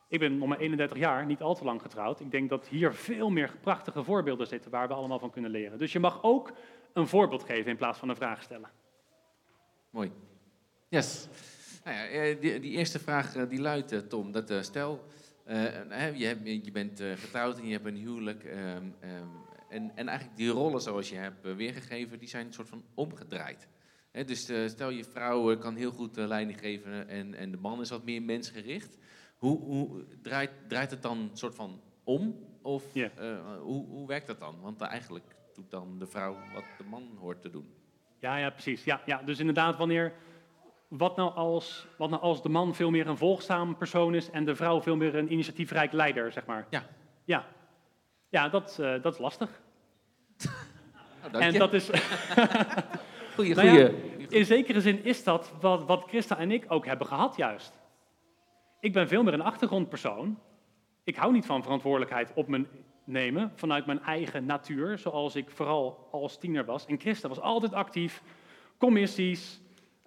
Ik 0.09 0.19
ben 0.19 0.39
nog 0.39 0.49
maar 0.49 0.59
31 0.59 0.99
jaar, 0.99 1.27
niet 1.27 1.41
al 1.41 1.55
te 1.55 1.65
lang 1.65 1.83
getrouwd. 1.83 2.21
Ik 2.21 2.31
denk 2.31 2.49
dat 2.49 2.69
hier 2.69 2.95
veel 2.95 3.31
meer 3.31 3.57
prachtige 3.61 4.05
voorbeelden 4.05 4.47
zitten 4.47 4.71
waar 4.71 4.89
we 4.89 4.95
allemaal 4.95 5.19
van 5.19 5.31
kunnen 5.31 5.51
leren. 5.51 5.79
Dus 5.79 5.93
je 5.93 6.01
mag 6.01 6.23
ook 6.23 6.53
een 6.93 7.09
voorbeeld 7.09 7.45
geven 7.45 7.71
in 7.71 7.77
plaats 7.77 7.99
van 7.99 8.09
een 8.09 8.17
vraag 8.17 8.43
stellen. 8.43 8.71
Mooi. 9.91 10.13
Yes. 10.89 11.29
Nou 11.85 11.97
ja, 11.97 12.07
eh, 12.07 12.41
die, 12.41 12.61
die 12.61 12.71
eerste 12.71 12.99
vraag 12.99 13.35
eh, 13.35 13.49
die 13.49 13.61
luidt, 13.61 13.93
eh, 13.93 13.99
Tom, 13.99 14.33
dat 14.33 14.53
stel, 14.61 15.05
je, 16.15 16.61
je 16.63 16.71
bent 16.73 17.01
getrouwd 17.01 17.59
en 17.59 17.67
je 17.67 17.73
hebt 17.73 17.87
een 17.87 17.97
huwelijk. 17.97 18.45
Ehm, 18.45 18.85
ehm, 19.01 19.27
en, 19.69 19.93
en 19.95 20.09
eigenlijk 20.09 20.39
die 20.39 20.49
rollen 20.49 20.81
zoals 20.81 21.09
je 21.09 21.17
hebt 21.17 21.55
weergegeven, 21.57 22.19
die 22.19 22.29
zijn 22.29 22.47
een 22.47 22.53
soort 22.53 22.69
van 22.69 22.85
omgedraaid. 22.95 23.69
dus 24.13 24.53
stel 24.67 24.91
je 24.91 25.05
vrouw 25.05 25.57
kan 25.59 25.77
heel 25.77 25.91
goed 25.91 26.17
leiding 26.17 26.59
geven 26.59 27.09
en, 27.09 27.35
en 27.35 27.51
de 27.51 27.57
man 27.57 27.81
is 27.81 27.91
wat 27.91 28.05
meer 28.05 28.23
mensgericht. 28.23 28.99
Hoe, 29.37 29.59
hoe 29.61 30.05
draait, 30.23 30.51
draait 30.69 30.91
het 30.91 31.03
dan 31.03 31.31
soort 31.33 31.55
van 31.55 31.81
om? 32.05 32.45
Of 32.63 32.85
hoe, 33.63 33.87
hoe 33.87 34.07
werkt 34.07 34.27
dat 34.27 34.41
dan? 34.41 34.61
Want 34.61 34.81
eigenlijk 34.81 35.37
doet 35.55 35.71
dan 35.71 35.99
de 35.99 36.07
vrouw 36.07 36.37
wat 36.55 36.65
de 36.79 36.85
man 36.85 37.17
hoort 37.21 37.43
te 37.43 37.51
doen. 37.51 37.75
Ja, 38.19 38.37
ja 38.37 38.51
precies. 38.51 38.85
Ja, 38.85 39.01
ja. 39.05 39.23
Dus 39.25 39.39
inderdaad, 39.39 39.77
wanneer, 39.77 40.13
wat, 40.89 41.17
nou 41.17 41.35
als, 41.35 41.87
wat 41.99 42.11
nou 42.11 42.23
als 42.23 42.43
de 42.43 42.49
man 42.49 42.75
veel 42.75 42.91
meer 42.91 43.07
een 43.07 43.17
volgzaam 43.17 43.77
persoon 43.77 44.15
is 44.15 44.31
en 44.31 44.45
de 44.45 44.57
vrouw 44.57 44.83
veel 44.83 44.97
meer 44.97 45.15
een 45.15 45.33
initiatiefrijk 45.33 45.93
leider, 45.93 46.33
zeg 46.33 46.47
maar? 46.47 46.67
Ja. 46.71 46.87
Ja, 47.25 47.47
ja, 48.29 48.49
dat, 48.49 48.79
uh, 48.81 49.03
dat 49.03 49.13
is 49.13 49.19
lastig. 49.19 49.51
Oh, 51.35 51.43
en 51.43 51.59
dat 51.59 51.73
is. 51.73 51.91
goeie, 53.35 53.55
nou 53.55 53.69
ja, 53.69 53.91
in 54.29 54.45
zekere 54.45 54.81
zin 54.81 55.05
is 55.05 55.25
dat 55.25 55.53
wat, 55.61 55.85
wat 55.85 56.05
Christa 56.09 56.39
en 56.39 56.51
ik 56.51 56.65
ook 56.69 56.87
hebben 56.87 57.07
gehad, 57.07 57.37
juist. 57.37 57.73
Ik 58.87 58.93
ben 58.93 59.09
veel 59.09 59.23
meer 59.23 59.33
een 59.33 59.43
achtergrondpersoon. 59.43 60.39
Ik 61.05 61.17
hou 61.17 61.33
niet 61.33 61.47
van 61.47 61.63
verantwoordelijkheid 61.63 62.33
op 62.35 62.49
me 62.49 62.67
nemen 63.05 63.53
vanuit 63.55 63.87
mijn 63.87 64.03
eigen 64.03 64.47
natuur, 64.47 64.99
zoals 64.99 65.37
ik 65.37 65.51
vooral 65.51 66.09
als 66.11 66.39
tiener 66.39 66.65
was. 66.65 66.87
En 66.87 67.01
Christa 67.01 67.29
was 67.29 67.41
altijd 67.41 67.73
actief, 67.73 68.23
commissies, 68.79 69.61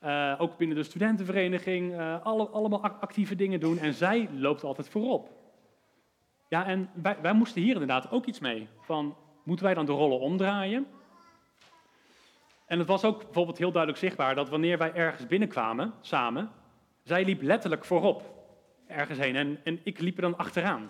uh, 0.04 0.36
ook 0.38 0.58
binnen 0.58 0.78
de 0.78 0.84
studentenvereniging, 0.84 2.00
alle, 2.24 2.48
allemaal 2.48 2.82
actieve 2.82 3.36
dingen 3.36 3.60
doen. 3.60 3.78
En 3.78 3.94
zij 3.94 4.30
loopt 4.32 4.63
altijd 4.63 4.89
voorop. 4.89 5.30
Ja, 6.50 6.65
en 6.65 6.89
wij, 6.94 7.18
wij 7.22 7.34
moesten 7.34 7.62
hier 7.62 7.74
inderdaad 7.74 8.12
ook 8.12 8.26
iets 8.26 8.39
mee. 8.39 8.68
Van, 8.82 9.15
moeten 9.44 9.65
wij 9.65 9.74
dan 9.74 9.86
de 9.86 9.92
rollen 9.92 10.20
omdraaien? 10.20 10.88
En 12.65 12.80
het 12.80 12.88
was 12.88 13.04
ook 13.04 13.24
bijvoorbeeld 13.24 13.58
heel 13.58 13.72
duidelijk 13.72 14.04
zichtbaar 14.04 14.36
dat 14.36 14.50
wanneer 14.50 14.78
wij 14.78 14.94
ergens 14.94 15.28
binnenkwamen 15.28 15.94
samen, 16.02 16.52
zij 17.04 17.26
liep 17.26 17.42
letterlijk 17.42 17.86
voorop 17.86 18.38
ergens 18.89 19.19
heen 19.19 19.36
en, 19.36 19.60
en 19.63 19.80
ik 19.84 19.99
liep 19.99 20.15
er 20.15 20.21
dan 20.21 20.38
achteraan. 20.38 20.90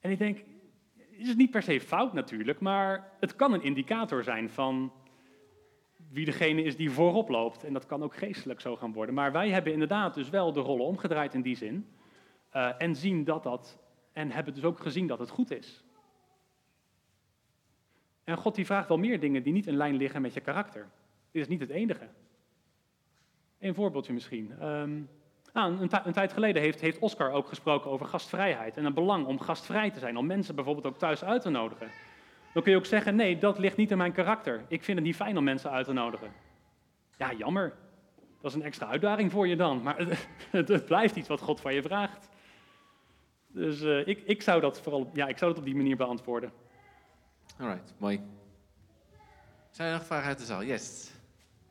En 0.00 0.10
ik 0.10 0.18
denk, 0.18 0.38
het 0.96 1.26
is 1.26 1.36
niet 1.36 1.50
per 1.50 1.62
se 1.62 1.80
fout 1.80 2.12
natuurlijk, 2.12 2.60
maar 2.60 3.12
het 3.20 3.36
kan 3.36 3.52
een 3.52 3.62
indicator 3.62 4.24
zijn 4.24 4.50
van 4.50 4.92
wie 6.10 6.24
degene 6.24 6.62
is 6.62 6.76
die 6.76 6.90
voorop 6.90 7.28
loopt. 7.28 7.64
En 7.64 7.72
dat 7.72 7.86
kan 7.86 8.02
ook 8.02 8.16
geestelijk 8.16 8.60
zo 8.60 8.76
gaan 8.76 8.92
worden. 8.92 9.14
Maar 9.14 9.32
wij 9.32 9.50
hebben 9.50 9.72
inderdaad 9.72 10.14
dus 10.14 10.30
wel 10.30 10.52
de 10.52 10.60
rollen 10.60 10.86
omgedraaid 10.86 11.34
in 11.34 11.42
die 11.42 11.56
zin. 11.56 11.86
Uh, 12.52 12.72
en 12.78 12.96
zien 12.96 13.24
dat 13.24 13.42
dat 13.42 13.78
en 14.12 14.30
hebben 14.30 14.54
dus 14.54 14.64
ook 14.64 14.80
gezien 14.80 15.06
dat 15.06 15.18
het 15.18 15.30
goed 15.30 15.50
is. 15.50 15.84
En 18.24 18.36
God 18.36 18.54
die 18.54 18.66
vraagt 18.66 18.88
wel 18.88 18.98
meer 18.98 19.20
dingen 19.20 19.42
die 19.42 19.52
niet 19.52 19.66
in 19.66 19.76
lijn 19.76 19.96
liggen 19.96 20.22
met 20.22 20.34
je 20.34 20.40
karakter. 20.40 20.88
Dit 21.30 21.42
is 21.42 21.48
niet 21.48 21.60
het 21.60 21.70
enige. 21.70 22.08
Een 23.58 23.74
voorbeeldje 23.74 24.12
misschien. 24.12 24.66
Um, 24.66 25.08
een, 25.64 25.90
een, 26.04 26.12
tijd 26.12 26.32
geleden 26.32 26.62
heeft, 26.62 26.80
heeft 26.80 26.98
Oscar 26.98 27.30
ook 27.30 27.48
gesproken 27.48 27.90
over 27.90 28.06
gastvrijheid 28.06 28.76
en 28.76 28.84
het 28.84 28.94
belang 28.94 29.26
om 29.26 29.40
gastvrij 29.40 29.90
te 29.90 29.98
zijn, 29.98 30.16
om 30.16 30.26
mensen 30.26 30.54
bijvoorbeeld 30.54 30.86
ook 30.86 30.98
thuis 30.98 31.24
uit 31.24 31.42
te 31.42 31.50
nodigen. 31.50 31.90
Dan 32.52 32.62
kun 32.62 32.72
je 32.72 32.78
ook 32.78 32.86
zeggen, 32.86 33.16
nee, 33.16 33.38
dat 33.38 33.58
ligt 33.58 33.76
niet 33.76 33.90
in 33.90 33.96
mijn 33.96 34.12
karakter. 34.12 34.64
Ik 34.68 34.84
vind 34.84 34.98
het 34.98 35.06
niet 35.06 35.16
fijn 35.16 35.38
om 35.38 35.44
mensen 35.44 35.70
uit 35.70 35.86
te 35.86 35.92
nodigen. 35.92 36.32
Ja, 37.18 37.32
jammer. 37.32 37.74
Dat 38.40 38.50
is 38.50 38.56
een 38.56 38.66
extra 38.66 38.86
uitdaging 38.86 39.32
voor 39.32 39.46
je 39.46 39.56
dan, 39.56 39.82
maar 39.82 39.96
het, 40.50 40.68
het 40.68 40.84
blijft 40.84 41.16
iets 41.16 41.28
wat 41.28 41.40
God 41.40 41.60
van 41.60 41.74
je 41.74 41.82
vraagt. 41.82 42.28
Dus 43.46 43.82
uh, 43.82 44.06
ik, 44.06 44.22
ik, 44.24 44.42
zou 44.42 44.60
dat 44.60 44.80
vooral, 44.80 45.10
ja, 45.12 45.26
ik 45.26 45.38
zou 45.38 45.50
dat 45.50 45.60
op 45.60 45.66
die 45.66 45.76
manier 45.76 45.96
beantwoorden. 45.96 46.52
Alright, 47.58 47.94
mooi. 47.98 48.20
Zijn 49.70 49.88
er 49.88 49.94
nog 49.94 50.06
vragen 50.06 50.28
uit 50.28 50.38
de 50.38 50.44
zaal? 50.44 50.64
Yes. 50.64 51.10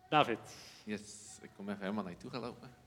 David. 0.09 0.39
Yes, 0.83 1.39
ik 1.41 1.49
kom 1.55 1.69
even 1.69 1.81
helemaal 1.81 2.03
naar 2.03 2.11
je 2.11 2.17
toe 2.17 2.29
gaan 2.31 2.41
lopen. 2.41 2.84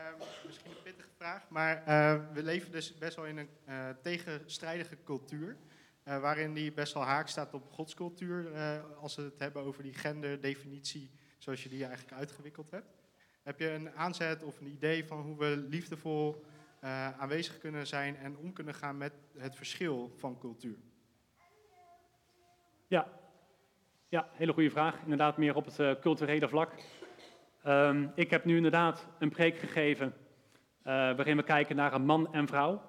Ehm, 0.00 0.18
misschien 0.46 0.70
een 0.70 0.82
pittige 0.82 1.08
vraag, 1.16 1.48
maar 1.48 1.84
eh, 1.84 2.20
we 2.32 2.42
leven 2.42 2.72
dus 2.72 2.98
best 2.98 3.16
wel 3.16 3.26
in 3.26 3.36
een 3.36 3.48
eh, 3.64 3.88
tegenstrijdige 4.02 4.96
cultuur. 5.04 5.56
eh, 6.02 6.20
waarin 6.20 6.54
die 6.54 6.72
best 6.72 6.94
wel 6.94 7.02
haak 7.02 7.28
staat 7.28 7.54
op 7.54 7.70
godscultuur. 7.70 8.50
als 9.00 9.16
we 9.16 9.22
het 9.22 9.38
hebben 9.38 9.62
over 9.62 9.82
die 9.82 9.94
genderdefinitie, 9.94 11.10
zoals 11.38 11.62
je 11.62 11.68
die 11.68 11.84
eigenlijk 11.84 12.18
uitgewikkeld 12.18 12.70
hebt. 12.70 12.98
Heb 13.42 13.58
je 13.58 13.70
een 13.70 13.90
aanzet 13.90 14.42
of 14.42 14.60
een 14.60 14.66
idee 14.66 15.04
van 15.04 15.20
hoe 15.20 15.38
we 15.38 15.56
liefdevol 15.56 16.44
aanwezig 17.18 17.58
kunnen 17.58 17.86
zijn 17.86 18.16
en 18.16 18.36
om 18.36 18.52
kunnen 18.52 18.74
gaan 18.74 18.96
met 18.96 19.12
het 19.36 19.56
verschil 19.56 20.12
van 20.16 20.38
cultuur? 20.38 20.78
Ja, 22.86 23.08
ja 24.08 24.28
hele 24.32 24.52
goede 24.52 24.70
vraag. 24.70 25.02
Inderdaad, 25.02 25.36
meer 25.36 25.54
op 25.54 25.64
het 25.64 26.00
culturele 26.00 26.48
vlak. 26.48 26.72
Ehm, 27.62 28.06
ik 28.14 28.30
heb 28.30 28.44
nu 28.44 28.56
inderdaad 28.56 29.08
een 29.18 29.30
preek 29.30 29.58
gegeven 29.58 30.14
eh, 30.82 30.94
waarin 30.94 31.36
we 31.36 31.42
kijken 31.42 31.76
naar 31.76 31.92
een 31.92 32.04
man 32.04 32.32
en 32.32 32.46
vrouw, 32.46 32.82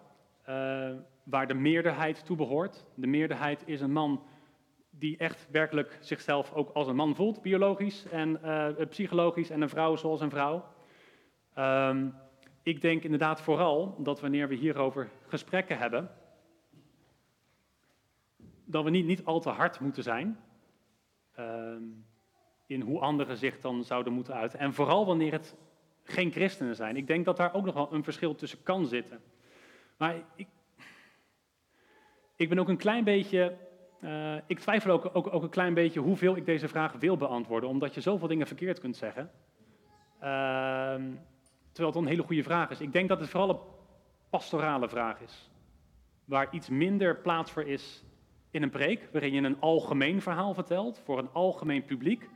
eh, 0.43 0.91
waar 1.24 1.47
de 1.47 1.53
meerderheid 1.53 2.26
toe 2.26 2.38
behoort. 2.38 2.86
De 2.95 3.07
meerderheid 3.07 3.63
is 3.65 3.82
een 3.82 3.91
man 3.91 4.24
die 4.89 5.17
echt 5.17 5.47
werkelijk 5.51 5.97
zichzelf 5.99 6.53
ook 6.53 6.69
als 6.69 6.88
een 6.88 6.95
man 6.95 7.15
voelt, 7.15 7.41
biologisch 7.41 8.05
en 8.05 8.43
eh, 8.43 8.88
psychologisch, 8.89 9.49
en 9.49 9.61
een 9.61 9.69
vrouw 9.69 9.95
zoals 9.95 10.22
een 10.22 10.30
vrouw. 10.30 10.65
Ehm, 11.53 12.09
ik 12.63 12.82
denk 12.82 13.03
inderdaad 13.03 13.41
vooral 13.41 13.95
dat 14.03 14.22
wanneer 14.22 14.47
we 14.47 14.55
hierover 14.55 15.09
gesprekken 15.28 15.78
hebben, 15.78 16.09
dat 18.65 18.84
we 18.84 18.89
niet, 18.89 19.05
niet 19.05 19.26
al 19.26 19.39
te 19.39 19.49
hard 19.49 19.80
moeten 19.80 20.03
zijn 20.03 20.39
ehm, 21.36 21.84
in 22.72 22.82
hoe 22.82 22.99
anderen 22.99 23.38
zich 23.38 23.59
dan 23.59 23.84
zouden 23.84 24.13
moeten 24.13 24.34
uiten. 24.34 24.59
En 24.59 24.74
vooral 24.74 25.05
wanneer 25.05 25.32
het 25.32 25.55
geen 26.03 26.32
christenen 26.32 26.76
zijn. 26.76 26.95
Ik 26.97 27.07
denk 27.07 27.26
dat 27.26 27.38
daar 27.38 27.53
ook 27.53 27.65
nog 27.65 27.74
wel 27.74 27.93
een 27.93 28.03
verschil 28.03 28.36
tussen 28.36 28.63
kan 28.63 28.86
zitten. 28.86 29.22
Maar 29.97 30.15
ik, 30.36 30.47
ik 32.36 32.49
ben 32.49 32.59
ook 32.59 32.69
een 32.69 32.78
klein 32.78 33.03
beetje. 33.03 33.57
eh, 33.99 34.36
ik 34.47 34.59
twijfel 34.59 34.91
ook, 34.91 35.09
ook, 35.13 35.43
een 35.43 35.49
klein 35.49 35.74
beetje 35.74 35.99
hoeveel 35.99 36.36
ik 36.36 36.45
deze 36.45 36.67
vraag 36.67 36.93
wil 36.93 37.17
beantwoorden, 37.17 37.69
omdat 37.69 37.93
je 37.93 38.01
zoveel 38.01 38.28
dingen 38.28 38.47
verkeerd 38.47 38.80
kunt 38.80 38.95
zeggen. 38.95 39.32
Ehm, 40.19 41.11
terwijl 41.72 41.93
het 41.93 41.95
een 41.95 42.07
hele 42.07 42.24
goede 42.24 42.43
vraag 42.43 42.69
is. 42.69 42.82
Ik 42.82 42.93
denk 42.93 43.09
dat 43.09 43.19
het 43.19 43.30
vooral 43.30 43.49
een 43.49 43.59
pastorale 44.30 44.89
vraag 44.89 45.19
is. 45.19 45.51
Waar 46.26 46.47
iets 46.51 46.69
minder 46.69 47.17
plaats 47.17 47.51
voor 47.51 47.63
is 47.63 48.03
in 48.51 48.63
een 48.63 48.69
preek, 48.69 49.09
waarin 49.11 49.34
je 49.34 49.41
een 49.41 49.59
algemeen 49.59 50.22
verhaal 50.22 50.53
vertelt 50.53 51.01
voor 51.03 51.19
een 51.19 51.32
algemeen 51.32 51.86
publiek. 51.86 52.30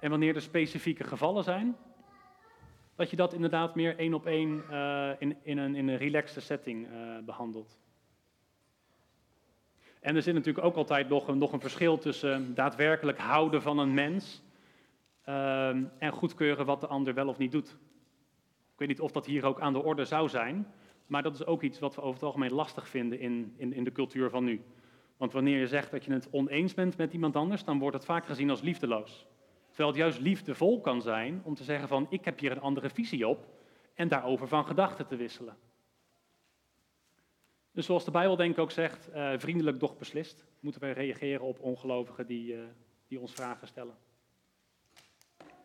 En 0.00 0.10
wanneer 0.10 0.34
er 0.34 0.42
specifieke 0.42 1.04
gevallen 1.04 1.44
zijn, 1.44 1.76
dat 2.94 3.10
je 3.10 3.16
dat 3.16 3.32
inderdaad 3.32 3.74
meer 3.74 3.98
één 3.98 4.14
op 4.14 4.26
één 4.26 4.62
eh, 4.70 5.10
in, 5.18 5.36
in, 5.42 5.58
een, 5.58 5.74
in 5.74 5.88
een 5.88 5.96
relaxte 5.96 6.40
setting 6.40 6.86
eh, 6.86 7.18
behandelt. 7.24 7.78
En 10.00 10.16
er 10.16 10.22
zit 10.22 10.34
natuurlijk 10.34 10.66
ook 10.66 10.76
altijd 10.76 11.08
nog 11.08 11.28
een, 11.28 11.38
nog 11.38 11.52
een 11.52 11.60
verschil 11.60 11.98
tussen 11.98 12.54
daadwerkelijk 12.54 13.18
houden 13.18 13.62
van 13.62 13.78
een 13.78 13.94
mens 13.94 14.42
ehm, 15.24 15.84
en 15.98 16.12
goedkeuren 16.12 16.66
wat 16.66 16.80
de 16.80 16.86
ander 16.86 17.14
wel 17.14 17.28
of 17.28 17.38
niet 17.38 17.52
doet. 17.52 17.68
Ik 18.72 18.78
weet 18.78 18.88
niet 18.88 19.00
of 19.00 19.12
dat 19.12 19.26
hier 19.26 19.44
ook 19.44 19.60
aan 19.60 19.72
de 19.72 19.82
orde 19.82 20.04
zou 20.04 20.28
zijn, 20.28 20.66
maar 21.06 21.22
dat 21.22 21.34
is 21.34 21.46
ook 21.46 21.62
iets 21.62 21.78
wat 21.78 21.94
we 21.94 22.00
over 22.00 22.14
het 22.14 22.22
algemeen 22.22 22.52
lastig 22.52 22.88
vinden 22.88 23.18
in, 23.18 23.54
in, 23.56 23.72
in 23.72 23.84
de 23.84 23.92
cultuur 23.92 24.30
van 24.30 24.44
nu. 24.44 24.62
Want 25.16 25.32
wanneer 25.32 25.58
je 25.58 25.66
zegt 25.66 25.90
dat 25.90 26.04
je 26.04 26.12
het 26.12 26.28
oneens 26.30 26.74
bent 26.74 26.96
met 26.96 27.12
iemand 27.12 27.36
anders, 27.36 27.64
dan 27.64 27.78
wordt 27.78 27.96
het 27.96 28.04
vaak 28.04 28.26
gezien 28.26 28.50
als 28.50 28.60
liefdeloos. 28.60 29.26
Terwijl 29.70 29.88
het 29.88 29.98
juist 29.98 30.18
liefdevol 30.18 30.80
kan 30.80 31.02
zijn 31.02 31.40
om 31.44 31.54
te 31.54 31.64
zeggen 31.64 31.88
van 31.88 32.06
ik 32.10 32.24
heb 32.24 32.38
hier 32.38 32.50
een 32.50 32.60
andere 32.60 32.90
visie 32.90 33.28
op 33.28 33.46
en 33.94 34.08
daarover 34.08 34.48
van 34.48 34.66
gedachten 34.66 35.06
te 35.06 35.16
wisselen. 35.16 35.56
Dus 37.72 37.86
zoals 37.86 38.04
de 38.04 38.10
Bijbel 38.10 38.36
denk 38.36 38.52
ik 38.52 38.58
ook 38.58 38.70
zegt, 38.70 39.10
eh, 39.10 39.32
vriendelijk 39.36 39.80
doch 39.80 39.96
beslist, 39.96 40.44
moeten 40.60 40.80
wij 40.80 40.92
reageren 40.92 41.40
op 41.40 41.60
ongelovigen 41.60 42.26
die, 42.26 42.54
eh, 42.54 42.60
die 43.08 43.20
ons 43.20 43.32
vragen 43.32 43.66
stellen. 43.66 43.96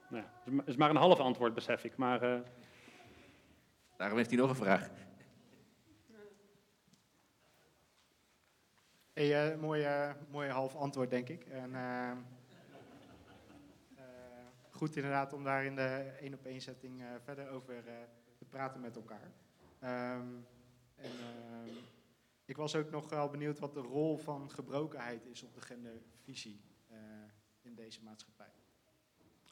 Nou, 0.09 0.23
ja, 0.23 0.63
is 0.65 0.75
maar- 0.75 0.89
een 0.89 0.95
half 0.95 1.19
antwoord, 1.19 1.53
besef 1.53 1.83
ik. 1.83 1.97
Maar 1.97 2.21
eh, 2.21 2.39
Daarom 3.97 4.17
heeft 4.17 4.29
hij 4.29 4.39
nog 4.39 4.49
een 4.49 4.55
vraag. 4.55 4.89
Hey, 9.13 9.51
eh, 9.51 9.59
mooi, 9.59 9.87
mooi 10.29 10.49
half 10.49 10.75
antwoord, 10.75 11.09
denk 11.09 11.29
ik. 11.29 11.45
En, 11.45 11.73
goed 14.75 14.95
inderdaad 14.95 15.33
om 15.33 15.43
daar 15.43 15.65
in 15.65 15.75
de 15.75 16.13
één 16.19 16.33
op 16.33 16.45
één 16.45 16.61
setting 16.61 17.01
eh, 17.01 17.07
verder 17.23 17.49
over 17.49 17.87
eh, 17.87 17.93
te 18.37 18.45
praten 18.45 18.81
met 18.81 18.95
elkaar. 18.95 19.31
Ehm, 19.79 20.27
en, 20.95 21.11
ehm, 21.11 21.75
ik 22.45 22.57
was 22.57 22.75
ook 22.75 22.89
nog 22.89 23.09
wel 23.09 23.29
benieuwd 23.29 23.59
wat 23.59 23.73
de 23.73 23.79
rol 23.79 24.17
van 24.17 24.51
gebrokenheid 24.51 25.25
is 25.25 25.43
op 25.43 25.53
de 25.53 25.61
gendervisie 25.61 26.61
eh, 26.87 26.97
in 27.61 27.75
deze 27.75 28.03
maatschappij. 28.03 28.53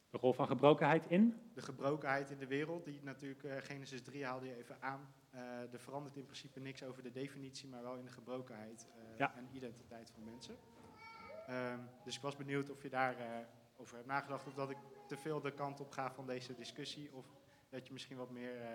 de 0.10 0.20
rol 0.20 0.34
van 0.34 0.48
gebrokenheid 0.48 1.06
in? 1.08 1.42
De 1.54 1.62
gebrokenheid 1.62 2.30
in 2.30 2.38
de 2.38 2.48
wereld, 2.48 2.86
die 2.86 3.00
natuurlijk 3.04 3.66
Genesis 3.66 4.02
3 4.02 4.26
haalde 4.26 4.46
je 4.46 4.56
even 4.56 4.82
aan. 4.82 5.14
Eh, 5.30 5.74
er 5.74 5.80
verandert 5.80 6.16
in 6.16 6.26
principe 6.26 6.60
niks 6.60 6.84
over 6.84 7.04
de 7.04 7.12
definitie, 7.12 7.70
maar 7.70 7.82
wel 7.82 7.96
in 7.96 8.06
de 8.06 8.12
gebrokenheid 8.12 8.88
Ja. 9.18 9.36
en 9.36 9.48
identiteit 9.52 10.12
van 10.12 10.24
mensen. 10.24 10.56
Ehm, 11.48 11.80
dus 12.04 12.16
ik 12.16 12.22
was 12.22 12.36
benieuwd 12.36 12.70
of 12.70 12.84
je 12.84 12.90
daar 12.90 13.18
eh, 13.18 13.26
over 13.78 13.96
hebt 13.96 14.08
nagedacht, 14.08 14.48
of 14.48 14.54
dat 14.54 14.70
ik 14.70 14.78
te 15.14 15.20
veel 15.20 15.42
de 15.42 15.52
kant 15.52 15.80
op 15.80 15.92
ga 15.92 16.12
van 16.12 16.26
deze 16.26 16.56
discussie, 16.56 17.10
of 17.14 17.26
dat 17.70 17.88
je 17.88 17.94
misschien 17.94 18.18
wat 18.18 18.30
meer. 18.30 18.62
eh, 18.62 18.68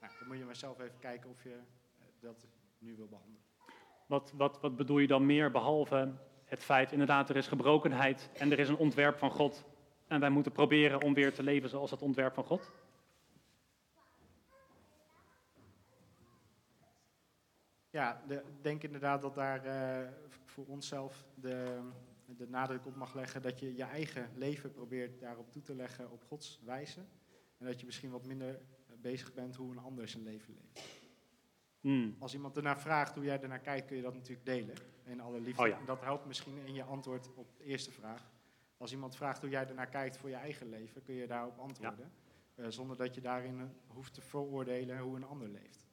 nou, 0.00 0.12
dan 0.18 0.28
moet 0.28 0.38
je 0.38 0.44
maar 0.44 0.56
zelf 0.56 0.78
even 0.80 0.98
kijken 0.98 1.30
of 1.30 1.42
je 1.42 1.52
eh, 1.54 2.04
dat 2.20 2.46
nu 2.78 2.96
wil 2.96 3.06
behandelen. 3.08 3.40
Wat, 4.06 4.32
wat, 4.36 4.60
wat 4.60 4.76
bedoel 4.76 4.98
je 4.98 5.06
dan 5.06 5.26
meer, 5.26 5.50
behalve 5.50 6.12
het 6.44 6.64
feit, 6.64 6.92
inderdaad, 6.92 7.28
er 7.28 7.36
is 7.36 7.46
gebrokenheid 7.46 8.30
en 8.34 8.52
er 8.52 8.58
is 8.58 8.68
een 8.68 8.76
ontwerp 8.76 9.18
van 9.18 9.30
God. 9.30 9.64
En 10.06 10.20
wij 10.20 10.30
moeten 10.30 10.52
proberen 10.52 11.02
om 11.02 11.14
weer 11.14 11.34
te 11.34 11.42
leven 11.42 11.68
zoals 11.68 11.90
het 11.90 12.02
ontwerp 12.02 12.34
van 12.34 12.44
God? 12.44 12.70
Ja, 17.90 18.22
de- 18.26 18.34
ik 18.46 18.62
denk 18.62 18.82
inderdaad 18.82 19.22
dat 19.22 19.34
daar 19.34 19.64
eh, 19.64 20.08
voor 20.44 20.66
onszelf 20.66 21.24
de, 21.34 21.80
de 22.36 22.48
nadruk 22.48 22.86
op 22.86 22.96
mag 22.96 23.14
leggen 23.14 23.42
dat 23.42 23.58
je 23.58 23.76
je 23.76 23.82
eigen 23.82 24.30
leven 24.34 24.72
probeert 24.72 25.20
daarop 25.20 25.52
toe 25.52 25.62
te 25.62 25.74
leggen 25.74 26.10
op 26.10 26.24
Gods 26.24 26.60
wijze. 26.64 27.00
En 27.58 27.66
dat 27.66 27.80
je 27.80 27.86
misschien 27.86 28.10
wat 28.10 28.26
minder 28.26 28.60
bezig 29.00 29.34
bent 29.34 29.56
hoe 29.56 29.70
een 29.70 29.78
ander 29.78 30.08
zijn 30.08 30.22
leven 30.22 30.54
leeft. 30.54 30.88
Hmm. 31.80 32.16
Als 32.18 32.34
iemand 32.34 32.56
ernaar 32.56 32.80
vraagt 32.80 33.14
hoe 33.14 33.24
jij 33.24 33.40
ernaar 33.40 33.60
kijkt, 33.60 33.86
kun 33.86 33.96
je 33.96 34.02
dat 34.02 34.14
natuurlijk 34.14 34.46
delen. 34.46 34.74
In 35.04 35.20
alle 35.20 35.40
liefde. 35.40 35.62
Oh 35.62 35.68
ja. 35.68 35.78
Dat 35.84 36.00
helpt 36.00 36.26
misschien 36.26 36.66
in 36.66 36.74
je 36.74 36.82
antwoord 36.82 37.34
op 37.34 37.56
de 37.56 37.64
eerste 37.64 37.90
vraag. 37.90 38.30
Als 38.76 38.92
iemand 38.92 39.16
vraagt 39.16 39.40
hoe 39.40 39.50
jij 39.50 39.68
ernaar 39.68 39.88
kijkt 39.88 40.16
voor 40.16 40.28
je 40.28 40.34
eigen 40.34 40.68
leven, 40.68 41.02
kun 41.02 41.14
je 41.14 41.26
daarop 41.26 41.58
antwoorden. 41.58 42.12
Eh, 42.54 42.66
zonder 42.68 42.96
dat 42.96 43.14
je 43.14 43.20
daarin 43.20 43.74
hoeft 43.86 44.14
te 44.14 44.20
veroordelen 44.20 44.98
hoe 44.98 45.16
een 45.16 45.24
ander 45.24 45.48
leeft. 45.48 45.86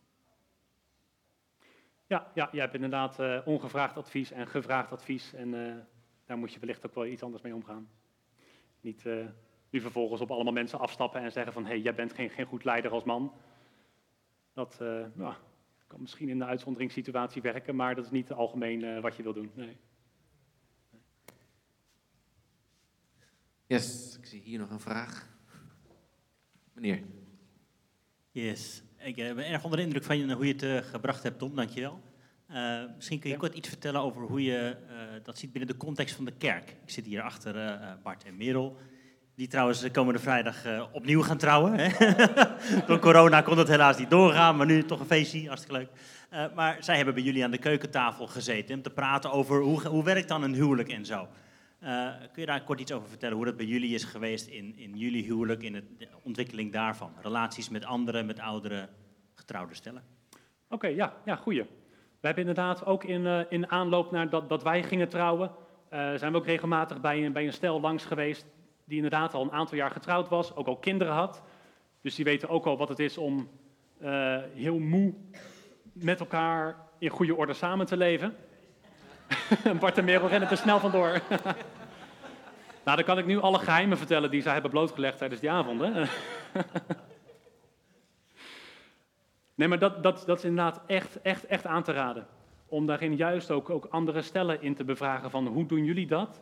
Ja, 2.06 2.32
ja, 2.34 2.50
je 2.52 2.60
hebt 2.60 2.74
inderdaad 2.74 3.20
eh, 3.20 3.42
ongevraagd 3.46 3.98
advies 3.98 4.32
en 4.32 4.48
gevraagd 4.48 4.92
advies. 4.92 5.34
En 5.34 5.54
eh, 5.54 5.76
daar 6.26 6.38
moet 6.38 6.54
je 6.54 6.60
wellicht 6.60 6.86
ook 6.86 6.96
wel 6.96 7.06
iets 7.06 7.24
anders 7.24 7.44
mee 7.44 7.56
omgaan. 7.56 7.90
Niet 8.82 9.06
eh, 9.06 9.26
nu 9.70 9.82
vervolgens 9.82 10.22
op 10.22 10.32
allemaal 10.32 10.54
mensen 10.54 10.80
afstappen 10.80 11.22
en 11.22 11.32
zeggen 11.32 11.54
van... 11.54 11.64
hé, 11.64 11.70
hey, 11.70 11.80
jij 11.80 11.96
bent 11.96 12.14
geen, 12.14 12.30
geen 12.30 12.46
goed 12.46 12.64
leider 12.64 12.92
als 12.92 13.04
man. 13.04 13.34
Dat 14.54 14.82
eh, 14.82 15.06
nou, 15.14 15.34
kan 15.88 16.02
misschien 16.02 16.30
in 16.30 16.40
de 16.40 16.46
uitzonderingssituatie 16.46 17.42
werken... 17.42 17.76
maar 17.76 17.96
dat 17.96 18.06
is 18.06 18.12
niet 18.12 18.32
algemeen 18.32 18.84
eh, 18.84 19.02
wat 19.02 19.16
je 19.16 19.24
wil 19.24 19.34
doen. 19.34 19.52
Nee. 19.54 19.78
Yes, 23.66 24.18
ik 24.18 24.26
zie 24.26 24.42
hier 24.42 24.60
nog 24.60 24.70
een 24.70 24.80
vraag. 24.80 25.30
Meneer. 26.74 27.04
Yes. 28.32 28.84
Ik 28.98 29.16
ben 29.16 29.38
erg 29.38 29.64
onder 29.64 29.80
de 29.80 29.86
indruk 29.86 30.04
van 30.04 30.32
hoe 30.32 30.46
je 30.46 30.54
het 30.54 30.64
eh, 30.64 30.78
gebracht 30.78 31.24
hebt, 31.24 31.40
Tom. 31.40 31.56
Dankjewel. 31.56 32.13
Eh 32.48 32.82
misschien 32.96 33.20
kun 33.20 33.30
je 33.30 33.36
Ja. 33.36 33.42
kort 33.42 33.54
iets 33.56 33.70
vertellen 33.70 34.02
over 34.02 34.22
hoe 34.22 34.44
je 34.44 34.58
eh, 34.90 34.96
dat 35.24 35.38
ziet 35.38 35.52
binnen 35.52 35.72
de 35.72 35.78
context 35.78 36.16
van 36.16 36.26
de 36.26 36.32
kerk. 36.38 36.70
Ik 36.70 36.90
zit 36.90 37.06
hier 37.06 37.22
achter 37.22 37.58
eh, 37.58 37.92
Bart 38.04 38.24
en 38.24 38.38
Merel. 38.38 38.78
Die 39.36 39.48
trouwens 39.48 39.80
de 39.82 39.92
komende 39.92 40.20
vrijdag 40.20 40.66
opnieuw 40.92 41.22
gaan 41.22 41.38
trouwen. 41.38 41.74
Hè? 41.80 41.90
Door 42.88 43.00
corona 43.00 43.42
kon 43.42 43.58
het 43.58 43.68
helaas 43.68 43.98
niet 43.98 44.10
doorgaan, 44.10 44.56
maar 44.56 44.66
nu 44.66 44.84
toch 44.84 45.00
een 45.00 45.06
feestje. 45.06 45.48
Hartstikke 45.48 45.78
leuk. 45.78 45.90
Maar 46.56 46.78
zij 46.84 46.96
hebben 46.96 47.14
bij 47.14 47.24
jullie 47.24 47.44
aan 47.44 47.52
de 47.52 47.58
keukentafel 47.58 48.28
gezeten 48.28 48.76
om 48.76 48.82
te 48.82 48.90
praten 48.90 49.32
over 49.32 49.62
hoe, 49.62 49.88
hoe 49.88 50.04
werkt 50.04 50.28
dan 50.28 50.44
een 50.44 50.54
huwelijk 50.54 50.90
en 50.90 51.06
zo. 51.06 51.28
Kun 52.32 52.42
je 52.42 52.46
daar 52.46 52.64
kort 52.64 52.80
iets 52.80 52.92
over 52.92 53.10
vertellen 53.10 53.36
hoe 53.36 53.46
dat 53.46 53.58
bij 53.58 53.66
jullie 53.66 53.94
is 53.94 54.04
geweest 54.04 54.48
in, 54.48 54.78
in 54.78 54.98
jullie 54.98 55.24
huwelijk, 55.24 55.64
in 55.64 55.76
het, 55.76 55.86
de 56.00 56.08
ontwikkeling 56.24 56.72
daarvan? 56.72 57.12
Relaties 57.22 57.70
met 57.70 57.86
anderen, 57.86 58.26
met 58.26 58.40
oudere 58.40 58.90
getrouwde 59.36 59.76
stellen? 59.76 60.04
Oké, 60.70 60.88
ja, 60.88 61.14
ja, 61.26 61.36
goeie. 61.36 61.66
We 62.24 62.30
hebben 62.30 62.48
inderdaad 62.48 62.86
ook 62.86 63.04
in, 63.04 63.28
eh, 63.28 63.40
in 63.50 63.72
aanloop 63.72 64.12
naar 64.12 64.30
dat, 64.30 64.50
dat 64.50 64.64
wij 64.64 64.84
gingen 64.84 65.10
trouwen... 65.10 65.52
eh, 65.90 66.14
zijn 66.14 66.32
we 66.32 66.38
ook 66.38 66.46
regelmatig 66.46 67.02
bij 67.02 67.26
een, 67.26 67.34
bij 67.34 67.46
een 67.46 67.54
stel 67.54 67.82
langs 67.82 68.06
geweest... 68.06 68.46
die 68.86 68.96
inderdaad 68.96 69.34
al 69.34 69.42
een 69.42 69.52
aantal 69.52 69.78
jaar 69.78 69.90
getrouwd 69.90 70.30
was, 70.30 70.56
ook 70.56 70.68
al 70.68 70.78
kinderen 70.78 71.14
had... 71.14 71.42
Dus 72.02 72.16
die 72.16 72.26
weten 72.26 72.50
ook 72.50 72.66
al 72.66 72.78
wat 72.78 72.90
het 72.90 73.00
is 73.00 73.18
om 73.18 73.50
eh, 74.00 74.38
heel 74.54 74.80
moe 74.80 75.14
met 75.94 76.20
elkaar 76.20 76.76
in 77.00 77.10
goede 77.10 77.36
orde 77.36 77.54
samen 77.54 77.86
te 77.86 77.98
leven. 77.98 78.36
Bart 79.80 79.98
en 79.98 80.06
Merel 80.06 80.28
rennen 80.28 80.50
er 80.50 80.58
snel 80.58 80.80
vandoor. 80.80 81.22
nou, 82.86 82.98
dan 82.98 83.04
kan 83.04 83.18
ik 83.18 83.26
nu 83.26 83.40
alle 83.40 83.60
geheimen 83.60 83.98
vertellen 83.98 84.32
die 84.32 84.42
zij 84.42 84.54
hebben 84.54 84.72
blootgelegd 84.72 85.18
tijdens 85.18 85.42
die 85.42 85.52
avonden. 85.52 85.94
nee, 89.56 89.68
maar 89.68 89.80
dat, 89.80 90.04
dat, 90.04 90.24
dat 90.26 90.38
is 90.38 90.44
inderdaad 90.44 90.82
echt, 90.88 91.22
echt, 91.22 91.46
echt 91.46 91.66
aan 91.66 91.84
te 91.84 91.92
raden. 91.92 92.28
Om 92.68 92.86
daarin 92.86 93.16
juist 93.16 93.52
ook, 93.52 93.70
ook 93.70 93.86
andere 93.86 94.22
stellen 94.22 94.62
in 94.62 94.76
te 94.76 94.84
bevragen 94.84 95.30
van 95.30 95.48
hoe 95.48 95.66
doen 95.66 95.86
jullie 95.86 96.08
dat? 96.08 96.42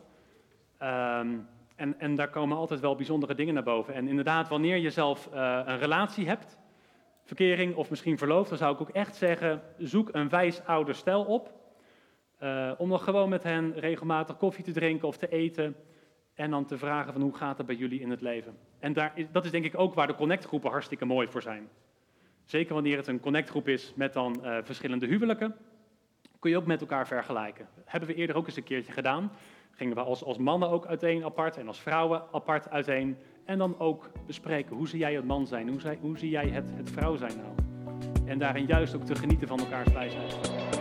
Ehm, 0.77 1.37
en, 1.75 1.99
en 1.99 2.15
daar 2.15 2.29
komen 2.29 2.57
altijd 2.57 2.79
wel 2.79 2.95
bijzondere 2.95 3.35
dingen 3.35 3.53
naar 3.53 3.63
boven. 3.63 3.93
En 3.93 4.07
inderdaad, 4.07 4.47
wanneer 4.49 4.77
je 4.77 4.89
zelf 4.89 5.29
eh, 5.33 5.59
een 5.65 5.77
relatie 5.77 6.27
hebt, 6.27 6.57
verkering 7.23 7.75
of 7.75 7.89
misschien 7.89 8.17
verloofd, 8.17 8.49
dan 8.49 8.57
zou 8.57 8.73
ik 8.73 8.81
ook 8.81 8.89
echt 8.89 9.15
zeggen, 9.15 9.61
zoek 9.77 10.09
een 10.11 10.29
wijs 10.29 10.65
ouder 10.65 10.95
stel 10.95 11.23
op. 11.23 11.59
Uh, 12.43 12.71
om 12.77 12.89
dan 12.89 12.99
gewoon 12.99 13.29
met 13.29 13.43
hen 13.43 13.73
regelmatig 13.79 14.37
koffie 14.37 14.63
te 14.63 14.71
drinken 14.71 15.07
of 15.07 15.17
te 15.17 15.29
eten. 15.29 15.75
En 16.33 16.51
dan 16.51 16.65
te 16.65 16.77
vragen 16.77 17.13
van 17.13 17.21
hoe 17.21 17.35
gaat 17.35 17.57
het 17.57 17.65
bij 17.65 17.75
jullie 17.75 17.99
in 17.99 18.09
het 18.09 18.21
leven. 18.21 18.57
En 18.79 18.93
daar 18.93 19.13
dat 19.31 19.45
is 19.45 19.51
denk 19.51 19.65
ik 19.65 19.79
ook 19.79 19.93
waar 19.93 20.07
de 20.07 20.15
connectgroepen 20.15 20.71
hartstikke 20.71 21.05
mooi 21.05 21.27
voor 21.27 21.41
zijn. 21.41 21.69
Zeker 22.51 22.73
wanneer 22.73 22.97
het 22.97 23.07
een 23.07 23.19
connectgroep 23.19 23.67
is 23.67 23.93
met 23.95 24.13
dan 24.13 24.39
uh, 24.43 24.57
verschillende 24.63 25.05
huwelijken. 25.05 25.55
Kun 26.39 26.49
je 26.49 26.57
ook 26.57 26.65
met 26.65 26.81
elkaar 26.81 27.07
vergelijken. 27.07 27.67
Hebben 27.85 28.09
we 28.09 28.15
eerder 28.15 28.35
ook 28.35 28.47
eens 28.47 28.55
een 28.55 28.63
keertje 28.63 28.91
gedaan. 28.91 29.31
Gingen 29.71 29.95
we 29.95 30.01
als, 30.01 30.23
als 30.23 30.37
mannen 30.37 30.69
ook 30.69 30.85
uiteen 30.85 31.23
apart 31.23 31.57
en 31.57 31.67
als 31.67 31.79
vrouwen 31.79 32.23
apart 32.31 32.69
uiteen. 32.69 33.17
En 33.45 33.57
dan 33.57 33.79
ook 33.79 34.09
bespreken, 34.25 34.75
hoe 34.75 34.87
zie 34.87 34.99
jij 34.99 35.13
het 35.13 35.25
man 35.25 35.47
zijn? 35.47 35.69
Hoe, 35.69 35.81
zie, 35.81 35.97
hoe 36.01 36.17
zie 36.17 36.29
jij 36.29 36.47
het, 36.47 36.69
het 36.75 36.89
vrouw 36.89 37.15
zijn 37.15 37.33
nou? 37.37 37.55
En 38.25 38.39
daarin 38.39 38.65
juist 38.65 38.95
ook 38.95 39.05
te 39.05 39.15
genieten 39.15 39.47
van 39.47 39.59
elkaars 39.59 39.91
wijsheid. 39.91 40.80